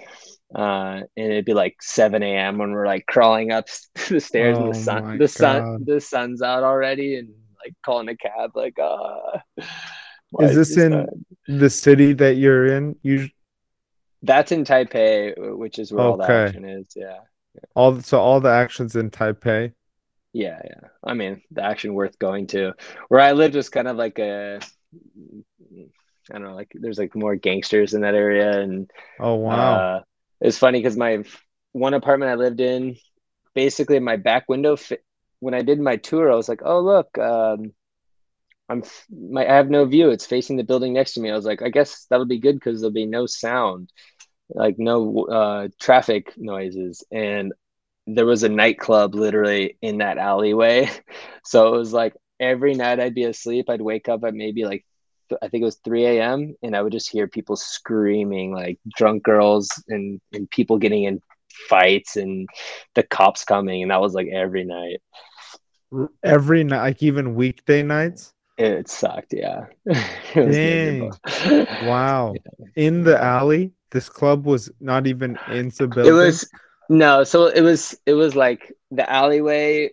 Uh, 0.54 1.02
and 1.18 1.32
it'd 1.32 1.46
be 1.46 1.54
like 1.54 1.76
7 1.82 2.22
a.m. 2.24 2.58
when 2.58 2.72
we're 2.72 2.86
like 2.88 3.06
crawling 3.08 3.52
up 3.52 3.68
the 4.10 4.20
stairs, 4.20 4.58
and 4.60 4.68
Oh 4.68 4.70
the 4.70 4.74
sun, 4.74 5.18
the 5.18 5.28
sun, 5.28 5.64
God. 5.64 5.86
the 5.86 6.00
sun's 6.00 6.42
out 6.42 6.64
already, 6.64 7.18
and 7.18 7.30
like 7.64 7.74
calling 7.86 8.10
a 8.10 8.16
cab, 8.18 8.52
like, 8.56 8.78
uh, 8.80 9.40
Is 10.40 10.56
this 10.56 10.78
in 10.78 10.92
sun? 10.92 11.26
the 11.48 11.70
city 11.70 12.14
that 12.14 12.36
you're 12.36 12.66
in? 12.68 12.96
You 13.04 13.30
That's 14.24 14.52
in 14.52 14.64
Taipei, 14.66 15.58
which 15.58 15.80
is 15.80 15.92
where 15.94 16.04
all 16.06 16.18
the 16.18 16.24
action 16.26 16.66
is. 16.66 16.88
Yeah. 16.96 17.20
all 17.76 18.02
so 18.02 18.20
all 18.20 18.40
the 18.42 18.50
actions 18.50 18.96
in 18.96 19.10
Taipei. 19.12 19.74
Yeah, 20.34 20.60
yeah. 20.66 20.90
I 21.04 21.14
mean, 21.14 21.42
the 21.52 21.64
action 21.64 21.94
worth 21.94 22.20
going 22.20 22.48
to. 22.48 22.74
Where 23.08 23.22
I 23.22 23.32
lived 23.32 23.56
was 23.56 23.70
kind 23.70 23.88
of 23.88 23.96
like 23.96 24.20
a, 24.20 24.60
I 26.30 26.34
don't 26.34 26.44
know, 26.44 26.56
like 26.56 26.72
there's 26.74 26.98
like 26.98 27.16
more 27.16 27.36
gangsters 27.36 27.94
in 27.94 28.02
that 28.02 28.16
area, 28.16 28.60
and 28.60 28.90
Oh 29.20 29.36
wow. 29.36 29.86
uh, 29.98 30.02
it's 30.42 30.58
funny 30.58 30.80
because 30.80 30.98
my 30.98 31.24
one 31.74 31.94
apartment 31.94 32.32
I 32.32 32.36
lived 32.36 32.60
in, 32.62 32.98
basically 33.56 34.00
my 34.00 34.18
back 34.18 34.50
window. 34.50 34.76
Fi- 34.78 35.00
when 35.40 35.54
I 35.54 35.62
did 35.64 35.80
my 35.80 35.98
tour, 35.98 36.32
I 36.32 36.36
was 36.36 36.50
like, 36.50 36.62
"Oh 36.66 36.82
look, 36.82 37.18
um, 37.18 37.74
I'm 38.70 38.84
my 39.12 39.46
I 39.48 39.54
have 39.56 39.70
no 39.70 39.86
view. 39.86 40.10
It's 40.10 40.26
facing 40.26 40.58
the 40.58 40.64
building 40.64 40.94
next 40.94 41.14
to 41.16 41.22
me." 41.22 41.32
I 41.32 41.36
was 41.36 41.46
like, 41.46 41.62
"I 41.62 41.70
guess 41.70 42.06
that'll 42.10 42.26
be 42.26 42.40
good 42.40 42.56
because 42.56 42.82
there'll 42.82 42.94
be 42.94 43.06
no 43.06 43.26
sound, 43.28 43.92
like 44.50 44.80
no 44.80 45.26
uh, 45.28 45.70
traffic 45.82 46.34
noises." 46.38 47.04
And 47.12 47.54
there 48.08 48.26
was 48.28 48.44
a 48.44 48.50
nightclub 48.50 49.16
literally 49.16 49.78
in 49.82 50.00
that 50.00 50.18
alleyway, 50.20 50.90
so 51.46 51.74
it 51.76 51.78
was 51.80 51.94
like 51.94 52.16
every 52.40 52.76
night 52.76 53.00
I'd 53.02 53.16
be 53.16 53.26
asleep, 53.26 53.70
I'd 53.70 53.82
wake 53.82 54.10
up 54.10 54.24
at 54.26 54.34
maybe 54.36 54.66
like 54.66 54.86
I 55.42 55.48
think 55.48 55.62
it 55.62 55.66
was 55.66 55.80
3 55.84 56.06
a.m. 56.06 56.56
and 56.62 56.76
I 56.76 56.82
would 56.82 56.92
just 56.92 57.10
hear 57.10 57.28
people 57.28 57.56
screaming, 57.56 58.54
like 58.54 58.80
drunk 58.96 59.24
girls 59.24 59.70
and, 59.88 60.20
and 60.34 60.50
people 60.50 60.78
getting 60.78 61.04
in 61.04 61.22
fights 61.68 62.16
and 62.16 62.48
the 62.94 63.04
cops 63.04 63.44
coming. 63.44 63.82
And 63.82 63.92
that 63.92 64.02
was 64.02 64.14
like 64.14 64.28
every 64.28 64.64
night. 64.64 65.02
Every 66.24 66.64
night, 66.64 66.82
like 66.82 67.04
even 67.04 67.36
weekday 67.36 67.84
nights? 67.84 68.34
It 68.58 68.88
sucked, 68.88 69.34
yeah. 69.34 69.66
Dang. 70.34 71.12
wow. 71.84 72.34
Yeah. 72.60 72.66
In 72.76 73.04
the 73.04 73.22
alley? 73.22 73.72
This 73.92 74.10
club 74.10 74.46
was 74.46 74.70
not 74.80 75.08
even 75.08 75.38
in 75.52 75.70
the 75.78 75.88
building? 75.88 76.14
It 76.14 76.16
was, 76.16 76.50
no. 76.90 77.24
So 77.24 77.48
it 77.48 77.62
was, 77.62 77.98
it 78.06 78.14
was 78.14 78.36
like 78.36 78.74
the 78.92 79.10
alleyway 79.10 79.92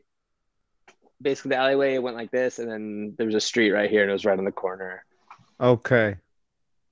basically 1.22 1.50
the 1.50 1.56
alleyway 1.56 1.98
went 1.98 2.16
like 2.16 2.30
this, 2.30 2.58
and 2.58 2.70
then 2.70 3.14
there 3.16 3.26
was 3.26 3.34
a 3.34 3.40
street 3.40 3.70
right 3.70 3.88
here, 3.88 4.02
and 4.02 4.10
it 4.10 4.12
was 4.12 4.24
right 4.24 4.38
on 4.38 4.44
the 4.44 4.52
corner. 4.52 5.04
Okay. 5.62 6.16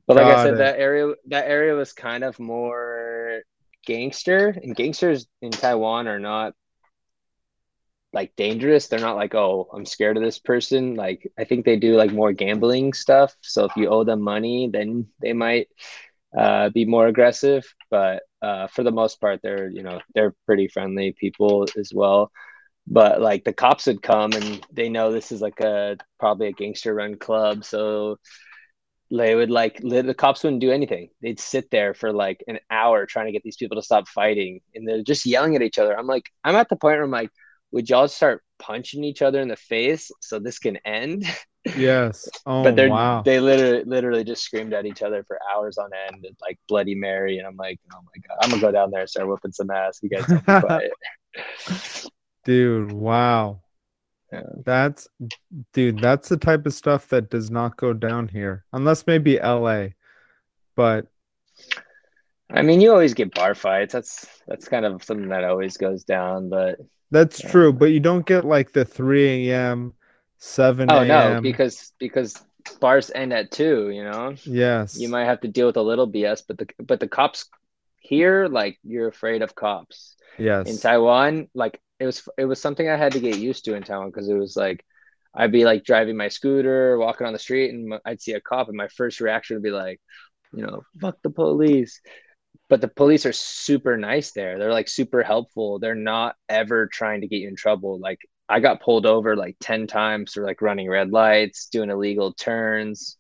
But 0.07 0.17
like 0.17 0.27
Got 0.27 0.39
I 0.39 0.43
said, 0.45 0.55
it. 0.55 0.59
that 0.59 0.79
area 0.79 1.13
that 1.27 1.47
area 1.49 1.75
was 1.75 1.93
kind 1.93 2.25
of 2.25 2.39
more 2.39 3.43
gangster, 3.85 4.49
and 4.49 4.75
gangsters 4.75 5.27
in 5.43 5.51
Taiwan 5.51 6.07
are 6.07 6.21
not 6.21 6.55
like 8.13 8.35
dangerous. 8.37 8.87
They're 8.87 9.01
not 9.01 9.17
like, 9.17 9.35
oh, 9.35 9.69
I'm 9.73 9.85
scared 9.85 10.17
of 10.17 10.23
this 10.23 10.39
person. 10.39 10.95
Like 10.95 11.31
I 11.39 11.45
think 11.45 11.65
they 11.65 11.77
do 11.77 11.97
like 11.97 12.13
more 12.13 12.33
gambling 12.33 12.93
stuff. 12.93 13.35
So 13.41 13.65
if 13.65 13.77
you 13.77 13.89
owe 13.89 14.05
them 14.05 14.21
money, 14.23 14.71
then 14.73 15.09
they 15.21 15.33
might 15.33 15.69
uh, 16.37 16.71
be 16.71 16.85
more 16.85 17.09
aggressive. 17.09 17.65
But 17.91 18.23
uh, 18.41 18.69
for 18.69 18.85
the 18.85 18.93
most 18.93 19.21
part, 19.21 19.41
they're 19.43 19.69
you 19.69 19.83
know 19.83 20.01
they're 20.15 20.35
pretty 20.47 20.69
friendly 20.69 21.13
people 21.19 21.67
as 21.77 21.93
well 21.93 22.31
but 22.87 23.21
like 23.21 23.45
the 23.45 23.53
cops 23.53 23.87
would 23.87 24.03
come 24.03 24.33
and 24.33 24.67
they 24.73 24.89
know 24.89 25.13
this 25.13 25.31
is 25.31 25.41
like 25.41 25.61
a 25.61 25.97
probably 26.19 26.49
a 26.49 26.53
gangster 26.53 26.95
run 26.95 27.15
club 27.17 27.63
so 27.63 28.17
they 29.11 29.35
would 29.35 29.51
like 29.51 29.81
the 29.81 30.15
cops 30.15 30.45
wouldn't 30.45 30.61
do 30.61 30.71
anything. 30.71 31.09
They'd 31.21 31.41
sit 31.41 31.71
there 31.71 31.95
for 31.95 32.13
like 32.13 32.45
an 32.47 32.59
hour 32.71 33.07
trying 33.07 33.27
to 33.27 33.33
get 33.33 33.43
these 33.43 33.57
people 33.57 33.77
to 33.77 33.83
stop 33.83 34.09
fighting 34.09 34.61
and 34.75 34.87
they're 34.87 35.03
just 35.03 35.27
yelling 35.27 35.57
at 35.57 35.63
each 35.63 35.79
other. 35.79 35.99
I'm 35.99 36.07
like 36.07 36.31
i'm 36.45 36.55
at 36.55 36.69
the 36.69 36.77
point 36.77 36.97
where 36.97 37.03
i'm 37.03 37.11
like 37.11 37.31
would 37.73 37.89
y'all 37.89 38.09
start 38.09 38.43
punching 38.59 39.05
each 39.05 39.23
other 39.23 39.41
in 39.41 39.49
the 39.49 39.57
face 39.57 40.11
so 40.21 40.39
this 40.39 40.59
can 40.59 40.77
end? 40.85 41.25
Yes. 41.77 42.27
Oh, 42.47 42.65
but 42.65 42.75
they're 42.75 42.89
wow. 42.89 43.21
they 43.23 43.39
literally 43.39 43.85
literally 43.85 44.25
just 44.25 44.43
screamed 44.43 44.73
at 44.73 44.87
each 44.87 45.03
other 45.03 45.23
for 45.25 45.39
hours 45.55 45.77
on 45.77 45.91
end 46.09 46.27
like 46.41 46.59
bloody 46.69 46.95
mary 46.95 47.37
and 47.37 47.47
i'm 47.47 47.57
like 47.57 47.79
oh 47.93 47.99
my 47.99 48.23
god 48.27 48.39
i'm 48.41 48.49
gonna 48.49 48.63
go 48.63 48.73
down 48.73 48.91
there 48.91 49.01
and 49.01 49.11
start 49.11 49.29
whooping 49.29 49.53
some 49.53 49.71
ass. 49.71 50.01
You 50.03 50.09
guys 50.09 50.25
be 50.25 50.39
quiet 50.41 50.91
Dude, 52.45 52.93
wow. 52.93 53.61
Yeah. 54.33 54.43
That's 54.65 55.09
dude, 55.73 55.99
that's 55.99 56.29
the 56.29 56.37
type 56.37 56.67
of 56.67 56.75
stuff 56.75 57.09
that 57.09 57.31
does 57.31 57.51
not 57.51 57.77
go 57.77 57.93
down 57.93 58.29
here. 58.29 58.65
Unless 58.73 59.07
maybe 59.07 59.39
LA. 59.39 59.89
But 60.77 61.07
I 62.53 62.63
mean, 62.63 62.81
you 62.81 62.91
always 62.91 63.15
get 63.15 63.35
bar 63.35 63.55
fights. 63.55 63.93
That's 63.93 64.27
that's 64.47 64.69
kind 64.69 64.85
of 64.85 65.03
something 65.03 65.29
that 65.29 65.45
always 65.45 65.77
goes 65.77 66.05
down, 66.05 66.49
but 66.49 66.79
that's 67.11 67.43
yeah. 67.43 67.51
true. 67.51 67.73
But 67.73 67.87
you 67.87 68.01
don't 68.01 68.27
get 68.27 68.45
like 68.45 68.73
the 68.73 68.85
3 68.85 69.51
a.m., 69.51 69.95
7 70.39 70.91
Oh 70.91 71.05
no, 71.05 71.41
because 71.41 71.93
because 71.99 72.35
bars 72.81 73.11
end 73.15 73.33
at 73.33 73.51
two. 73.51 73.91
You 73.91 74.05
know. 74.05 74.35
Yes. 74.45 74.99
You 74.99 75.09
might 75.09 75.25
have 75.27 75.41
to 75.41 75.49
deal 75.49 75.67
with 75.67 75.77
a 75.77 75.83
little 75.83 76.11
BS, 76.11 76.43
but 76.47 76.59
the 76.59 76.67
but 76.79 77.01
the 77.01 77.09
cops 77.09 77.49
here, 77.99 78.49
like 78.49 78.79
you're 78.83 79.09
afraid 79.09 79.43
of 79.43 79.55
cops. 79.55 80.17
Yes. 80.39 80.69
In 80.69 80.79
Taiwan, 80.79 81.49
like 81.55 81.81
it 82.01 82.07
was 82.07 82.27
it 82.39 82.47
was 82.47 82.61
something 82.61 82.89
I 82.89 82.97
had 82.97 83.13
to 83.13 83.21
get 83.21 83.39
used 83.39 83.67
to 83.67 83.75
in 83.75 83.83
town 83.83 84.11
because 84.11 84.29
it 84.29 84.35
was 84.35 84.57
like 84.57 84.85
I'd 85.35 85.53
be 85.53 85.65
like 85.65 85.85
driving 85.85 86.17
my 86.17 86.29
scooter, 86.29 86.99
walking 86.99 87.27
on 87.27 87.33
the 87.33 87.39
street, 87.39 87.73
and 87.73 87.95
I'd 88.05 88.21
see 88.21 88.33
a 88.33 88.41
cop, 88.41 88.69
and 88.69 88.77
my 88.77 88.89
first 88.89 89.21
reaction 89.21 89.57
would 89.57 89.63
be 89.63 89.71
like, 89.71 90.01
you 90.53 90.65
know, 90.67 90.83
fuck 91.01 91.19
the 91.23 91.31
police. 91.31 92.01
But 92.69 92.81
the 92.81 92.89
police 92.89 93.27
are 93.27 93.33
super 93.33 93.97
nice 93.97 94.33
there. 94.33 94.59
They're 94.59 94.73
like 94.73 94.89
super 94.89 95.23
helpful. 95.23 95.79
They're 95.79 95.95
not 95.95 96.37
ever 96.49 96.89
trying 96.89 97.21
to 97.21 97.29
get 97.29 97.39
you 97.39 97.49
in 97.49 97.57
trouble. 97.57 97.99
Like 98.01 98.19
I 98.49 98.61
got 98.61 98.81
pulled 98.81 99.07
over 99.07 99.37
like 99.37 99.57
10 99.61 99.87
times 99.87 100.33
for 100.33 100.45
like 100.45 100.63
running 100.63 100.89
red 100.89 101.11
lights, 101.11 101.69
doing 101.69 101.91
illegal 101.91 102.33
turns, 102.33 103.17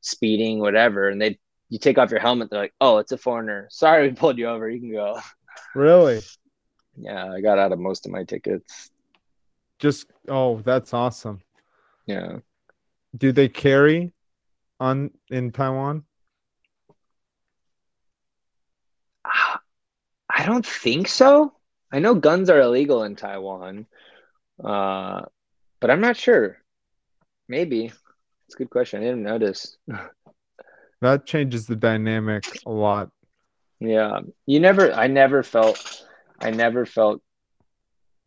speeding, 0.00 0.58
whatever. 0.58 1.08
And 1.08 1.20
they 1.20 1.38
you 1.70 1.78
take 1.78 1.98
off 1.98 2.10
your 2.10 2.20
helmet, 2.20 2.50
they're 2.50 2.60
like, 2.60 2.74
Oh, 2.80 2.98
it's 2.98 3.12
a 3.12 3.18
foreigner. 3.18 3.68
Sorry 3.70 4.08
we 4.08 4.14
pulled 4.14 4.38
you 4.38 4.48
over. 4.48 4.68
You 4.68 4.80
can 4.80 4.92
go. 4.92 5.20
Really? 5.74 6.20
Yeah, 6.96 7.32
I 7.32 7.40
got 7.40 7.58
out 7.58 7.72
of 7.72 7.78
most 7.78 8.06
of 8.06 8.12
my 8.12 8.24
tickets. 8.24 8.90
Just 9.78 10.06
oh, 10.28 10.60
that's 10.60 10.94
awesome. 10.94 11.40
Yeah. 12.06 12.38
Do 13.16 13.32
they 13.32 13.48
carry 13.48 14.12
on 14.80 15.10
in 15.30 15.52
Taiwan? 15.52 16.04
I 19.24 20.46
don't 20.46 20.66
think 20.66 21.08
so. 21.08 21.52
I 21.92 22.00
know 22.00 22.14
guns 22.14 22.50
are 22.50 22.60
illegal 22.60 23.04
in 23.04 23.14
Taiwan, 23.14 23.86
uh, 24.62 25.22
but 25.80 25.90
I'm 25.90 26.00
not 26.00 26.16
sure. 26.16 26.58
Maybe 27.48 27.92
it's 28.46 28.54
a 28.54 28.58
good 28.58 28.70
question. 28.70 29.00
I 29.00 29.04
didn't 29.04 29.22
notice. 29.22 29.76
that 31.00 31.24
changes 31.24 31.66
the 31.66 31.76
dynamic 31.76 32.44
a 32.66 32.70
lot. 32.70 33.10
Yeah, 33.80 34.20
you 34.46 34.60
never. 34.60 34.92
I 34.92 35.06
never 35.06 35.42
felt 35.42 36.04
I 36.40 36.50
never 36.50 36.86
felt 36.86 37.22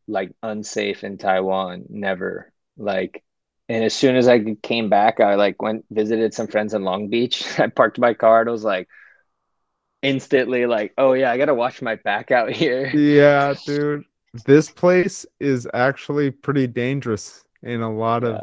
like 0.07 0.31
unsafe 0.41 1.03
in 1.03 1.17
Taiwan. 1.17 1.85
Never. 1.89 2.51
Like, 2.77 3.23
and 3.69 3.83
as 3.83 3.93
soon 3.93 4.15
as 4.15 4.27
I 4.27 4.55
came 4.61 4.89
back, 4.89 5.19
I 5.19 5.35
like 5.35 5.61
went 5.61 5.85
visited 5.91 6.33
some 6.33 6.47
friends 6.47 6.73
in 6.73 6.83
Long 6.83 7.09
Beach. 7.09 7.45
I 7.59 7.67
parked 7.67 7.99
my 7.99 8.13
car 8.13 8.41
and 8.41 8.49
I 8.49 8.51
was 8.51 8.63
like, 8.63 8.87
instantly 10.01 10.65
like, 10.65 10.93
oh 10.97 11.13
yeah, 11.13 11.31
I 11.31 11.37
gotta 11.37 11.53
watch 11.53 11.81
my 11.81 11.95
back 11.95 12.31
out 12.31 12.51
here. 12.51 12.89
Yeah, 12.95 13.53
dude. 13.65 14.03
This 14.45 14.69
place 14.69 15.25
is 15.39 15.67
actually 15.73 16.31
pretty 16.31 16.67
dangerous 16.67 17.43
in 17.63 17.81
a 17.81 17.91
lot 17.91 18.23
yeah, 18.23 18.29
of 18.29 18.41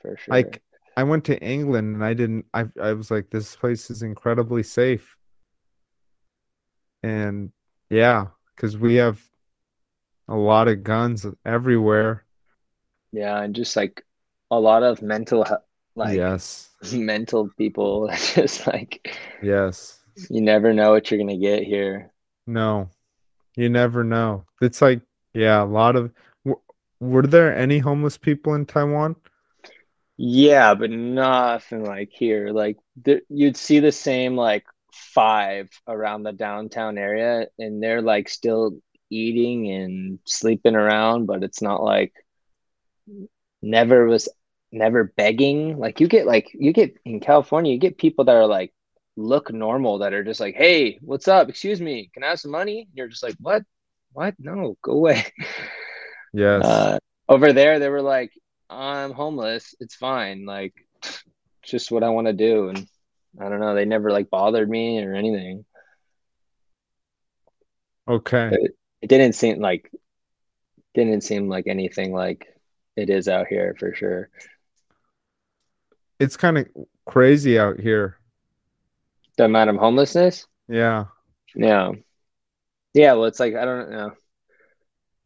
for 0.00 0.16
sure. 0.16 0.34
Like 0.34 0.62
I 0.96 1.02
went 1.02 1.24
to 1.26 1.38
England 1.40 1.94
and 1.94 2.04
I 2.04 2.14
didn't 2.14 2.46
I 2.54 2.66
I 2.80 2.92
was 2.92 3.10
like, 3.10 3.30
this 3.30 3.54
place 3.56 3.90
is 3.90 4.02
incredibly 4.02 4.62
safe. 4.62 5.16
And 7.02 7.52
yeah, 7.88 8.26
because 8.60 8.76
we 8.76 8.96
have 8.96 9.18
a 10.28 10.36
lot 10.36 10.68
of 10.68 10.82
guns 10.82 11.24
everywhere. 11.46 12.24
Yeah, 13.10 13.40
and 13.40 13.54
just 13.56 13.74
like 13.74 14.04
a 14.50 14.60
lot 14.60 14.82
of 14.82 15.00
mental, 15.00 15.46
like 15.96 16.16
yes, 16.16 16.68
mental 16.92 17.48
people. 17.56 18.08
Just 18.34 18.66
like 18.66 19.16
yes, 19.42 19.98
you 20.28 20.42
never 20.42 20.72
know 20.72 20.90
what 20.90 21.10
you're 21.10 21.18
gonna 21.18 21.38
get 21.38 21.64
here. 21.64 22.12
No, 22.46 22.90
you 23.56 23.70
never 23.70 24.04
know. 24.04 24.44
It's 24.60 24.82
like 24.82 25.00
yeah, 25.34 25.62
a 25.62 25.64
lot 25.64 25.96
of. 25.96 26.12
Were 27.00 27.26
there 27.26 27.56
any 27.56 27.78
homeless 27.78 28.18
people 28.18 28.52
in 28.54 28.66
Taiwan? 28.66 29.16
Yeah, 30.18 30.74
but 30.74 30.90
nothing 30.90 31.82
like 31.82 32.10
here. 32.12 32.50
Like 32.50 32.76
you'd 33.30 33.56
see 33.56 33.80
the 33.80 33.90
same 33.90 34.36
like 34.36 34.64
five 35.00 35.68
around 35.88 36.22
the 36.22 36.32
downtown 36.32 36.98
area 36.98 37.46
and 37.58 37.82
they're 37.82 38.02
like 38.02 38.28
still 38.28 38.78
eating 39.10 39.70
and 39.70 40.18
sleeping 40.24 40.76
around 40.76 41.26
but 41.26 41.42
it's 41.42 41.62
not 41.62 41.82
like 41.82 42.12
never 43.62 44.06
was 44.06 44.28
never 44.72 45.04
begging. 45.16 45.78
Like 45.78 46.00
you 46.00 46.08
get 46.08 46.26
like 46.26 46.50
you 46.54 46.72
get 46.72 46.96
in 47.04 47.20
california 47.20 47.72
you 47.72 47.78
get 47.78 47.98
people 47.98 48.24
that 48.26 48.36
are 48.36 48.46
like 48.46 48.72
look 49.16 49.52
normal 49.52 49.98
that 49.98 50.14
are 50.14 50.24
just 50.24 50.40
like 50.40 50.54
hey 50.54 50.98
what's 51.02 51.28
up? 51.28 51.48
Excuse 51.48 51.80
me 51.80 52.10
can 52.14 52.22
i 52.24 52.28
have 52.28 52.40
some 52.40 52.50
money? 52.50 52.82
And 52.82 52.90
you're 52.94 53.08
just 53.08 53.22
like 53.22 53.36
what? 53.40 53.62
What? 54.12 54.34
No 54.38 54.76
go 54.82 54.92
away. 54.92 55.24
Yes. 56.32 56.64
Uh, 56.64 56.98
over 57.28 57.52
there 57.52 57.80
they 57.80 57.88
were 57.88 58.02
like 58.02 58.30
i'm 58.68 59.10
homeless. 59.10 59.74
It's 59.80 59.96
fine. 59.96 60.46
Like 60.46 60.74
just 61.64 61.90
what 61.90 62.04
i 62.04 62.08
want 62.10 62.28
to 62.28 62.32
do. 62.32 62.68
And 62.68 62.86
I 63.38 63.48
don't 63.48 63.60
know. 63.60 63.74
They 63.74 63.84
never 63.84 64.10
like 64.10 64.30
bothered 64.30 64.68
me 64.68 65.02
or 65.02 65.14
anything. 65.14 65.64
Okay. 68.08 68.48
It, 68.52 68.76
it 69.02 69.06
didn't 69.06 69.34
seem 69.34 69.60
like 69.60 69.90
didn't 70.94 71.22
seem 71.22 71.48
like 71.48 71.66
anything 71.66 72.12
like 72.12 72.48
it 72.96 73.10
is 73.10 73.28
out 73.28 73.46
here 73.46 73.76
for 73.78 73.94
sure. 73.94 74.30
It's 76.18 76.36
kind 76.36 76.58
of 76.58 76.66
crazy 77.06 77.58
out 77.58 77.78
here. 77.78 78.18
The 79.36 79.44
amount 79.44 79.70
of 79.70 79.76
homelessness? 79.76 80.46
Yeah. 80.68 81.06
Yeah. 81.54 81.92
Yeah, 82.94 83.12
well 83.12 83.26
it's 83.26 83.40
like 83.40 83.54
I 83.54 83.64
don't 83.64 83.90
know 83.90 84.12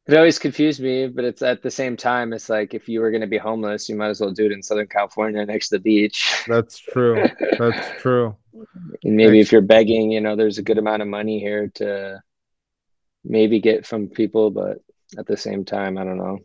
it 0.06 0.16
always 0.16 0.38
confused 0.38 0.82
me, 0.82 1.06
but 1.06 1.24
it's 1.24 1.40
at 1.40 1.62
the 1.62 1.70
same 1.70 1.96
time, 1.96 2.32
it's 2.34 2.50
like 2.50 2.74
if 2.74 2.88
you 2.88 3.00
were 3.00 3.10
going 3.10 3.22
to 3.22 3.26
be 3.26 3.38
homeless, 3.38 3.88
you 3.88 3.96
might 3.96 4.10
as 4.10 4.20
well 4.20 4.32
do 4.32 4.44
it 4.44 4.52
in 4.52 4.62
Southern 4.62 4.86
California 4.86 5.44
next 5.46 5.70
to 5.70 5.76
the 5.76 5.80
beach. 5.80 6.44
That's 6.48 6.78
true. 6.78 7.26
That's 7.58 8.02
true. 8.02 8.36
And 9.02 9.16
maybe 9.16 9.40
if 9.40 9.50
you're 9.50 9.62
begging, 9.62 10.10
you 10.10 10.20
know, 10.20 10.36
there's 10.36 10.58
a 10.58 10.62
good 10.62 10.76
amount 10.76 11.00
of 11.00 11.08
money 11.08 11.40
here 11.40 11.68
to 11.76 12.22
maybe 13.24 13.60
get 13.60 13.86
from 13.86 14.08
people, 14.08 14.50
but 14.50 14.78
at 15.16 15.26
the 15.26 15.38
same 15.38 15.64
time, 15.64 15.96
I 15.96 16.04
don't 16.04 16.18
know. 16.18 16.40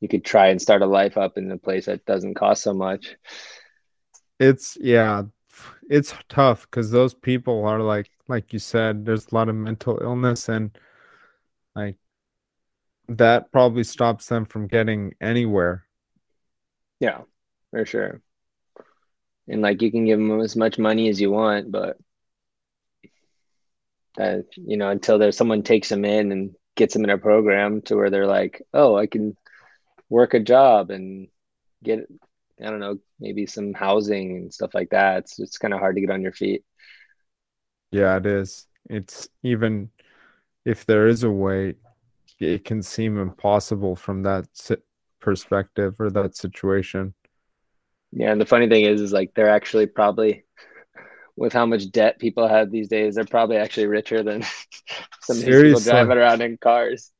You 0.00 0.08
could 0.08 0.24
try 0.24 0.48
and 0.48 0.60
start 0.60 0.82
a 0.82 0.86
life 0.86 1.16
up 1.16 1.38
in 1.38 1.50
a 1.50 1.56
place 1.56 1.86
that 1.86 2.04
doesn't 2.04 2.34
cost 2.34 2.62
so 2.62 2.74
much. 2.74 3.16
It's 4.38 4.76
yeah, 4.78 5.22
it's 5.88 6.12
tough 6.28 6.62
because 6.62 6.90
those 6.90 7.14
people 7.14 7.64
are 7.64 7.80
like 7.80 8.10
like 8.28 8.52
you 8.52 8.58
said, 8.58 9.06
there's 9.06 9.28
a 9.30 9.34
lot 9.34 9.48
of 9.48 9.54
mental 9.54 9.98
illness 10.02 10.48
and 10.48 10.76
like 11.74 11.96
that 13.18 13.52
probably 13.52 13.84
stops 13.84 14.26
them 14.26 14.44
from 14.44 14.66
getting 14.66 15.14
anywhere. 15.20 15.84
Yeah, 17.00 17.22
for 17.70 17.84
sure. 17.84 18.20
And 19.48 19.60
like 19.60 19.82
you 19.82 19.90
can 19.90 20.06
give 20.06 20.18
them 20.18 20.40
as 20.40 20.56
much 20.56 20.78
money 20.78 21.08
as 21.08 21.20
you 21.20 21.30
want, 21.30 21.70
but 21.72 21.96
that 24.16 24.44
you 24.56 24.76
know 24.76 24.90
until 24.90 25.18
there's 25.18 25.36
someone 25.36 25.62
takes 25.62 25.88
them 25.88 26.04
in 26.04 26.32
and 26.32 26.54
gets 26.76 26.94
them 26.94 27.04
in 27.04 27.10
a 27.10 27.18
program 27.18 27.82
to 27.82 27.96
where 27.96 28.10
they're 28.10 28.26
like, 28.26 28.62
oh, 28.72 28.96
I 28.96 29.06
can 29.06 29.36
work 30.08 30.34
a 30.34 30.40
job 30.40 30.90
and 30.90 31.28
get 31.82 32.06
I 32.60 32.70
don't 32.70 32.80
know 32.80 32.98
maybe 33.18 33.46
some 33.46 33.72
housing 33.74 34.36
and 34.36 34.54
stuff 34.54 34.74
like 34.74 34.90
that. 34.90 35.18
It's 35.18 35.38
it's 35.38 35.58
kind 35.58 35.74
of 35.74 35.80
hard 35.80 35.96
to 35.96 36.00
get 36.00 36.10
on 36.10 36.22
your 36.22 36.32
feet. 36.32 36.64
Yeah, 37.90 38.16
it 38.16 38.26
is. 38.26 38.66
It's 38.88 39.28
even 39.42 39.90
if 40.64 40.86
there 40.86 41.08
is 41.08 41.24
a 41.24 41.30
way, 41.30 41.74
it 42.42 42.64
can 42.64 42.82
seem 42.82 43.18
impossible 43.18 43.96
from 43.96 44.22
that 44.24 44.46
perspective 45.20 46.00
or 46.00 46.10
that 46.10 46.36
situation. 46.36 47.14
Yeah, 48.10 48.32
and 48.32 48.40
the 48.40 48.46
funny 48.46 48.68
thing 48.68 48.84
is, 48.84 49.00
is 49.00 49.12
like 49.12 49.32
they're 49.34 49.48
actually 49.48 49.86
probably 49.86 50.44
with 51.36 51.52
how 51.52 51.64
much 51.64 51.90
debt 51.90 52.18
people 52.18 52.46
have 52.46 52.70
these 52.70 52.88
days, 52.88 53.14
they're 53.14 53.24
probably 53.24 53.56
actually 53.56 53.86
richer 53.86 54.22
than 54.22 54.44
some 55.22 55.38
people 55.38 55.80
driving 55.80 56.18
around 56.18 56.42
in 56.42 56.58
cars. 56.58 57.12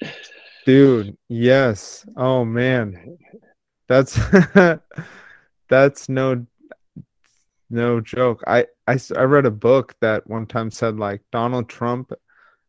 Dude, 0.66 1.16
yes. 1.28 2.06
Oh 2.16 2.44
man, 2.44 3.16
that's 3.88 4.18
that's 5.68 6.08
no 6.08 6.46
no 7.70 8.00
joke. 8.00 8.44
I, 8.46 8.66
I 8.86 8.98
I 9.16 9.22
read 9.22 9.46
a 9.46 9.50
book 9.50 9.94
that 10.00 10.26
one 10.28 10.46
time 10.46 10.70
said 10.70 10.98
like 10.98 11.22
Donald 11.32 11.68
Trump 11.68 12.12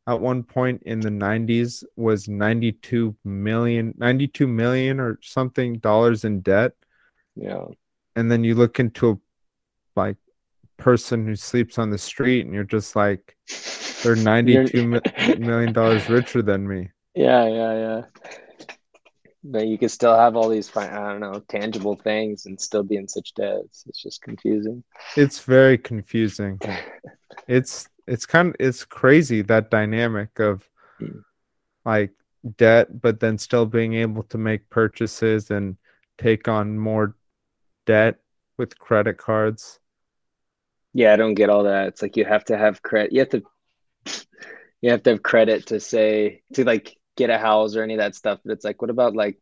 at 0.08 0.20
one 0.20 0.43
point 0.43 0.84
in 0.86 0.99
the 0.99 1.10
90s 1.10 1.84
was 1.95 2.28
92 2.28 3.16
million 3.24 3.93
92 3.97 4.47
million 4.47 4.99
or 4.99 5.20
something 5.22 5.78
dollars 5.80 6.26
in 6.26 6.41
debt. 6.41 6.74
Yeah. 7.36 7.66
And 8.16 8.30
then 8.30 8.43
you 8.43 8.56
look 8.56 8.80
into 8.80 9.12
a 9.12 9.18
like 9.95 10.18
person 10.78 11.26
who 11.26 11.36
sleeps 11.36 11.78
on 11.80 11.89
the 11.89 11.97
street 11.97 12.45
and 12.45 12.54
you're 12.54 12.64
just 12.64 12.95
like 12.95 13.38
they're 14.04 14.16
92 14.16 15.01
million 15.39 15.74
dollars 15.74 16.10
richer 16.10 16.41
than 16.41 16.68
me. 16.68 16.89
Yeah 17.16 17.47
yeah 17.47 17.74
yeah. 17.74 18.01
But 19.45 19.68
you 19.68 19.78
could 19.78 19.91
still 19.91 20.18
have 20.18 20.38
all 20.38 20.47
these 20.47 20.76
i 20.76 20.88
don't 20.88 21.20
know 21.20 21.41
tangible 21.49 21.95
things 21.95 22.45
and 22.45 22.60
still 22.60 22.84
be 22.84 22.97
in 22.97 23.08
such 23.08 23.34
debt. 23.36 23.62
It's, 23.66 23.86
it's 23.88 24.01
just 24.01 24.22
confusing. 24.22 24.84
It's 25.16 25.39
very 25.39 25.78
confusing. 25.78 26.60
It's 27.47 27.89
it's 28.08 28.26
kind 28.26 28.49
of 28.49 28.56
it's 28.60 28.86
crazy 28.86 29.41
that 29.41 29.70
dynamic 29.72 30.39
of 30.39 30.68
mm. 30.99 31.24
like 31.86 32.12
debt 32.58 33.01
but 33.01 33.20
then 33.20 33.38
still 33.38 33.66
being 33.66 33.93
able 33.93 34.24
to 34.24 34.38
make 34.38 34.70
purchases 34.70 35.49
and 35.51 35.78
take 36.18 36.47
on 36.47 36.78
more 36.78 37.16
debt 37.86 38.18
with 38.58 38.78
credit 38.78 39.18
cards 39.18 39.80
yeah 40.93 41.14
i 41.14 41.16
don't 41.16 41.36
get 41.36 41.49
all 41.49 41.64
that 41.64 41.88
it's 41.88 42.01
like 42.01 42.18
you 42.18 42.26
have 42.26 42.43
to 42.43 42.58
have 42.58 42.82
credit 42.82 43.14
you 43.14 43.20
have 43.20 43.30
to 43.30 43.41
you 44.82 44.91
have 44.91 45.04
to 45.04 45.12
have 45.12 45.24
credit 45.24 45.66
to 45.68 45.80
say 45.80 46.41
to 46.54 46.66
like 46.66 46.97
get 47.16 47.30
a 47.30 47.38
house 47.38 47.76
or 47.76 47.84
any 47.84 47.93
of 47.93 47.99
that 47.99 48.16
stuff 48.16 48.39
but 48.43 48.51
it's 48.51 48.66
like 48.66 48.82
what 48.82 48.91
about 48.91 49.16
like 49.16 49.38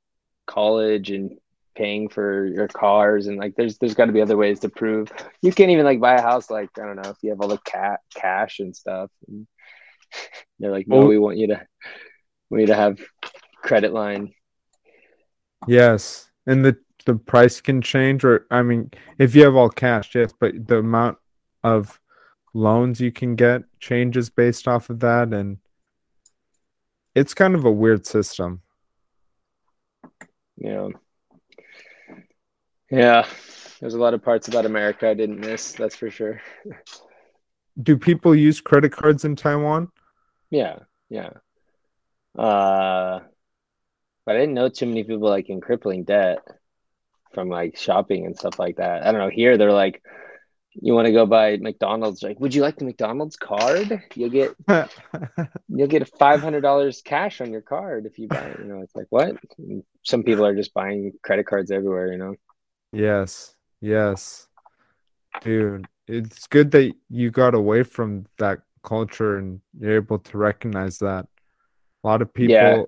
college 0.45 1.09
and 1.09 1.38
paying 1.76 2.09
for 2.09 2.45
your 2.45 2.67
cars 2.67 3.28
and 3.28 3.38
like 3.38 3.55
there's 3.55 3.78
there's 3.78 3.93
got 3.93 4.05
to 4.05 4.11
be 4.11 4.22
other 4.22 4.38
ways 4.38 4.59
to 4.59 4.69
prove. 4.69 5.11
You 5.41 5.51
can't 5.51 5.72
even 5.72 5.86
like 5.86 5.99
buy 5.99 6.15
a 6.15 6.22
house 6.22 6.49
like 6.49 6.69
i 6.78 6.86
don't 6.86 7.01
know 7.01 7.09
if 7.09 7.17
you 7.22 7.30
have 7.30 7.41
all 7.41 7.47
the 7.47 7.57
cat 7.59 8.01
cash 8.13 8.59
and 8.59 8.76
stuff 8.76 9.09
and 9.28 9.47
they're 10.59 10.72
like 10.72 10.88
no 10.88 11.05
we 11.05 11.17
want 11.17 11.38
you 11.38 11.47
to 11.47 11.65
we 12.49 12.59
need 12.59 12.67
to 12.67 12.76
have 12.76 12.99
credit 13.55 13.93
line. 13.93 14.34
Yes 15.67 16.30
and 16.45 16.65
the 16.65 16.78
the 17.05 17.15
price 17.15 17.61
can 17.61 17.82
change 17.82 18.24
or 18.24 18.45
i 18.51 18.61
mean 18.61 18.91
if 19.17 19.34
you 19.34 19.43
have 19.43 19.55
all 19.55 19.69
cash 19.69 20.13
yes 20.13 20.32
but 20.39 20.67
the 20.67 20.78
amount 20.78 21.17
of 21.63 21.99
loans 22.53 22.99
you 22.99 23.11
can 23.11 23.36
get 23.36 23.63
changes 23.80 24.30
based 24.30 24.67
off 24.67 24.89
of 24.89 24.99
that 24.99 25.34
and 25.34 25.57
it's 27.15 27.34
kind 27.34 27.55
of 27.55 27.65
a 27.65 27.72
weird 27.72 28.05
system. 28.05 28.61
Yeah 30.57 30.89
yeah, 32.92 33.26
there's 33.80 33.94
a 33.94 34.00
lot 34.00 34.14
of 34.14 34.24
parts 34.24 34.48
about 34.48 34.66
America 34.66 35.10
I 35.10 35.14
didn't 35.14 35.39
miss. 35.39 35.72
That's 35.72 35.96
for 35.96 36.12
sure. 36.12 36.42
Do 37.82 37.98
people 37.98 38.36
use 38.36 38.62
credit 38.62 38.92
cards 38.92 39.26
in 39.26 39.36
Taiwan? 39.36 39.89
Yeah, 40.50 40.80
yeah. 41.10 41.30
Uh, 42.38 43.22
but 44.26 44.36
I 44.36 44.39
didn't 44.39 44.54
know 44.54 44.70
too 44.70 44.86
many 44.86 45.04
people 45.04 45.30
like 45.30 45.50
in 45.50 45.62
crippling 45.62 46.04
debt 46.04 46.39
from 47.34 47.50
like 47.50 47.78
shopping 47.78 48.26
and 48.26 48.38
stuff 48.38 48.60
like 48.60 48.78
that. 48.78 49.06
I 49.06 49.12
don't 49.12 49.22
know. 49.22 49.30
Here 49.30 49.58
they're 49.58 49.72
like, 49.72 50.04
you 50.74 50.94
want 50.94 51.08
to 51.08 51.12
go 51.12 51.26
buy 51.26 51.58
McDonald's? 51.58 52.24
Like, 52.24 52.39
would 52.39 52.54
you 52.54 52.62
like 52.62 52.78
the 52.78 52.86
McDonald's 52.86 53.36
card? 53.36 54.02
You'll 54.16 54.30
get 54.30 54.56
you'll 55.70 55.88
get 55.88 56.18
five 56.18 56.42
hundred 56.42 56.62
dollars 56.62 57.02
cash 57.02 57.42
on 57.42 57.52
your 57.52 57.62
card 57.62 58.06
if 58.06 58.20
you 58.20 58.28
buy 58.28 58.38
it. 58.38 58.60
You 58.60 58.66
know, 58.66 58.82
it's 58.82 58.96
like 58.96 59.08
what? 59.10 59.36
Some 60.04 60.24
people 60.24 60.46
are 60.46 60.56
just 60.56 60.74
buying 60.74 61.14
credit 61.24 61.46
cards 61.46 61.72
everywhere. 61.72 62.12
You 62.12 62.18
know. 62.18 62.36
Yes. 62.92 63.56
Yes. 63.80 64.48
Dude, 65.42 65.88
it's 66.08 66.48
good 66.48 66.72
that 66.72 66.94
you 67.10 67.32
got 67.32 67.56
away 67.56 67.84
from 67.84 68.26
that 68.38 68.60
culture 68.84 69.38
and 69.38 69.62
you're 69.80 69.96
able 69.96 70.20
to 70.20 70.38
recognize 70.38 71.00
that. 71.00 71.28
A 72.04 72.08
lot 72.08 72.22
of 72.22 72.34
people 72.34 72.54
yeah. 72.54 72.84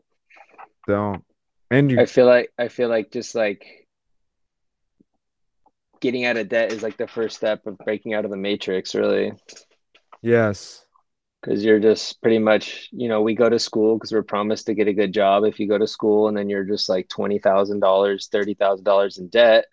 don't. 0.87 1.23
And 1.71 1.89
you 1.89 1.99
I 1.99 2.05
feel 2.05 2.25
like 2.25 2.51
I 2.57 2.67
feel 2.67 2.89
like 2.89 3.11
just 3.11 3.33
like 3.33 3.87
getting 6.01 6.25
out 6.25 6.37
of 6.37 6.49
debt 6.49 6.73
is 6.73 6.83
like 6.83 6.97
the 6.97 7.07
first 7.07 7.37
step 7.37 7.65
of 7.65 7.77
breaking 7.79 8.13
out 8.13 8.25
of 8.25 8.31
the 8.31 8.37
matrix, 8.37 8.93
really. 8.93 9.31
Yes. 10.21 10.82
Because 11.43 11.65
you're 11.65 11.79
just 11.79 12.21
pretty 12.21 12.39
much, 12.39 12.87
you 12.91 13.09
know, 13.09 13.21
we 13.21 13.35
go 13.35 13.49
to 13.49 13.59
school 13.59 13.97
because 13.97 14.13
we're 14.13 14.23
promised 14.23 14.67
to 14.67 14.73
get 14.73 14.87
a 14.87 14.93
good 14.93 15.13
job 15.13 15.43
if 15.43 15.59
you 15.59 15.67
go 15.67 15.77
to 15.77 15.87
school, 15.87 16.29
and 16.29 16.37
then 16.37 16.49
you're 16.49 16.63
just 16.63 16.87
like 16.87 17.09
$20,000, 17.09 17.41
$30,000 17.81 19.19
in 19.19 19.27
debt. 19.27 19.65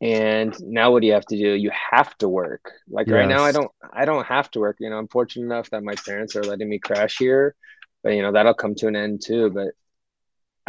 And 0.00 0.54
now 0.60 0.92
what 0.92 1.00
do 1.00 1.06
you 1.06 1.12
have 1.14 1.26
to 1.26 1.36
do? 1.36 1.54
You 1.54 1.70
have 1.92 2.16
to 2.18 2.28
work. 2.28 2.72
Like 2.88 3.08
yes. 3.08 3.14
right 3.14 3.28
now 3.28 3.42
i 3.42 3.52
don't 3.52 3.70
i 3.92 4.04
don't 4.04 4.26
have 4.26 4.50
to 4.52 4.60
work. 4.60 4.76
You 4.78 4.90
know 4.90 4.98
i'm 4.98 5.08
fortunate 5.08 5.46
enough 5.46 5.70
that 5.70 5.82
my 5.82 5.94
parents 5.94 6.36
are 6.36 6.44
letting 6.44 6.68
me 6.68 6.78
crash 6.78 7.18
here 7.18 7.54
but 8.02 8.10
you 8.10 8.22
know 8.22 8.32
that'll 8.32 8.54
come 8.54 8.74
to 8.76 8.86
an 8.86 8.94
end 8.94 9.22
too 9.24 9.50
but 9.50 9.68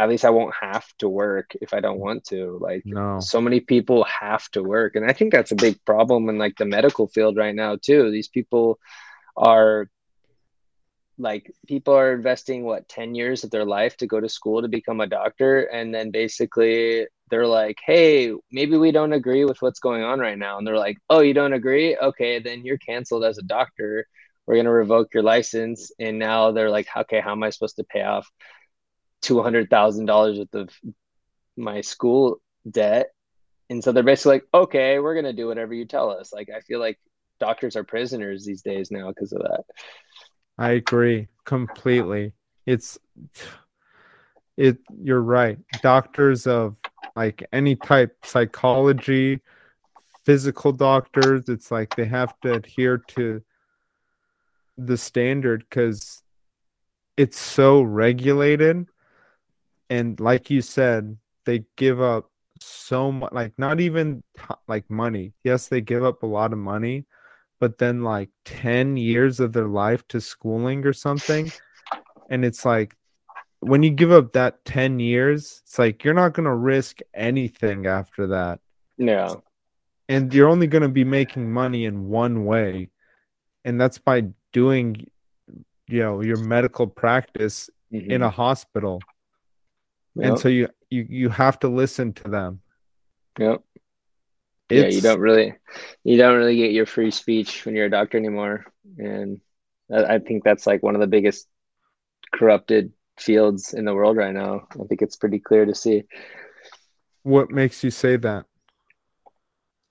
at 0.00 0.08
least 0.08 0.24
i 0.24 0.30
won't 0.30 0.54
have 0.60 0.86
to 0.98 1.08
work 1.08 1.52
if 1.60 1.74
i 1.74 1.80
don't 1.80 2.00
want 2.00 2.24
to. 2.24 2.58
Like 2.60 2.82
no. 2.84 3.20
so 3.20 3.40
many 3.40 3.60
people 3.60 4.04
have 4.04 4.50
to 4.50 4.62
work 4.62 4.96
and 4.96 5.08
i 5.08 5.12
think 5.12 5.32
that's 5.32 5.52
a 5.52 5.56
big 5.56 5.78
problem 5.84 6.28
in 6.28 6.36
like 6.38 6.56
the 6.56 6.64
medical 6.64 7.06
field 7.06 7.36
right 7.36 7.54
now 7.54 7.76
too. 7.80 8.10
These 8.10 8.28
people 8.28 8.80
are 9.36 9.88
like 11.20 11.52
people 11.68 11.94
are 11.94 12.14
investing 12.14 12.64
what 12.64 12.88
10 12.88 13.14
years 13.14 13.44
of 13.44 13.50
their 13.50 13.64
life 13.64 13.96
to 13.98 14.06
go 14.06 14.20
to 14.20 14.28
school 14.28 14.62
to 14.62 14.68
become 14.68 15.00
a 15.00 15.06
doctor 15.06 15.62
and 15.64 15.94
then 15.94 16.10
basically 16.10 17.06
they're 17.30 17.46
like 17.46 17.78
hey 17.84 18.32
maybe 18.50 18.76
we 18.76 18.90
don't 18.90 19.12
agree 19.12 19.44
with 19.44 19.60
what's 19.60 19.80
going 19.80 20.02
on 20.02 20.18
right 20.18 20.38
now. 20.38 20.58
And 20.58 20.66
they're 20.66 20.76
like 20.76 20.96
oh 21.10 21.20
you 21.20 21.34
don't 21.34 21.52
agree? 21.52 21.96
Okay 21.96 22.38
then 22.38 22.64
you're 22.64 22.78
canceled 22.78 23.24
as 23.24 23.38
a 23.38 23.42
doctor. 23.42 24.06
We're 24.46 24.54
going 24.54 24.64
to 24.64 24.72
revoke 24.72 25.14
your 25.14 25.22
license. 25.22 25.92
And 25.98 26.18
now 26.18 26.52
they're 26.52 26.70
like 26.70 26.88
okay 26.96 27.20
how 27.20 27.32
am 27.32 27.42
i 27.42 27.50
supposed 27.50 27.76
to 27.76 27.84
pay 27.84 28.02
off 28.02 28.28
$200000 29.22 30.38
worth 30.38 30.54
of 30.54 30.70
my 31.56 31.82
school 31.82 32.40
debt? 32.68 33.10
And 33.68 33.84
so 33.84 33.92
they're 33.92 34.02
basically 34.02 34.36
like 34.36 34.44
okay 34.54 34.98
we're 34.98 35.14
going 35.14 35.26
to 35.26 35.32
do 35.34 35.46
whatever 35.46 35.74
you 35.74 35.84
tell 35.84 36.10
us. 36.10 36.32
Like 36.32 36.48
i 36.54 36.60
feel 36.60 36.80
like 36.80 36.98
doctors 37.38 37.76
are 37.76 37.84
prisoners 37.84 38.44
these 38.44 38.62
days 38.62 38.90
now 38.90 39.08
because 39.08 39.32
of 39.32 39.42
that 39.42 39.64
I 40.60 40.72
agree 40.72 41.28
completely. 41.46 42.34
It's 42.66 42.98
it 44.58 44.76
you're 45.02 45.22
right. 45.22 45.58
Doctors 45.80 46.46
of 46.46 46.76
like 47.16 47.42
any 47.52 47.76
type 47.76 48.14
psychology, 48.24 49.40
physical 50.24 50.72
doctors, 50.72 51.48
it's 51.48 51.70
like 51.70 51.94
they 51.96 52.04
have 52.04 52.38
to 52.42 52.52
adhere 52.52 52.98
to 52.98 53.42
the 54.76 54.98
standard 54.98 55.68
cuz 55.70 56.22
it's 57.16 57.38
so 57.38 57.80
regulated 57.82 58.86
and 59.88 60.20
like 60.20 60.50
you 60.50 60.60
said, 60.60 61.16
they 61.46 61.64
give 61.76 62.00
up 62.02 62.30
so 62.60 63.10
much 63.10 63.32
like 63.32 63.58
not 63.58 63.80
even 63.80 64.22
like 64.68 64.88
money. 64.90 65.32
Yes, 65.42 65.68
they 65.68 65.80
give 65.80 66.04
up 66.04 66.22
a 66.22 66.26
lot 66.26 66.52
of 66.52 66.58
money, 66.58 67.06
but 67.60 67.78
then 67.78 68.02
like 68.02 68.30
10 68.46 68.96
years 68.96 69.38
of 69.38 69.52
their 69.52 69.68
life 69.68 70.06
to 70.08 70.20
schooling 70.20 70.84
or 70.84 70.92
something. 70.92 71.52
And 72.28 72.44
it's 72.44 72.64
like 72.64 72.96
when 73.60 73.82
you 73.82 73.90
give 73.90 74.10
up 74.10 74.32
that 74.32 74.64
10 74.64 74.98
years, 74.98 75.60
it's 75.62 75.78
like 75.78 76.02
you're 76.02 76.14
not 76.14 76.32
going 76.32 76.46
to 76.46 76.54
risk 76.54 76.98
anything 77.14 77.86
after 77.86 78.26
that. 78.28 78.60
Yeah. 78.96 79.34
and 80.08 80.34
you're 80.34 80.48
only 80.48 80.66
going 80.66 80.82
to 80.82 80.88
be 80.88 81.04
making 81.04 81.50
money 81.50 81.84
in 81.84 82.08
one 82.08 82.44
way 82.44 82.90
and 83.64 83.80
that's 83.80 83.98
by 83.98 84.24
doing 84.52 85.06
you 85.88 86.00
know 86.00 86.20
your 86.20 86.38
medical 86.38 86.86
practice 86.86 87.70
mm-hmm. 87.92 88.10
in 88.10 88.22
a 88.22 88.30
hospital 88.30 89.00
yep. 90.14 90.28
and 90.28 90.38
so 90.38 90.48
you 90.48 90.68
you 90.90 91.06
you 91.08 91.28
have 91.28 91.58
to 91.58 91.68
listen 91.68 92.12
to 92.12 92.28
them 92.28 92.60
yep 93.38 93.62
it's, 94.70 94.94
yeah 94.94 94.96
you 94.96 95.00
don't 95.00 95.20
really 95.20 95.54
you 96.04 96.16
don't 96.16 96.36
really 96.36 96.56
get 96.56 96.72
your 96.72 96.86
free 96.86 97.10
speech 97.10 97.64
when 97.64 97.74
you're 97.74 97.86
a 97.86 97.90
doctor 97.90 98.18
anymore 98.18 98.64
and 98.98 99.40
i 99.92 100.18
think 100.18 100.44
that's 100.44 100.66
like 100.66 100.82
one 100.82 100.94
of 100.94 101.00
the 101.00 101.06
biggest 101.06 101.48
corrupted 102.32 102.92
fields 103.18 103.74
in 103.74 103.84
the 103.84 103.94
world 103.94 104.16
right 104.16 104.34
now 104.34 104.66
i 104.72 104.84
think 104.84 105.02
it's 105.02 105.16
pretty 105.16 105.38
clear 105.38 105.66
to 105.66 105.74
see 105.74 106.04
what 107.22 107.50
makes 107.50 107.84
you 107.84 107.90
say 107.90 108.16
that 108.16 108.46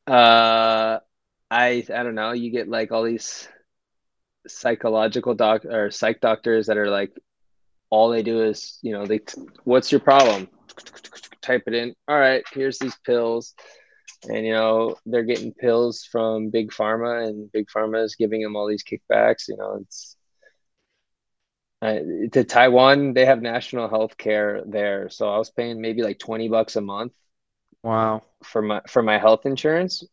uh, 0.09 0.99
I 1.51 1.85
I 1.93 2.03
don't 2.03 2.15
know. 2.15 2.31
You 2.31 2.49
get 2.49 2.67
like 2.67 2.91
all 2.91 3.03
these 3.03 3.47
psychological 4.47 5.35
doc 5.35 5.65
or 5.65 5.91
psych 5.91 6.19
doctors 6.19 6.65
that 6.65 6.77
are 6.77 6.89
like, 6.89 7.11
all 7.91 8.09
they 8.09 8.23
do 8.23 8.41
is 8.43 8.79
you 8.81 8.91
know 8.91 9.05
they 9.05 9.19
what's 9.65 9.91
your 9.91 10.01
problem? 10.01 10.49
Type 11.43 11.63
it 11.67 11.75
in. 11.75 11.93
All 12.07 12.17
right, 12.17 12.43
here's 12.53 12.79
these 12.79 12.97
pills, 13.05 13.53
and 14.27 14.45
you 14.45 14.53
know 14.53 14.95
they're 15.05 15.23
getting 15.23 15.53
pills 15.53 16.03
from 16.11 16.49
big 16.49 16.71
pharma, 16.71 17.27
and 17.27 17.51
big 17.51 17.67
pharma 17.67 18.03
is 18.03 18.15
giving 18.15 18.41
them 18.41 18.55
all 18.55 18.67
these 18.67 18.83
kickbacks. 18.83 19.47
You 19.47 19.57
know 19.57 19.79
it's. 19.81 20.15
Uh, 21.81 21.99
to 22.33 22.43
Taiwan, 22.43 23.13
they 23.13 23.25
have 23.25 23.41
national 23.41 23.87
health 23.87 24.17
care 24.17 24.61
there. 24.65 25.09
So 25.09 25.29
I 25.29 25.37
was 25.37 25.49
paying 25.49 25.79
maybe 25.79 26.03
like 26.03 26.19
20 26.19 26.49
bucks 26.49 26.75
a 26.75 26.81
month 26.81 27.13
Wow. 27.83 28.23
For 28.43 28.61
my 28.61 28.81
for 28.87 29.01
my 29.03 29.17
health 29.17 29.45
insurance, 29.45 30.03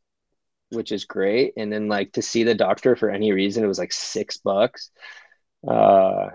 which 0.71 0.93
is 0.93 1.05
great. 1.05 1.55
And 1.57 1.73
then 1.73 1.89
like 1.89 2.13
to 2.15 2.23
see 2.23 2.45
the 2.45 2.55
doctor 2.55 2.97
for 2.97 3.11
any 3.11 3.33
reason, 3.33 3.65
it 3.65 3.69
was 3.69 3.79
like 3.79 3.93
six 3.93 4.39
bucks. 4.39 4.91
Uh 5.69 6.31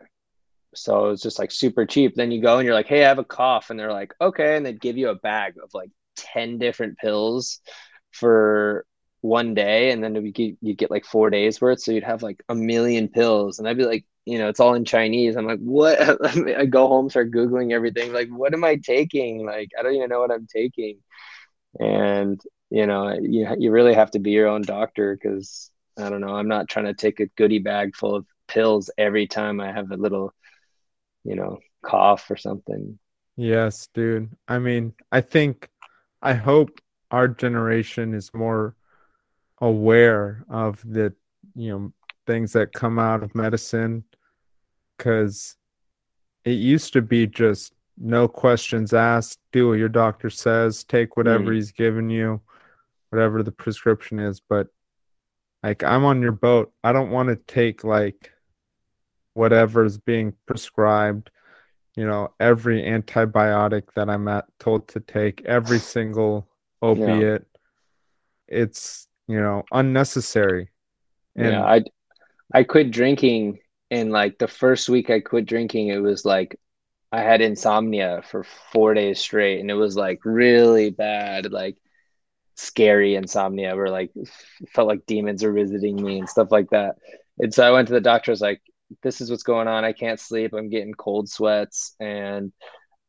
so 0.76 1.09
it's 1.09 1.24
just 1.24 1.39
like 1.39 1.51
super 1.51 1.86
cheap. 1.86 2.15
Then 2.15 2.32
you 2.32 2.41
go 2.41 2.57
and 2.57 2.65
you're 2.65 2.76
like, 2.76 2.88
hey, 2.88 3.03
I 3.05 3.09
have 3.09 3.19
a 3.19 3.26
cough. 3.26 3.69
And 3.69 3.80
they're 3.80 3.91
like, 3.91 4.13
okay. 4.22 4.55
And 4.57 4.65
they 4.65 4.74
give 4.74 4.97
you 4.97 5.09
a 5.09 5.15
bag 5.15 5.55
of 5.63 5.72
like 5.74 5.91
10 6.16 6.57
different 6.57 6.97
pills 6.97 7.59
for 8.12 8.86
one 9.22 9.53
day. 9.53 9.91
And 9.91 10.03
then 10.03 10.16
you 10.16 10.32
get, 10.32 10.57
you 10.62 10.76
get 10.76 10.91
like 10.91 11.05
four 11.05 11.30
days 11.30 11.62
worth. 11.62 11.82
So 11.82 11.91
you'd 11.91 12.03
have 12.03 12.24
like 12.24 12.43
a 12.49 12.55
million 12.55 13.07
pills. 13.07 13.59
And 13.59 13.68
I'd 13.68 13.78
be 13.78 13.86
like, 13.86 14.05
you 14.26 14.38
know, 14.38 14.49
it's 14.49 14.59
all 14.59 14.76
in 14.76 14.86
Chinese. 14.86 15.36
I'm 15.36 15.47
like, 15.47 15.59
what? 15.59 15.99
I 16.57 16.66
go 16.66 16.88
home, 16.88 17.09
start 17.09 17.32
Googling 17.32 17.74
everything. 17.74 18.14
Like, 18.14 18.30
what 18.30 18.53
am 18.53 18.64
I 18.64 18.76
taking? 18.76 19.45
Like, 19.45 19.70
I 19.78 19.84
don't 19.84 19.95
even 19.95 20.09
know 20.09 20.20
what 20.20 20.32
I'm 20.32 20.47
taking 20.47 20.97
and 21.80 22.41
you 22.70 22.86
know 22.86 23.18
you, 23.22 23.47
you 23.57 23.72
really 23.72 23.93
have 23.93 24.12
to 24.12 24.20
be 24.20 24.32
your 24.32 24.47
own 24.47 24.62
doctor 24.62 25.16
because 25.16 25.72
i 25.97 26.09
don't 26.09 26.22
know 26.22 26.36
i'm 26.36 26.47
not 26.47 26.68
trying 26.68 26.86
to 26.86 26.93
take 26.93 27.20
a 27.20 27.28
goodie 27.38 27.59
bag 27.59 27.95
full 27.95 28.16
of 28.16 28.26
pills 28.47 28.89
every 28.97 29.28
time 29.28 29.59
i 29.62 29.72
have 29.72 29.91
a 29.91 29.97
little 29.97 30.34
you 31.24 31.36
know 31.36 31.59
cough 31.84 32.30
or 32.30 32.36
something 32.36 32.99
yes 33.38 33.88
dude 33.93 34.30
i 34.47 34.59
mean 34.59 34.93
i 35.12 35.22
think 35.22 35.70
i 36.22 36.34
hope 36.34 36.80
our 37.09 37.28
generation 37.28 38.13
is 38.13 38.34
more 38.34 38.76
aware 39.59 40.43
of 40.49 40.82
the 40.86 41.13
you 41.55 41.69
know 41.69 41.93
things 42.26 42.53
that 42.53 42.74
come 42.74 42.99
out 42.99 43.24
of 43.24 43.36
medicine 43.36 44.03
because 44.97 45.55
it 46.45 46.51
used 46.51 46.93
to 46.93 47.01
be 47.01 47.28
just 47.28 47.74
no 47.97 48.28
questions 48.28 48.93
asked. 48.93 49.39
Do 49.51 49.69
what 49.69 49.80
your 49.80 49.89
doctor 49.89 50.30
says. 50.30 50.84
Take 50.84 51.17
whatever 51.17 51.51
mm. 51.51 51.55
he's 51.55 51.72
given 51.72 52.09
you, 52.09 52.41
whatever 53.09 53.43
the 53.43 53.51
prescription 53.51 54.19
is. 54.19 54.41
But 54.41 54.67
like, 55.61 55.84
I'm 55.84 56.03
on 56.05 56.22
your 56.22 56.32
boat. 56.32 56.74
I 56.84 56.93
don't 56.93 57.11
want 57.11 57.30
to 57.30 57.36
take 57.36 57.84
like 57.84 58.32
whatever's 59.34 59.97
being 59.97 60.34
prescribed. 60.47 61.30
You 61.96 62.06
know, 62.06 62.34
every 62.39 62.84
antibiotic 62.84 63.84
that 63.96 64.10
I'm 64.10 64.28
at 64.28 64.46
told 64.60 64.88
to 64.89 65.00
take, 65.00 65.44
every 65.46 65.80
single 65.96 66.48
opiate. 66.82 67.46
Yeah. 68.50 68.58
It's 68.60 69.08
you 69.28 69.39
know 69.39 69.64
unnecessary. 69.72 70.70
And 71.36 71.54
yeah, 71.54 71.64
I 71.64 71.84
I 72.54 72.64
quit 72.64 72.92
drinking, 72.92 73.60
and 73.89 74.12
like 74.12 74.38
the 74.38 74.48
first 74.48 74.89
week 74.89 75.10
I 75.10 75.20
quit 75.22 75.46
drinking, 75.46 75.88
it 75.88 75.98
was 75.98 76.26
like 76.26 76.60
I 77.12 77.22
had 77.22 77.42
insomnia 77.42 78.22
for 78.30 78.46
four 78.72 78.94
days 78.94 79.20
straight, 79.20 79.60
and 79.60 79.70
it 79.70 79.76
was 79.76 79.96
like 79.96 80.20
really 80.26 80.89
bad, 80.92 81.52
like 81.52 81.78
scary 82.56 83.16
insomnia, 83.16 83.76
where 83.76 83.89
like 83.89 84.12
felt 84.70 84.88
like 84.88 85.06
demons 85.06 85.44
are 85.44 85.54
visiting 85.54 86.02
me 86.02 86.20
and 86.20 86.30
stuff 86.30 86.52
like 86.52 86.70
that. 86.72 86.96
And 87.39 87.54
so 87.54 87.66
I 87.66 87.72
went 87.72 87.88
to 87.88 87.94
the 87.94 88.02
doctor. 88.02 88.32
I 88.32 88.34
was 88.34 88.42
like, 88.42 88.62
"This 89.04 89.22
is 89.22 89.30
what's 89.30 89.44
going 89.44 89.68
on. 89.68 89.86
I 89.86 89.94
can't 89.94 90.20
sleep. 90.20 90.54
I'm 90.54 90.70
getting 90.70 90.94
cold 90.94 91.30
sweats." 91.30 91.96
And 92.00 92.52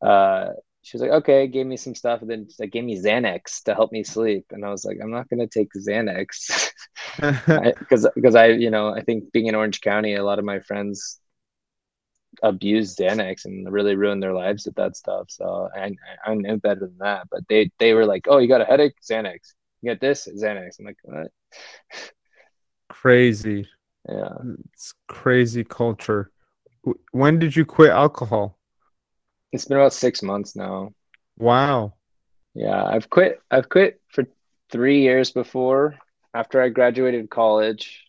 uh, 0.01 0.49
she 0.83 0.97
was 0.97 1.01
like, 1.01 1.11
"Okay," 1.11 1.47
gave 1.47 1.65
me 1.65 1.77
some 1.77 1.95
stuff, 1.95 2.21
and 2.21 2.29
then 2.29 2.47
like 2.59 2.71
gave 2.71 2.83
me 2.83 3.01
Xanax 3.01 3.63
to 3.63 3.73
help 3.75 3.91
me 3.91 4.03
sleep. 4.03 4.45
And 4.51 4.65
I 4.65 4.69
was 4.69 4.85
like, 4.85 4.97
"I'm 5.01 5.11
not 5.11 5.29
gonna 5.29 5.47
take 5.47 5.69
Xanax," 5.75 6.71
because 7.79 8.07
because 8.15 8.35
I 8.35 8.47
you 8.47 8.69
know 8.69 8.89
I 8.89 9.01
think 9.01 9.31
being 9.31 9.47
in 9.47 9.55
Orange 9.55 9.81
County, 9.81 10.15
a 10.15 10.23
lot 10.23 10.39
of 10.39 10.45
my 10.45 10.59
friends 10.59 11.19
abused 12.41 12.97
Xanax 12.97 13.45
and 13.45 13.71
really 13.71 13.95
ruined 13.95 14.23
their 14.23 14.33
lives 14.33 14.65
with 14.65 14.75
that 14.75 14.95
stuff. 14.97 15.27
So 15.29 15.69
I, 15.75 15.91
I 16.25 16.33
knew 16.33 16.57
better 16.57 16.81
than 16.81 16.97
that. 16.99 17.27
But 17.29 17.41
they 17.47 17.71
they 17.79 17.93
were 17.93 18.05
like, 18.05 18.25
"Oh, 18.27 18.39
you 18.39 18.47
got 18.47 18.61
a 18.61 18.65
headache? 18.65 18.95
Xanax. 19.01 19.53
You 19.81 19.91
got 19.91 20.01
this? 20.01 20.27
Xanax." 20.27 20.79
I'm 20.79 20.85
like, 20.85 20.97
"What?" 21.03 21.31
Crazy. 22.89 23.67
Yeah, 24.07 24.35
it's 24.73 24.93
crazy 25.07 25.63
culture. 25.63 26.31
When 27.11 27.39
did 27.39 27.55
you 27.55 27.65
quit 27.65 27.91
alcohol? 27.91 28.57
It's 29.51 29.65
been 29.65 29.77
about 29.77 29.93
six 29.93 30.21
months 30.21 30.55
now. 30.55 30.93
Wow. 31.37 31.93
Yeah, 32.53 32.83
I've 32.83 33.09
quit. 33.09 33.39
I've 33.49 33.69
quit 33.69 34.01
for 34.09 34.25
three 34.71 35.01
years 35.01 35.31
before. 35.31 35.95
After 36.33 36.61
I 36.61 36.69
graduated 36.69 37.29
college, 37.29 38.05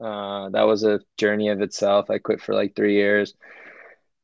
uh, 0.00 0.48
that 0.50 0.62
was 0.62 0.84
a 0.84 1.00
journey 1.18 1.48
of 1.48 1.60
itself. 1.60 2.08
I 2.10 2.18
quit 2.18 2.40
for 2.40 2.54
like 2.54 2.74
three 2.74 2.94
years 2.94 3.34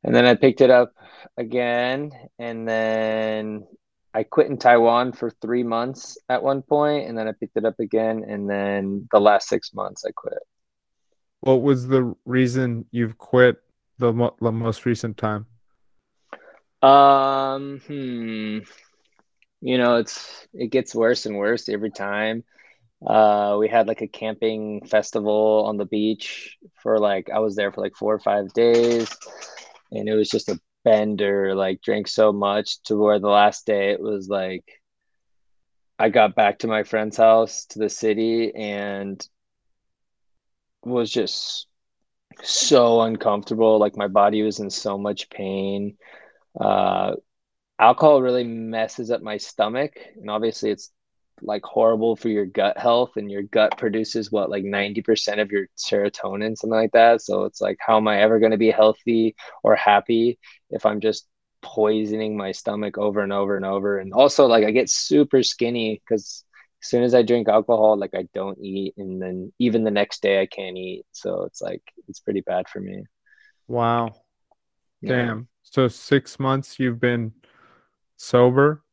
and 0.03 0.15
then 0.15 0.25
I 0.25 0.35
picked 0.35 0.61
it 0.61 0.69
up 0.69 0.93
again, 1.37 2.11
and 2.39 2.67
then 2.67 3.67
I 4.13 4.23
quit 4.23 4.47
in 4.47 4.57
Taiwan 4.57 5.13
for 5.13 5.29
three 5.29 5.63
months 5.63 6.17
at 6.27 6.43
one 6.43 6.61
point, 6.61 7.07
and 7.07 7.17
then 7.17 7.27
I 7.27 7.33
picked 7.33 7.57
it 7.57 7.65
up 7.65 7.79
again, 7.79 8.23
and 8.27 8.49
then 8.49 9.07
the 9.11 9.19
last 9.19 9.47
six 9.47 9.73
months 9.73 10.03
I 10.05 10.11
quit. 10.15 10.39
What 11.41 11.61
was 11.61 11.87
the 11.87 12.15
reason 12.25 12.85
you've 12.91 13.17
quit 13.17 13.57
the, 13.97 14.13
mo- 14.13 14.35
the 14.41 14.51
most 14.51 14.85
recent 14.85 15.17
time? 15.17 15.45
Um, 16.81 17.81
hmm. 17.85 18.59
You 19.61 19.77
know, 19.77 19.97
it's 19.97 20.47
it 20.53 20.67
gets 20.67 20.95
worse 20.95 21.27
and 21.27 21.37
worse 21.37 21.69
every 21.69 21.91
time. 21.91 22.43
Uh, 23.05 23.57
we 23.59 23.67
had 23.67 23.87
like 23.87 24.01
a 24.01 24.07
camping 24.07 24.85
festival 24.87 25.65
on 25.67 25.77
the 25.77 25.85
beach 25.85 26.57
for 26.81 26.99
like 26.99 27.29
I 27.29 27.39
was 27.39 27.55
there 27.55 27.71
for 27.71 27.81
like 27.81 27.95
four 27.95 28.13
or 28.13 28.19
five 28.19 28.53
days 28.53 29.09
and 29.91 30.07
it 30.07 30.15
was 30.15 30.29
just 30.29 30.49
a 30.49 30.59
bender 30.83 31.53
like 31.53 31.81
drank 31.81 32.07
so 32.07 32.31
much 32.31 32.81
to 32.83 32.95
where 32.95 33.19
the 33.19 33.27
last 33.27 33.65
day 33.65 33.91
it 33.91 34.01
was 34.01 34.27
like 34.27 34.81
i 35.99 36.09
got 36.09 36.35
back 36.35 36.59
to 36.59 36.67
my 36.67 36.83
friend's 36.83 37.17
house 37.17 37.65
to 37.65 37.77
the 37.77 37.89
city 37.89 38.53
and 38.55 39.27
was 40.83 41.11
just 41.11 41.67
so 42.43 43.01
uncomfortable. 43.01 43.79
Like 43.79 43.97
my 43.97 44.07
body 44.07 44.43
was 44.43 44.59
in 44.59 44.69
so 44.69 44.97
much 44.97 45.29
pain. 45.29 45.97
Uh 46.59 47.15
alcohol 47.79 48.21
really 48.21 48.43
messes 48.43 49.11
up 49.11 49.21
my 49.21 49.37
stomach 49.37 49.93
and 50.15 50.29
obviously 50.29 50.69
it's 50.69 50.91
like 51.41 51.63
horrible 51.63 52.15
for 52.15 52.29
your 52.29 52.45
gut 52.45 52.77
health 52.77 53.11
and 53.17 53.31
your 53.31 53.41
gut 53.41 53.77
produces 53.77 54.31
what 54.31 54.49
like 54.51 54.63
90% 54.63 55.39
of 55.41 55.51
your 55.51 55.67
serotonin 55.77 56.55
something 56.57 56.77
like 56.77 56.91
that. 56.91 57.21
So 57.21 57.45
it's 57.45 57.61
like 57.61 57.77
how 57.79 57.97
am 57.97 58.07
i 58.07 58.21
ever 58.21 58.39
going 58.39 58.51
to 58.51 58.57
be 58.57 58.71
healthy 58.71 59.35
or 59.63 59.75
happy 59.75 60.39
if 60.69 60.85
i'm 60.85 61.01
just 61.01 61.27
poisoning 61.63 62.37
my 62.37 62.51
stomach 62.51 62.97
over 62.97 63.21
and 63.21 63.33
over 63.33 63.55
and 63.55 63.65
over? 63.65 63.97
And 63.99 64.13
also 64.13 64.45
like 64.47 64.65
i 64.65 64.71
get 64.71 64.89
super 64.89 65.43
skinny 65.43 66.01
because 66.07 66.43
as 66.81 66.87
soon 66.87 67.03
as 67.03 67.13
i 67.13 67.21
drink 67.21 67.47
alcohol 67.47 67.97
like 67.97 68.13
i 68.15 68.27
don't 68.33 68.57
eat 68.61 68.93
and 68.97 69.21
then 69.21 69.51
even 69.59 69.83
the 69.83 69.91
next 69.91 70.21
day 70.21 70.41
i 70.41 70.45
can't 70.45 70.77
eat 70.77 71.05
so 71.11 71.43
it's 71.43 71.61
like 71.61 71.81
it's 72.07 72.19
pretty 72.19 72.41
bad 72.41 72.67
for 72.67 72.79
me 72.79 73.03
wow 73.67 74.11
damn 75.03 75.37
yeah. 75.39 75.43
so 75.63 75.87
six 75.87 76.39
months 76.39 76.79
you've 76.79 76.99
been 76.99 77.31
sober 78.17 78.83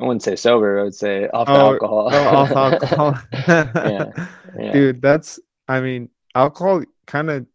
I 0.00 0.04
wouldn't 0.04 0.22
say 0.22 0.36
sober. 0.36 0.78
I 0.78 0.82
would 0.84 0.94
say 0.94 1.28
off 1.28 1.48
oh, 1.48 1.72
alcohol. 1.72 2.08
oh, 2.12 2.36
off 2.36 2.50
alcohol. 2.52 3.18
yeah, 3.32 4.28
yeah. 4.58 4.72
Dude, 4.72 5.02
that's. 5.02 5.40
I 5.68 5.80
mean, 5.80 6.10
alcohol 6.34 6.84
kind 7.06 7.30
of 7.30 7.46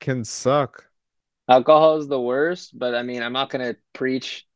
can 0.00 0.24
suck. 0.24 0.86
Alcohol 1.48 1.98
is 1.98 2.08
the 2.08 2.20
worst, 2.20 2.78
but 2.78 2.94
I 2.94 3.02
mean, 3.02 3.22
I'm 3.22 3.32
not 3.32 3.50
gonna 3.50 3.76
preach 3.92 4.46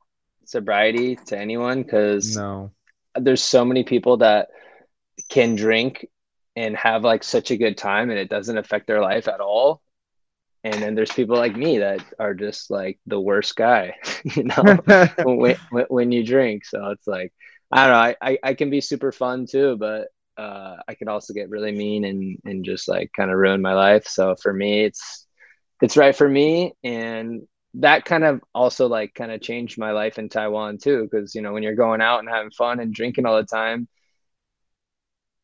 sobriety 0.44 1.16
to 1.26 1.38
anyone 1.38 1.82
because 1.82 2.36
no, 2.36 2.72
there's 3.20 3.42
so 3.42 3.64
many 3.64 3.84
people 3.84 4.18
that 4.18 4.48
can 5.28 5.54
drink 5.54 6.06
and 6.54 6.76
have 6.76 7.04
like 7.04 7.22
such 7.22 7.50
a 7.50 7.56
good 7.56 7.76
time 7.76 8.10
and 8.10 8.18
it 8.18 8.28
doesn't 8.30 8.58
affect 8.58 8.86
their 8.86 9.02
life 9.02 9.28
at 9.28 9.40
all. 9.40 9.82
And 10.64 10.82
then 10.82 10.94
there's 10.94 11.12
people 11.12 11.36
like 11.36 11.54
me 11.54 11.78
that 11.78 12.00
are 12.18 12.34
just 12.34 12.70
like 12.70 12.98
the 13.06 13.20
worst 13.20 13.54
guy 13.54 13.94
you 14.24 14.44
know 14.44 14.78
when, 15.18 15.56
when, 15.70 15.84
when, 15.88 16.12
you 16.12 16.24
drink. 16.24 16.64
So 16.64 16.90
it's 16.90 17.06
like 17.06 17.32
i 17.70 17.86
don't 17.86 17.92
know 17.92 17.98
I, 17.98 18.16
I, 18.22 18.38
I 18.50 18.54
can 18.54 18.70
be 18.70 18.80
super 18.80 19.10
fun 19.10 19.44
too 19.44 19.76
but 19.76 20.06
uh, 20.38 20.76
i 20.86 20.94
can 20.94 21.08
also 21.08 21.34
get 21.34 21.50
really 21.50 21.72
mean 21.72 22.04
and 22.04 22.38
and 22.44 22.64
just 22.64 22.86
like 22.86 23.10
kind 23.16 23.30
of 23.30 23.38
ruin 23.38 23.62
my 23.62 23.74
life. 23.74 24.06
So 24.06 24.34
for 24.34 24.52
me 24.52 24.84
it's 24.84 25.26
it's 25.82 25.96
right 25.96 26.16
for 26.16 26.28
me 26.28 26.74
and 26.82 27.46
that 27.76 28.04
kind 28.04 28.24
of 28.24 28.40
also 28.54 28.86
like 28.86 29.14
kind 29.14 29.30
of 29.32 29.40
changed 29.40 29.78
my 29.78 29.92
life 29.92 30.18
in 30.18 30.28
taiwan 30.28 30.78
too 30.78 31.02
because 31.02 31.34
you 31.34 31.42
know 31.42 31.52
when 31.52 31.62
you're 31.62 31.74
going 31.74 32.00
out 32.00 32.20
and 32.20 32.28
having 32.28 32.50
fun 32.50 32.80
and 32.80 32.94
drinking 32.94 33.26
all 33.26 33.36
the 33.36 33.44
time 33.44 33.88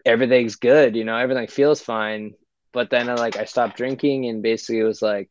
everything's 0.04 0.56
good 0.56 0.96
you 0.96 1.04
know 1.04 1.16
everything 1.16 1.46
feels 1.46 1.80
fine 1.80 2.34
but 2.72 2.90
then 2.90 3.08
I, 3.08 3.14
like 3.14 3.36
I 3.36 3.44
stopped 3.44 3.76
drinking 3.76 4.26
and 4.26 4.42
basically 4.42 4.80
it 4.80 4.84
was 4.84 5.02
like, 5.02 5.30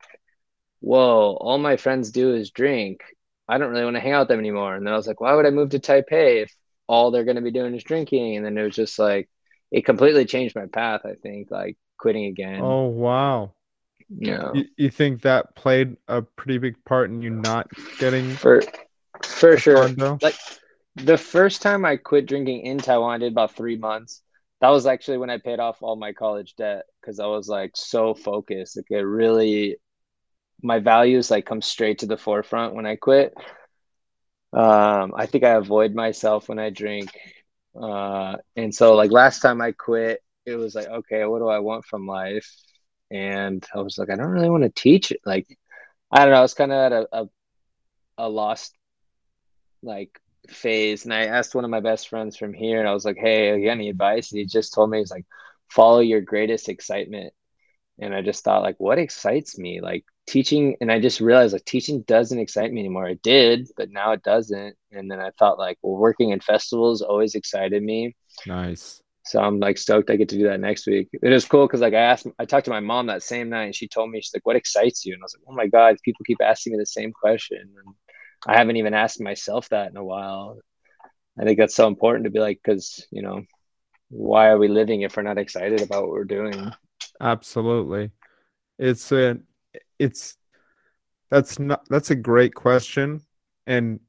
whoa, 0.79 1.37
all 1.39 1.57
my 1.57 1.77
friends 1.77 2.11
do 2.11 2.33
is 2.33 2.51
drink. 2.51 3.01
I 3.47 3.57
don't 3.57 3.71
really 3.71 3.83
want 3.83 3.95
to 3.95 4.01
hang 4.01 4.13
out 4.13 4.21
with 4.21 4.27
them 4.29 4.39
anymore. 4.39 4.75
And 4.75 4.85
then 4.85 4.93
I 4.93 4.97
was 4.97 5.07
like, 5.07 5.19
why 5.19 5.33
would 5.33 5.45
I 5.45 5.49
move 5.51 5.71
to 5.71 5.79
Taipei 5.79 6.43
if 6.43 6.55
all 6.87 7.11
they're 7.11 7.25
going 7.25 7.35
to 7.35 7.41
be 7.41 7.51
doing 7.51 7.75
is 7.75 7.83
drinking? 7.83 8.37
And 8.37 8.45
then 8.45 8.57
it 8.57 8.63
was 8.63 8.75
just 8.75 8.97
like, 8.99 9.29
it 9.71 9.85
completely 9.85 10.25
changed 10.25 10.55
my 10.55 10.67
path. 10.67 11.01
I 11.05 11.15
think 11.15 11.49
like 11.51 11.77
quitting 11.97 12.25
again. 12.25 12.61
Oh 12.61 12.87
wow. 12.87 13.53
Yeah. 14.13 14.51
You, 14.53 14.65
you 14.77 14.89
think 14.89 15.21
that 15.21 15.55
played 15.55 15.97
a 16.07 16.21
pretty 16.21 16.57
big 16.57 16.83
part 16.85 17.09
in 17.09 17.21
you 17.21 17.29
not 17.29 17.69
getting 17.97 18.31
for 18.31 18.61
for 19.23 19.57
sure. 19.57 19.87
Condo? 19.87 20.19
Like 20.21 20.35
the 20.95 21.17
first 21.17 21.61
time 21.61 21.85
I 21.85 21.95
quit 21.95 22.25
drinking 22.25 22.65
in 22.65 22.77
Taiwan, 22.77 23.15
I 23.15 23.17
did 23.19 23.31
about 23.31 23.55
three 23.55 23.77
months 23.77 24.21
that 24.61 24.69
was 24.69 24.85
actually 24.85 25.17
when 25.17 25.31
I 25.31 25.39
paid 25.39 25.59
off 25.59 25.81
all 25.81 25.95
my 25.95 26.13
college 26.13 26.55
debt 26.55 26.85
because 27.01 27.19
I 27.19 27.25
was 27.25 27.49
like 27.49 27.71
so 27.75 28.13
focused. 28.13 28.77
Like 28.77 28.91
it 28.91 29.01
really, 29.01 29.77
my 30.61 30.77
values 30.79 31.31
like 31.31 31.47
come 31.47 31.63
straight 31.63 31.99
to 31.99 32.05
the 32.05 32.15
forefront 32.15 32.75
when 32.75 32.85
I 32.85 32.95
quit. 32.95 33.33
Um, 34.53 35.13
I 35.15 35.25
think 35.25 35.43
I 35.43 35.51
avoid 35.51 35.95
myself 35.95 36.47
when 36.47 36.59
I 36.59 36.69
drink. 36.69 37.09
Uh, 37.75 38.37
and 38.55 38.73
so 38.73 38.93
like 38.93 39.09
last 39.11 39.39
time 39.39 39.61
I 39.61 39.71
quit, 39.71 40.21
it 40.45 40.55
was 40.55 40.75
like, 40.75 40.87
okay, 40.87 41.25
what 41.25 41.39
do 41.39 41.47
I 41.47 41.59
want 41.59 41.85
from 41.85 42.05
life? 42.05 42.47
And 43.11 43.65
I 43.75 43.79
was 43.81 43.97
like, 43.97 44.09
I 44.09 44.15
don't 44.15 44.27
really 44.27 44.49
want 44.49 44.63
to 44.63 44.69
teach 44.69 45.11
it. 45.11 45.19
Like, 45.25 45.57
I 46.11 46.19
don't 46.19 46.31
know. 46.31 46.39
I 46.39 46.41
was 46.41 46.53
kind 46.53 46.71
of 46.71 46.77
at 46.77 46.91
a, 46.93 47.07
a, 47.11 47.29
a 48.17 48.29
lost 48.29 48.73
like 49.83 50.19
phase 50.47 51.05
and 51.05 51.13
I 51.13 51.25
asked 51.25 51.55
one 51.55 51.63
of 51.63 51.69
my 51.69 51.79
best 51.79 52.09
friends 52.09 52.37
from 52.37 52.53
here 52.53 52.79
and 52.79 52.87
I 52.87 52.93
was 52.93 53.05
like, 53.05 53.17
Hey, 53.17 53.57
you 53.57 53.65
got 53.65 53.71
any 53.71 53.89
advice? 53.89 54.31
And 54.31 54.39
he 54.39 54.45
just 54.45 54.73
told 54.73 54.89
me 54.89 54.99
he's 54.99 55.11
like, 55.11 55.25
follow 55.69 55.99
your 55.99 56.21
greatest 56.21 56.69
excitement. 56.69 57.33
And 57.99 58.15
I 58.15 58.21
just 58.21 58.43
thought 58.43 58.63
like, 58.63 58.79
what 58.79 58.99
excites 58.99 59.57
me? 59.57 59.81
Like 59.81 60.05
teaching 60.27 60.77
and 60.81 60.91
I 60.91 60.99
just 60.99 61.21
realized 61.21 61.53
like 61.53 61.65
teaching 61.65 62.01
doesn't 62.03 62.39
excite 62.39 62.71
me 62.71 62.79
anymore. 62.79 63.07
It 63.07 63.21
did, 63.21 63.69
but 63.77 63.91
now 63.91 64.11
it 64.11 64.23
doesn't. 64.23 64.75
And 64.91 65.09
then 65.09 65.19
I 65.19 65.31
thought 65.37 65.59
like, 65.59 65.77
well, 65.81 65.97
working 65.97 66.31
in 66.31 66.39
festivals 66.39 67.01
always 67.01 67.35
excited 67.35 67.81
me. 67.83 68.15
Nice. 68.45 69.00
So 69.23 69.39
I'm 69.39 69.59
like 69.59 69.77
stoked 69.77 70.09
I 70.09 70.15
get 70.15 70.29
to 70.29 70.37
do 70.37 70.45
that 70.45 70.59
next 70.59 70.87
week. 70.87 71.09
It 71.13 71.31
is 71.31 71.45
cool 71.45 71.67
because 71.67 71.81
like 71.81 71.93
I 71.93 71.99
asked, 71.99 72.27
I 72.39 72.45
talked 72.45 72.65
to 72.65 72.71
my 72.71 72.79
mom 72.79 73.07
that 73.07 73.23
same 73.23 73.49
night, 73.49 73.65
and 73.65 73.75
she 73.75 73.87
told 73.87 74.09
me 74.09 74.19
she's 74.19 74.33
like, 74.33 74.45
"What 74.45 74.55
excites 74.55 75.05
you?" 75.05 75.13
And 75.13 75.21
I 75.21 75.25
was 75.25 75.35
like, 75.37 75.45
"Oh 75.47 75.55
my 75.55 75.67
god, 75.67 75.97
people 76.03 76.23
keep 76.25 76.41
asking 76.41 76.73
me 76.73 76.79
the 76.79 76.85
same 76.85 77.11
question." 77.13 77.59
And 77.59 77.95
I 78.45 78.57
haven't 78.57 78.77
even 78.77 78.93
asked 78.93 79.21
myself 79.21 79.69
that 79.69 79.91
in 79.91 79.97
a 79.97 80.03
while. 80.03 80.57
I 81.39 81.43
think 81.43 81.57
that's 81.57 81.75
so 81.75 81.87
important 81.87 82.25
to 82.25 82.31
be 82.31 82.39
like, 82.39 82.59
because, 82.63 83.05
you 83.11 83.21
know, 83.21 83.43
why 84.09 84.49
are 84.49 84.57
we 84.57 84.67
living 84.67 85.01
if 85.01 85.15
we're 85.15 85.23
not 85.23 85.37
excited 85.37 85.81
about 85.81 86.03
what 86.03 86.11
we're 86.11 86.23
doing? 86.23 86.71
Absolutely. 87.19 88.11
It's 88.77 89.11
a, 89.11 89.37
it's, 89.97 90.37
that's 91.29 91.59
not, 91.59 91.87
that's 91.89 92.11
a 92.11 92.15
great 92.15 92.53
question. 92.53 93.21
And, 93.65 93.99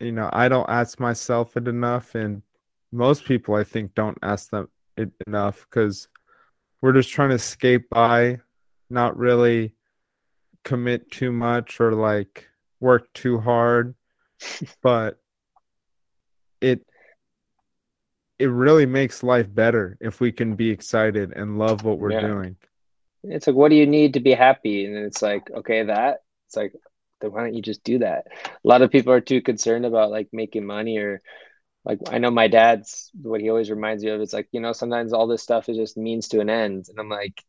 you 0.00 0.12
know, 0.12 0.28
I 0.32 0.48
don't 0.48 0.68
ask 0.68 1.00
myself 1.00 1.56
it 1.56 1.68
enough. 1.68 2.14
And 2.14 2.42
most 2.96 3.24
people, 3.24 3.54
I 3.54 3.64
think, 3.64 3.94
don't 3.94 4.18
ask 4.22 4.50
them 4.50 4.68
it 4.96 5.10
enough 5.26 5.66
because 5.68 6.08
we're 6.80 6.92
just 6.92 7.10
trying 7.10 7.30
to 7.30 7.38
skate 7.38 7.88
by, 7.90 8.40
not 8.90 9.16
really 9.16 9.74
commit 10.64 11.10
too 11.10 11.32
much 11.32 11.80
or 11.80 11.92
like, 11.92 12.48
work 12.80 13.12
too 13.12 13.38
hard, 13.38 13.94
but 14.82 15.18
it 16.60 16.86
it 18.38 18.46
really 18.46 18.86
makes 18.86 19.22
life 19.22 19.52
better 19.52 19.96
if 20.00 20.20
we 20.20 20.30
can 20.30 20.56
be 20.56 20.70
excited 20.70 21.32
and 21.32 21.58
love 21.58 21.84
what 21.84 21.98
we're 21.98 22.12
yeah. 22.12 22.20
doing. 22.20 22.56
It's 23.22 23.46
like, 23.46 23.56
what 23.56 23.70
do 23.70 23.76
you 23.76 23.86
need 23.86 24.14
to 24.14 24.20
be 24.20 24.32
happy? 24.32 24.84
And 24.84 24.94
it's 24.94 25.22
like, 25.22 25.50
okay, 25.50 25.84
that 25.84 26.18
it's 26.46 26.56
like, 26.56 26.74
then 27.20 27.32
why 27.32 27.40
don't 27.40 27.54
you 27.54 27.62
just 27.62 27.82
do 27.82 27.98
that? 28.00 28.26
A 28.44 28.68
lot 28.68 28.82
of 28.82 28.90
people 28.90 29.12
are 29.12 29.22
too 29.22 29.40
concerned 29.40 29.86
about 29.86 30.10
like 30.10 30.28
making 30.32 30.66
money 30.66 30.98
or 30.98 31.22
like 31.86 32.00
I 32.10 32.18
know 32.18 32.30
my 32.30 32.48
dad's 32.48 33.10
what 33.22 33.40
he 33.40 33.48
always 33.48 33.70
reminds 33.70 34.04
me 34.04 34.10
of. 34.10 34.20
It's 34.20 34.34
like, 34.34 34.48
you 34.52 34.60
know, 34.60 34.72
sometimes 34.72 35.14
all 35.14 35.26
this 35.26 35.42
stuff 35.42 35.70
is 35.70 35.78
just 35.78 35.96
means 35.96 36.28
to 36.28 36.40
an 36.40 36.50
end. 36.50 36.86
And 36.90 36.98
I'm 36.98 37.08
like, 37.08 37.42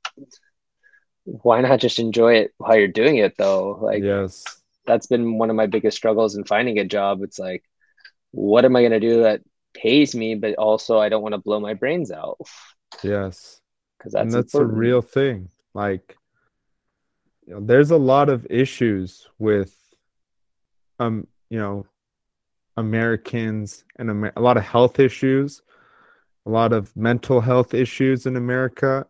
why 1.25 1.59
not 1.59 1.81
just 1.81 1.99
enjoy 1.99 2.35
it 2.35 2.53
while 2.57 2.77
you're 2.77 2.87
doing 2.87 3.17
it 3.17 3.35
though? 3.37 3.79
Like 3.81 4.01
yes 4.01 4.45
that's 4.87 5.05
been 5.05 5.37
one 5.37 5.51
of 5.51 5.55
my 5.55 5.67
biggest 5.67 5.97
struggles 5.97 6.35
in 6.35 6.45
finding 6.45 6.79
a 6.79 6.85
job. 6.85 7.21
It's 7.21 7.37
like, 7.37 7.63
what 8.31 8.65
am 8.65 8.75
I 8.75 8.81
going 8.81 8.93
to 8.93 8.99
do 8.99 9.23
that 9.23 9.41
pays 9.73 10.15
me, 10.15 10.33
but 10.33 10.55
also 10.55 10.97
I 10.97 11.09
don't 11.09 11.21
want 11.21 11.33
to 11.33 11.39
blow 11.39 11.59
my 11.59 11.75
brains 11.75 12.09
out. 12.11 12.39
Yes. 13.03 13.61
Because 13.97 14.13
that's, 14.13 14.23
and 14.23 14.33
that's 14.33 14.55
a 14.55 14.65
real 14.65 15.01
thing. 15.01 15.49
Like, 15.73 16.17
you 17.45 17.53
know, 17.53 17.59
there's 17.61 17.91
a 17.91 17.97
lot 17.97 18.29
of 18.29 18.47
issues 18.49 19.27
with, 19.37 19.75
um, 20.99 21.27
you 21.49 21.59
know, 21.59 21.85
Americans 22.77 23.83
and 23.97 24.09
Amer- 24.09 24.33
a 24.35 24.41
lot 24.41 24.57
of 24.57 24.63
health 24.63 24.99
issues, 24.99 25.61
a 26.45 26.49
lot 26.49 26.71
of 26.71 26.95
mental 26.95 27.41
health 27.41 27.73
issues 27.73 28.25
in 28.25 28.35
America. 28.35 29.05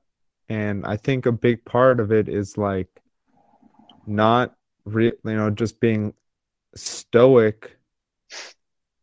And 0.49 0.85
I 0.85 0.97
think 0.97 1.25
a 1.25 1.31
big 1.31 1.65
part 1.65 1.99
of 1.99 2.11
it 2.11 2.29
is 2.29 2.57
like 2.57 2.89
not 4.07 4.55
re- 4.85 5.11
you 5.23 5.35
know 5.35 5.49
just 5.49 5.79
being 5.79 6.13
stoic 6.75 7.77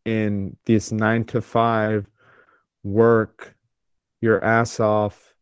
in 0.04 0.56
this 0.64 0.90
nine 0.90 1.24
to 1.24 1.40
five 1.40 2.06
work 2.82 3.54
your 4.20 4.42
ass 4.44 4.80
off 4.80 5.34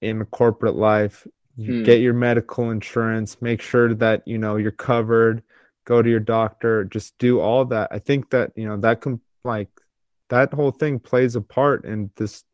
in 0.00 0.24
corporate 0.26 0.76
life 0.76 1.26
you 1.56 1.78
hmm. 1.78 1.82
get 1.84 2.00
your 2.00 2.14
medical 2.14 2.70
insurance 2.70 3.40
make 3.40 3.60
sure 3.60 3.94
that 3.94 4.26
you 4.26 4.38
know 4.38 4.56
you're 4.56 4.70
covered 4.70 5.42
go 5.84 6.02
to 6.02 6.10
your 6.10 6.20
doctor 6.20 6.84
just 6.84 7.16
do 7.18 7.40
all 7.40 7.64
that 7.64 7.88
i 7.90 7.98
think 7.98 8.30
that 8.30 8.52
you 8.56 8.66
know 8.66 8.76
that 8.76 9.00
can 9.00 9.20
like 9.44 9.68
that 10.30 10.52
whole 10.52 10.70
thing 10.70 10.98
plays 10.98 11.36
a 11.36 11.40
part 11.40 11.84
in 11.84 12.10
this 12.16 12.44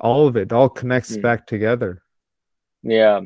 all 0.00 0.26
of 0.26 0.36
it 0.36 0.52
all 0.52 0.68
connects 0.68 1.14
hmm. 1.14 1.20
back 1.20 1.46
together 1.46 2.02
yeah 2.82 3.20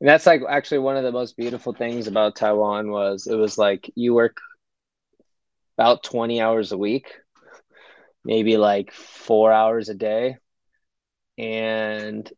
and 0.00 0.08
that's 0.08 0.26
like 0.26 0.42
actually 0.48 0.78
one 0.78 0.96
of 0.96 1.04
the 1.04 1.12
most 1.12 1.36
beautiful 1.36 1.72
things 1.72 2.06
about 2.06 2.36
Taiwan 2.36 2.90
was 2.90 3.26
it 3.26 3.36
was 3.36 3.56
like 3.56 3.90
you 3.94 4.14
work 4.14 4.38
about 5.78 6.02
20 6.02 6.40
hours 6.40 6.72
a 6.72 6.78
week, 6.78 7.14
maybe 8.24 8.56
like 8.56 8.92
4 8.92 9.52
hours 9.52 9.88
a 9.88 9.94
day. 9.94 10.36
And 11.38 12.30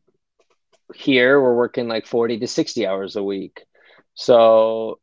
here 0.94 1.40
we're 1.40 1.56
working 1.56 1.88
like 1.88 2.06
40 2.06 2.38
to 2.40 2.46
60 2.46 2.86
hours 2.86 3.16
a 3.16 3.22
week. 3.22 3.64
So 4.14 5.00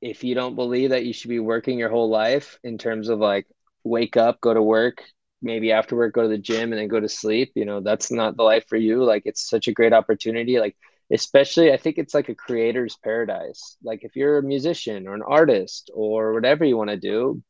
if 0.00 0.24
you 0.24 0.34
don't 0.34 0.56
believe 0.56 0.90
that 0.90 1.04
you 1.04 1.12
should 1.12 1.28
be 1.30 1.40
working 1.40 1.78
your 1.78 1.90
whole 1.90 2.08
life 2.10 2.58
in 2.64 2.78
terms 2.78 3.08
of 3.08 3.18
like 3.18 3.46
wake 3.84 4.16
up, 4.16 4.40
go 4.40 4.52
to 4.54 4.62
work, 4.62 5.02
maybe 5.42 5.72
after 5.72 5.96
work 5.96 6.14
go 6.14 6.22
to 6.22 6.28
the 6.28 6.38
gym 6.38 6.72
and 6.72 6.80
then 6.80 6.88
go 6.88 7.00
to 7.00 7.08
sleep, 7.08 7.52
you 7.54 7.64
know, 7.64 7.80
that's 7.80 8.10
not 8.10 8.36
the 8.36 8.42
life 8.42 8.66
for 8.68 8.76
you. 8.76 9.04
Like 9.04 9.22
it's 9.26 9.48
such 9.48 9.68
a 9.68 9.72
great 9.72 9.92
opportunity. 9.92 10.58
Like 10.58 10.76
especially 11.12 11.72
i 11.72 11.76
think 11.76 11.98
it's 11.98 12.14
like 12.14 12.28
a 12.28 12.34
creator's 12.34 12.96
paradise 12.96 13.76
like 13.82 14.02
if 14.02 14.16
you're 14.16 14.38
a 14.38 14.42
musician 14.42 15.06
or 15.06 15.14
an 15.14 15.22
artist 15.22 15.90
or 15.94 16.32
whatever 16.32 16.64
you 16.64 16.76
want 16.76 16.90
to 16.90 16.96
do 16.96 17.40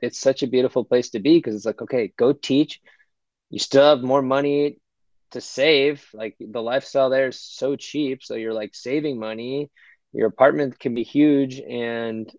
it's 0.00 0.18
such 0.18 0.42
a 0.42 0.46
beautiful 0.46 0.84
place 0.84 1.10
to 1.10 1.20
be 1.20 1.36
because 1.36 1.54
it's 1.54 1.66
like 1.66 1.82
okay 1.82 2.12
go 2.16 2.32
teach 2.32 2.80
you 3.50 3.58
still 3.58 3.84
have 3.84 4.02
more 4.02 4.22
money 4.22 4.78
to 5.30 5.40
save 5.40 6.06
like 6.14 6.36
the 6.40 6.62
lifestyle 6.62 7.10
there 7.10 7.28
is 7.28 7.40
so 7.40 7.76
cheap 7.76 8.22
so 8.22 8.34
you're 8.34 8.54
like 8.54 8.74
saving 8.74 9.18
money 9.18 9.70
your 10.14 10.28
apartment 10.28 10.78
can 10.78 10.94
be 10.94 11.02
huge 11.02 11.60
and 11.60 12.30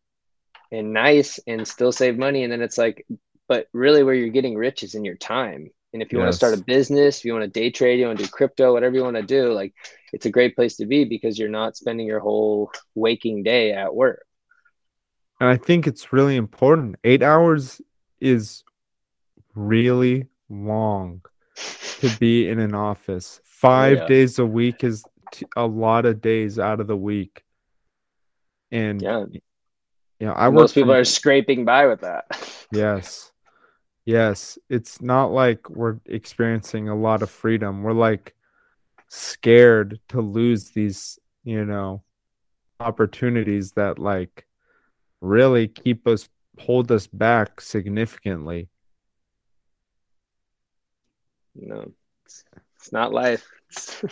and 0.72 0.94
nice 0.94 1.40
and 1.48 1.68
still 1.68 1.92
save 1.92 2.18
money 2.18 2.44
and 2.44 2.52
then 2.52 2.62
it's 2.62 2.78
like 2.78 3.06
but 3.48 3.68
really 3.74 4.04
where 4.04 4.16
you're 4.16 4.30
getting 4.30 4.56
rich 4.56 4.82
is 4.82 4.96
in 4.96 5.06
your 5.06 5.16
time 5.16 5.70
and 5.96 6.02
if 6.02 6.12
you 6.12 6.20
yes. 6.20 6.24
want 6.26 6.34
to 6.34 6.38
start 6.38 6.54
a 6.60 6.62
business, 6.62 7.20
if 7.20 7.26
you 7.26 7.32
want 7.32 7.46
to 7.46 7.60
day 7.60 7.70
trade, 7.70 8.02
you 8.02 8.06
want 8.06 8.20
to 8.20 8.26
do 8.26 8.30
crypto, 8.30 8.74
whatever 8.74 8.98
you 8.98 9.04
want 9.04 9.16
to 9.16 9.22
do, 9.22 9.54
like 9.54 9.74
it's 10.12 10.26
a 10.26 10.30
great 10.30 10.54
place 10.54 10.76
to 10.76 10.86
be 10.86 11.06
because 11.06 11.40
you're 11.40 11.48
not 11.48 11.78
spending 11.78 12.06
your 12.06 12.20
whole 12.20 12.70
waking 12.96 13.44
day 13.44 13.72
at 13.72 13.96
work. 13.96 14.26
And 15.40 15.50
I 15.50 15.56
think 15.56 15.88
it's 15.88 16.12
really 16.12 16.36
important. 16.36 16.98
Eight 17.06 17.24
hours 17.24 17.80
is 18.20 18.66
really 19.54 20.28
long 20.50 21.22
to 22.02 22.10
be 22.20 22.50
in 22.50 22.60
an 22.60 22.76
office. 22.76 23.40
Five 23.46 24.00
Yeah. 24.00 24.08
days 24.08 24.38
a 24.38 24.46
week 24.46 24.84
is 24.84 25.06
t- 25.32 25.46
a 25.56 25.66
lot 25.66 26.06
of 26.06 26.20
days 26.20 26.60
out 26.60 26.82
of 26.82 26.88
the 26.88 26.98
week. 26.98 27.45
And 28.72 29.02
Yeah. 29.02 29.26
you 29.32 30.28
know, 30.28 30.34
I 30.34 30.50
Most 30.50 30.74
people 30.76 30.92
from- 30.94 31.02
are 31.02 31.06
scraping 31.06 31.66
by 31.66 31.88
with 31.88 32.02
that. 32.02 32.26
Yes. 32.72 33.32
Yes. 34.06 34.58
It's 34.70 35.02
not 35.02 35.32
like 35.32 35.70
we're 35.70 36.00
experiencing 36.06 36.90
a 36.90 36.96
lot 36.96 37.22
of 37.22 37.30
freedom. 37.30 37.84
We're 37.84 37.94
like 37.94 38.36
scared 39.08 40.00
to 40.10 40.22
lose 40.22 40.72
these, 40.72 41.20
you 41.44 41.66
know, 41.66 42.04
opportunities 42.80 43.72
that 43.74 44.00
like 44.00 44.46
really 45.22 45.68
keep 45.68 46.08
us 46.08 46.28
hold 46.60 46.92
us 46.92 47.08
back 47.08 47.62
significantly. 47.62 48.70
No, 51.56 51.92
it's, 52.26 52.44
it's 52.78 52.92
not 52.92 53.14
life. 53.14 53.48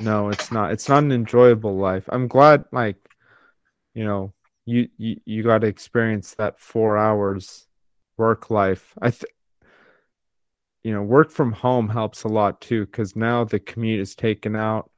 No, 0.00 0.28
it's 0.28 0.52
not. 0.52 0.70
It's 0.72 0.88
not 0.88 1.02
an 1.02 1.10
enjoyable 1.10 1.76
life. 1.76 2.04
I'm 2.08 2.28
glad 2.28 2.64
like 2.70 2.96
you 3.98 4.04
know, 4.04 4.32
you 4.64 4.88
you, 4.96 5.16
you 5.24 5.42
got 5.42 5.62
to 5.62 5.66
experience 5.66 6.36
that 6.36 6.60
4 6.60 6.96
hours 6.96 7.66
work 8.16 8.48
life. 8.48 8.94
I 9.02 9.10
th- 9.10 9.34
you 10.84 10.92
know, 10.92 11.02
work 11.02 11.32
from 11.32 11.50
home 11.50 11.88
helps 11.88 12.22
a 12.22 12.28
lot 12.28 12.60
too 12.60 12.86
cuz 12.86 13.16
now 13.16 13.42
the 13.42 13.58
commute 13.58 13.98
is 13.98 14.14
taken 14.14 14.54
out 14.54 14.90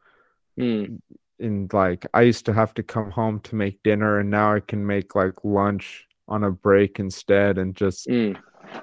Hmm. 0.59 0.97
and 1.39 1.73
like 1.73 2.05
I 2.13 2.23
used 2.23 2.45
to 2.45 2.53
have 2.53 2.75
to 2.75 2.83
come 2.83 3.11
home 3.11 3.41
to 3.41 3.57
make 3.57 3.83
dinner 3.83 4.19
and 4.19 4.29
now 4.29 4.55
I 4.57 4.61
can 4.61 4.87
make 4.87 5.15
like 5.15 5.43
lunch 5.45 6.07
on 6.29 6.45
a 6.45 6.51
break 6.51 7.01
instead 7.01 7.57
and 7.57 7.75
just 7.75 8.07
Hmm. 8.07 8.33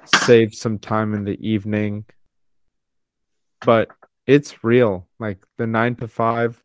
save 0.04 0.52
some 0.52 0.80
time 0.80 1.14
in 1.14 1.22
the 1.24 1.38
evening. 1.48 2.06
But 3.64 3.90
it's 4.26 4.64
real. 4.64 5.06
Like 5.20 5.38
the 5.58 5.66
9 5.68 5.94
to 5.96 6.08
5 6.08 6.64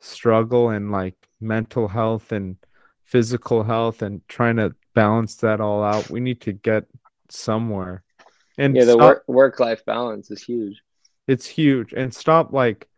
struggle 0.00 0.68
and 0.68 0.92
like 0.92 1.16
mental 1.40 1.88
health 1.88 2.32
and 2.32 2.56
physical 3.10 3.64
health 3.64 4.02
and 4.02 4.22
trying 4.28 4.56
to 4.56 4.74
balance 4.94 5.36
that 5.36 5.60
all 5.60 5.82
out. 5.84 6.10
We 6.10 6.20
need 6.20 6.40
to 6.42 6.52
get 6.52 6.84
somewhere. 7.30 8.04
And 8.58 8.76
Yeah, 8.76 8.84
the 8.84 8.94
stop- 8.94 9.00
work 9.00 9.24
work 9.28 9.60
life 9.60 9.84
balance 9.84 10.30
is 10.30 10.42
huge. 10.42 10.82
it's 11.26 11.46
huge 11.46 11.92
and 11.92 12.12
stop 12.14 12.52
like 12.52 12.88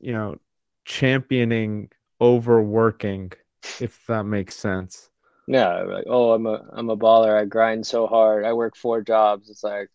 you 0.00 0.12
know 0.12 0.36
championing 0.84 1.90
overworking 2.20 3.32
if 3.80 4.04
that 4.06 4.24
makes 4.24 4.54
sense 4.56 5.10
Yeah, 5.46 5.82
like 5.82 6.04
oh, 6.08 6.32
I'm 6.32 6.46
a 6.46 6.64
I'm 6.72 6.88
a 6.90 6.96
baller. 6.96 7.38
I 7.38 7.44
grind 7.44 7.86
so 7.86 8.06
hard. 8.06 8.44
I 8.44 8.52
work 8.54 8.76
four 8.76 9.02
jobs. 9.02 9.50
It's 9.50 9.62
like 9.62 9.90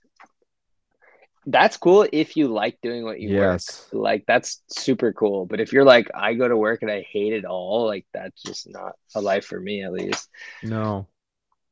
that's 1.45 1.77
cool 1.77 2.07
if 2.11 2.35
you 2.35 2.47
like 2.47 2.77
doing 2.81 3.03
what 3.03 3.19
you 3.19 3.37
work. 3.37 3.61
yes 3.61 3.87
Like 3.91 4.25
that's 4.27 4.61
super 4.69 5.13
cool. 5.13 5.45
But 5.45 5.59
if 5.59 5.73
you're 5.73 5.85
like 5.85 6.09
I 6.13 6.33
go 6.33 6.47
to 6.47 6.57
work 6.57 6.81
and 6.81 6.91
I 6.91 7.01
hate 7.01 7.33
it 7.33 7.45
all, 7.45 7.85
like 7.87 8.05
that's 8.13 8.41
just 8.41 8.69
not 8.69 8.93
a 9.15 9.21
life 9.21 9.45
for 9.45 9.59
me 9.59 9.83
at 9.83 9.93
least. 9.93 10.29
no 10.63 11.07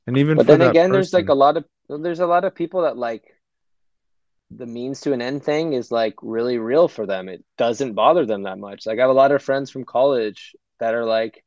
and 0.07 0.17
even 0.17 0.37
But 0.37 0.47
then 0.47 0.61
again, 0.61 0.91
there's 0.91 1.13
like 1.13 1.29
a 1.29 1.33
lot 1.33 1.57
of 1.57 1.65
there's 1.89 2.21
a 2.21 2.27
lot 2.27 2.45
of 2.45 2.55
people 2.55 2.83
that 2.83 2.97
like 2.97 3.23
the 4.49 4.65
means 4.65 5.01
to 5.01 5.11
an 5.11 5.21
end 5.21 5.43
thing 5.43 5.73
is 5.73 5.91
like 5.91 6.15
really 6.21 6.57
real 6.57 6.87
for 6.87 7.05
them. 7.05 7.27
It 7.27 7.43
doesn't 7.57 7.93
bother 7.93 8.25
them 8.25 8.43
that 8.43 8.57
much. 8.57 8.85
Like 8.85 8.97
I 8.97 9.01
have 9.01 9.09
a 9.09 9.13
lot 9.13 9.33
of 9.33 9.43
friends 9.43 9.69
from 9.69 9.83
college 9.83 10.55
that 10.79 10.95
are 10.95 11.05
like 11.05 11.43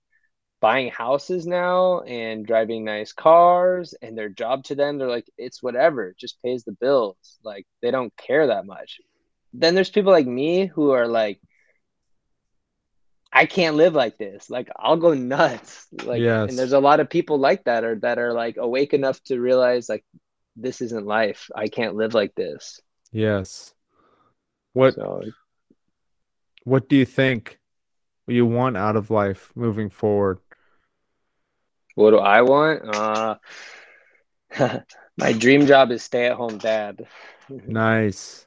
buying 0.60 0.90
houses 0.90 1.46
now 1.46 2.00
and 2.00 2.46
driving 2.46 2.84
nice 2.84 3.12
cars 3.12 3.94
and 4.02 4.16
their 4.16 4.28
job 4.28 4.62
to 4.64 4.74
them 4.74 4.98
they're 4.98 5.08
like 5.08 5.28
it's 5.38 5.62
whatever 5.62 6.08
it 6.08 6.18
just 6.18 6.40
pays 6.42 6.64
the 6.64 6.72
bills. 6.72 7.16
Like 7.42 7.66
they 7.80 7.90
don't 7.90 8.14
care 8.16 8.48
that 8.48 8.66
much. 8.66 9.00
Then 9.52 9.74
there's 9.74 9.90
people 9.90 10.12
like 10.12 10.26
me 10.26 10.66
who 10.66 10.90
are 10.90 11.08
like 11.08 11.40
i 13.32 13.46
can't 13.46 13.76
live 13.76 13.94
like 13.94 14.18
this. 14.18 14.50
Like 14.50 14.68
i'll 14.76 14.96
go 14.96 15.14
nuts. 15.14 15.86
Like 16.04 16.20
Yes. 16.20 16.50
and 16.50 16.58
there's 16.58 16.72
a 16.72 16.80
lot 16.80 17.00
of 17.00 17.08
people 17.08 17.38
like 17.38 17.64
that 17.64 17.84
or 17.84 17.96
that 17.96 18.18
are 18.18 18.32
like 18.32 18.56
awake 18.58 18.92
enough 18.92 19.22
to 19.24 19.40
realize 19.40 19.88
like 19.88 20.04
this 20.56 20.82
isn't 20.82 21.06
life. 21.06 21.50
I 21.54 21.68
can't 21.68 21.96
live 21.96 22.12
like 22.12 22.34
this. 22.34 22.80
Yes. 23.12 23.72
What 24.74 24.94
so 24.94 25.22
what 26.64 26.88
do 26.88 26.96
you 26.96 27.06
think 27.06 27.58
you 28.26 28.44
want 28.44 28.76
out 28.76 28.96
of 28.96 29.10
life 29.10 29.52
moving 29.56 29.88
forward 29.88 30.38
what 31.94 32.10
do 32.10 32.18
i 32.18 32.42
want 32.42 32.82
uh 32.96 33.34
my 35.16 35.32
dream 35.32 35.66
job 35.66 35.90
is 35.90 36.02
stay 36.02 36.26
at 36.26 36.36
home 36.36 36.58
dad 36.58 37.06
nice 37.66 38.46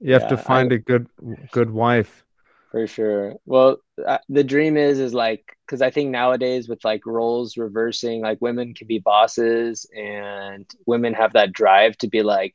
you 0.00 0.12
have 0.12 0.26
to 0.26 0.36
Yeah, 0.36 0.40
I- 0.40 0.42
find 0.42 0.72
a 0.72 0.78
good 0.78 1.06
good 1.50 1.70
wife 1.70 2.24
For 2.70 2.86
sure. 2.86 3.34
Well, 3.46 3.78
uh, 4.06 4.18
the 4.28 4.44
dream 4.44 4.76
is 4.76 5.00
is 5.00 5.12
like 5.12 5.44
because 5.66 5.82
I 5.82 5.90
think 5.90 6.10
nowadays 6.10 6.68
with 6.68 6.84
like 6.84 7.04
roles 7.04 7.56
reversing, 7.56 8.20
like 8.22 8.38
women 8.40 8.74
can 8.74 8.86
be 8.86 8.98
bosses 9.00 9.86
and 9.96 10.66
women 10.86 11.14
have 11.14 11.32
that 11.32 11.52
drive 11.52 11.96
to 11.98 12.08
be 12.08 12.22
like, 12.22 12.54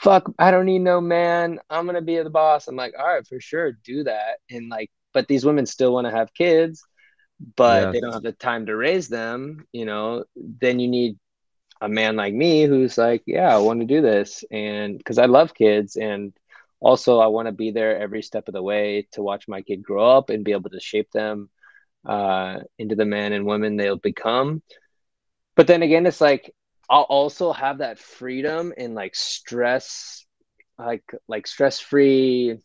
"Fuck, 0.00 0.30
I 0.38 0.50
don't 0.50 0.66
need 0.66 0.80
no 0.80 1.00
man. 1.00 1.60
I'm 1.70 1.86
gonna 1.86 2.02
be 2.02 2.18
the 2.22 2.30
boss." 2.30 2.68
I'm 2.68 2.76
like, 2.76 2.94
"All 2.98 3.06
right, 3.06 3.26
for 3.26 3.40
sure, 3.40 3.72
do 3.72 4.04
that." 4.04 4.38
And 4.50 4.68
like, 4.70 4.90
but 5.14 5.28
these 5.28 5.44
women 5.46 5.66
still 5.66 5.92
want 5.94 6.06
to 6.06 6.10
have 6.12 6.34
kids, 6.34 6.84
but 7.56 7.90
they 7.92 8.00
don't 8.00 8.12
have 8.12 8.22
the 8.22 8.32
time 8.32 8.66
to 8.66 8.76
raise 8.76 9.08
them. 9.08 9.66
You 9.72 9.84
know, 9.86 10.24
then 10.36 10.80
you 10.80 10.88
need 10.88 11.18
a 11.80 11.88
man 11.88 12.16
like 12.16 12.34
me 12.34 12.64
who's 12.64 12.96
like, 12.98 13.22
"Yeah, 13.26 13.54
I 13.54 13.58
want 13.58 13.80
to 13.80 13.86
do 13.86 14.00
this," 14.00 14.44
and 14.50 14.98
because 14.98 15.18
I 15.18 15.26
love 15.26 15.54
kids 15.54 15.96
and 15.96 16.32
also 16.80 17.18
i 17.18 17.26
want 17.26 17.46
to 17.46 17.52
be 17.52 17.70
there 17.70 17.98
every 17.98 18.22
step 18.22 18.48
of 18.48 18.54
the 18.54 18.62
way 18.62 19.06
to 19.12 19.22
watch 19.22 19.48
my 19.48 19.62
kid 19.62 19.82
grow 19.82 20.16
up 20.16 20.30
and 20.30 20.44
be 20.44 20.52
able 20.52 20.70
to 20.70 20.80
shape 20.80 21.10
them 21.12 21.48
uh, 22.06 22.58
into 22.78 22.94
the 22.94 23.04
man 23.04 23.32
and 23.32 23.46
women 23.46 23.76
they'll 23.76 23.96
become 23.96 24.62
but 25.56 25.66
then 25.66 25.82
again 25.82 26.06
it's 26.06 26.20
like 26.20 26.54
i'll 26.88 27.02
also 27.02 27.52
have 27.52 27.78
that 27.78 27.98
freedom 27.98 28.72
and 28.76 28.94
like 28.94 29.14
stress 29.14 30.24
like 30.78 31.02
like 31.26 31.46
stress 31.46 31.80
free 31.80 32.58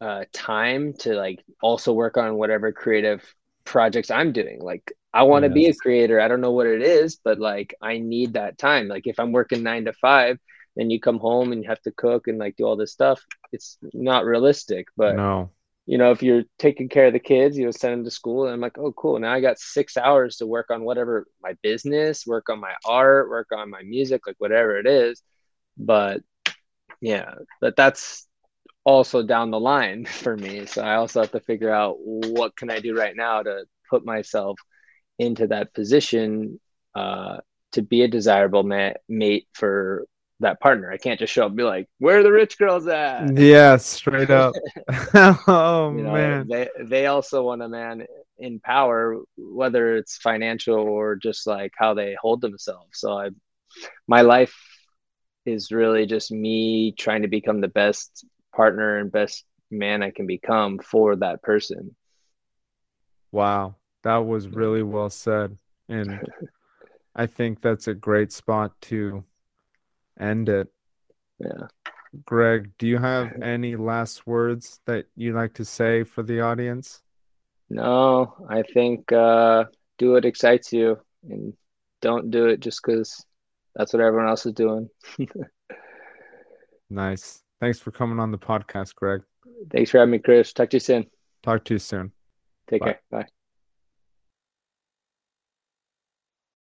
uh, 0.00 0.24
time 0.32 0.92
to 0.94 1.14
like 1.14 1.42
also 1.62 1.92
work 1.92 2.16
on 2.16 2.36
whatever 2.36 2.72
creative 2.72 3.22
projects 3.64 4.10
i'm 4.10 4.32
doing. 4.32 4.60
Like 4.60 4.92
i 5.12 5.22
want 5.22 5.44
to 5.44 5.48
be 5.48 5.66
a 5.66 5.74
creator. 5.74 6.20
I 6.20 6.28
don't 6.28 6.40
know 6.40 6.52
what 6.52 6.66
it 6.66 6.82
is 6.82 7.16
but 7.22 7.38
like 7.38 7.74
i 7.82 7.98
need 7.98 8.34
that 8.34 8.58
time. 8.58 8.88
Like 8.88 9.06
if 9.06 9.18
i'm 9.18 9.32
working 9.32 9.62
nine 9.62 9.84
to 9.86 9.92
five 9.92 10.38
then 10.76 10.90
you 10.90 10.98
come 11.00 11.18
home 11.18 11.52
and 11.52 11.62
you 11.62 11.68
have 11.68 11.80
to 11.82 11.92
cook 11.92 12.26
and 12.26 12.38
like 12.38 12.56
do 12.56 12.64
all 12.64 12.76
this 12.76 12.92
stuff 12.92 13.24
it's 13.52 13.78
not 13.92 14.24
realistic. 14.24 14.88
But 14.96 15.16
no. 15.16 15.50
you 15.86 15.98
know 15.98 16.10
if 16.10 16.22
you're 16.22 16.44
taking 16.58 16.88
care 16.88 17.06
of 17.06 17.12
the 17.12 17.20
kids 17.20 17.56
you 17.56 17.64
know 17.64 17.70
send 17.70 17.92
them 17.94 18.04
to 18.04 18.10
school 18.10 18.44
and 18.44 18.54
i'm 18.54 18.60
like 18.60 18.78
oh 18.78 18.92
cool. 18.92 19.18
Now 19.18 19.32
i 19.32 19.40
got 19.40 19.58
six 19.58 19.96
hours 19.96 20.36
to 20.36 20.46
work 20.46 20.70
on 20.70 20.84
whatever 20.84 21.26
my 21.42 21.54
business 21.62 22.26
work 22.26 22.48
on 22.48 22.60
my 22.60 22.74
art 22.84 23.28
work 23.28 23.48
on 23.52 23.70
my 23.70 23.82
music 23.82 24.26
like 24.26 24.36
whatever 24.38 24.78
it 24.78 24.86
is. 24.86 25.22
But 25.76 26.22
yeah 27.00 27.34
but 27.60 27.76
that's 27.76 28.26
also 28.84 29.22
down 29.22 29.50
the 29.50 29.60
line 29.60 30.04
for 30.22 30.36
me. 30.36 30.66
So 30.66 30.82
i 30.82 30.96
also 30.96 31.20
have 31.22 31.32
to 31.32 31.40
figure 31.40 31.70
out 31.70 31.96
what 31.98 32.56
can 32.56 32.70
i 32.70 32.80
do 32.80 32.96
right 32.96 33.16
now 33.16 33.42
to 33.42 33.64
put 33.90 34.04
myself 34.04 34.58
into 35.18 35.46
that 35.48 35.72
position 35.74 36.60
uh, 36.94 37.38
to 37.72 37.82
be 37.82 38.02
a 38.02 38.08
desirable 38.08 38.62
ma- 38.62 38.92
mate 39.08 39.48
for 39.52 40.06
that 40.40 40.60
partner. 40.60 40.90
I 40.90 40.96
can't 40.96 41.18
just 41.18 41.32
show 41.32 41.42
up 41.44 41.48
and 41.48 41.56
be 41.56 41.62
like 41.62 41.88
where 41.98 42.18
are 42.18 42.22
the 42.22 42.32
rich 42.32 42.58
girls 42.58 42.86
at? 42.86 43.34
Yeah 43.36 43.76
straight 43.76 44.30
up. 44.30 44.54
Oh 45.46 45.90
you 45.90 46.02
know, 46.02 46.12
man. 46.12 46.48
they 46.48 46.68
they 46.80 47.06
also 47.06 47.42
want 47.42 47.62
a 47.62 47.68
man 47.68 48.06
in 48.38 48.60
power, 48.60 49.18
whether 49.36 49.96
it's 49.96 50.18
financial 50.18 50.78
or 50.78 51.16
just 51.16 51.46
like 51.46 51.72
how 51.76 51.94
they 51.94 52.16
hold 52.20 52.40
themselves. 52.40 52.98
So 52.98 53.16
I, 53.16 53.30
my 54.08 54.22
life 54.22 54.54
is 55.46 55.70
really 55.70 56.06
just 56.06 56.32
me 56.32 56.92
trying 56.98 57.22
to 57.22 57.28
become 57.28 57.60
the 57.60 57.68
best 57.68 58.24
partner 58.54 58.98
and 58.98 59.10
best 59.10 59.44
man 59.70 60.02
I 60.02 60.10
can 60.10 60.26
become 60.26 60.78
for 60.78 61.16
that 61.16 61.42
person. 61.42 61.94
Wow, 63.32 63.76
that 64.02 64.18
was 64.18 64.48
really 64.48 64.82
well 64.82 65.10
said. 65.10 65.56
And 65.88 66.20
I 67.16 67.26
think 67.26 67.60
that's 67.60 67.88
a 67.88 67.94
great 67.94 68.32
spot 68.32 68.80
to 68.82 69.24
end 70.18 70.48
it. 70.48 70.68
Yeah. 71.38 71.66
Greg, 72.24 72.70
do 72.78 72.86
you 72.86 72.98
have 72.98 73.32
any 73.42 73.76
last 73.76 74.26
words 74.26 74.80
that 74.86 75.06
you'd 75.16 75.34
like 75.34 75.54
to 75.54 75.64
say 75.64 76.04
for 76.04 76.22
the 76.22 76.40
audience? 76.40 77.02
No, 77.70 78.34
I 78.48 78.62
think 78.62 79.10
uh, 79.10 79.64
do 79.98 80.12
what 80.12 80.24
excites 80.24 80.72
you 80.72 80.98
and 81.28 81.54
don't 82.00 82.30
do 82.30 82.46
it 82.46 82.60
just 82.60 82.80
because 82.84 83.24
that's 83.74 83.92
what 83.92 84.02
everyone 84.02 84.28
else 84.28 84.46
is 84.46 84.52
doing. 84.52 84.88
Nice. 86.90 87.43
Thanks 87.64 87.78
for 87.78 87.92
coming 87.92 88.20
on 88.20 88.30
the 88.30 88.36
podcast, 88.36 88.94
Greg. 88.94 89.22
Thanks 89.70 89.90
for 89.90 89.96
having 89.96 90.12
me, 90.12 90.18
Chris. 90.18 90.52
Talk 90.52 90.68
to 90.68 90.76
you 90.76 90.80
soon. 90.80 91.06
Talk 91.42 91.64
to 91.64 91.72
you 91.72 91.78
soon. 91.78 92.12
Take 92.68 92.82
Bye. 92.82 92.86
care. 92.88 93.00
Bye. 93.10 93.26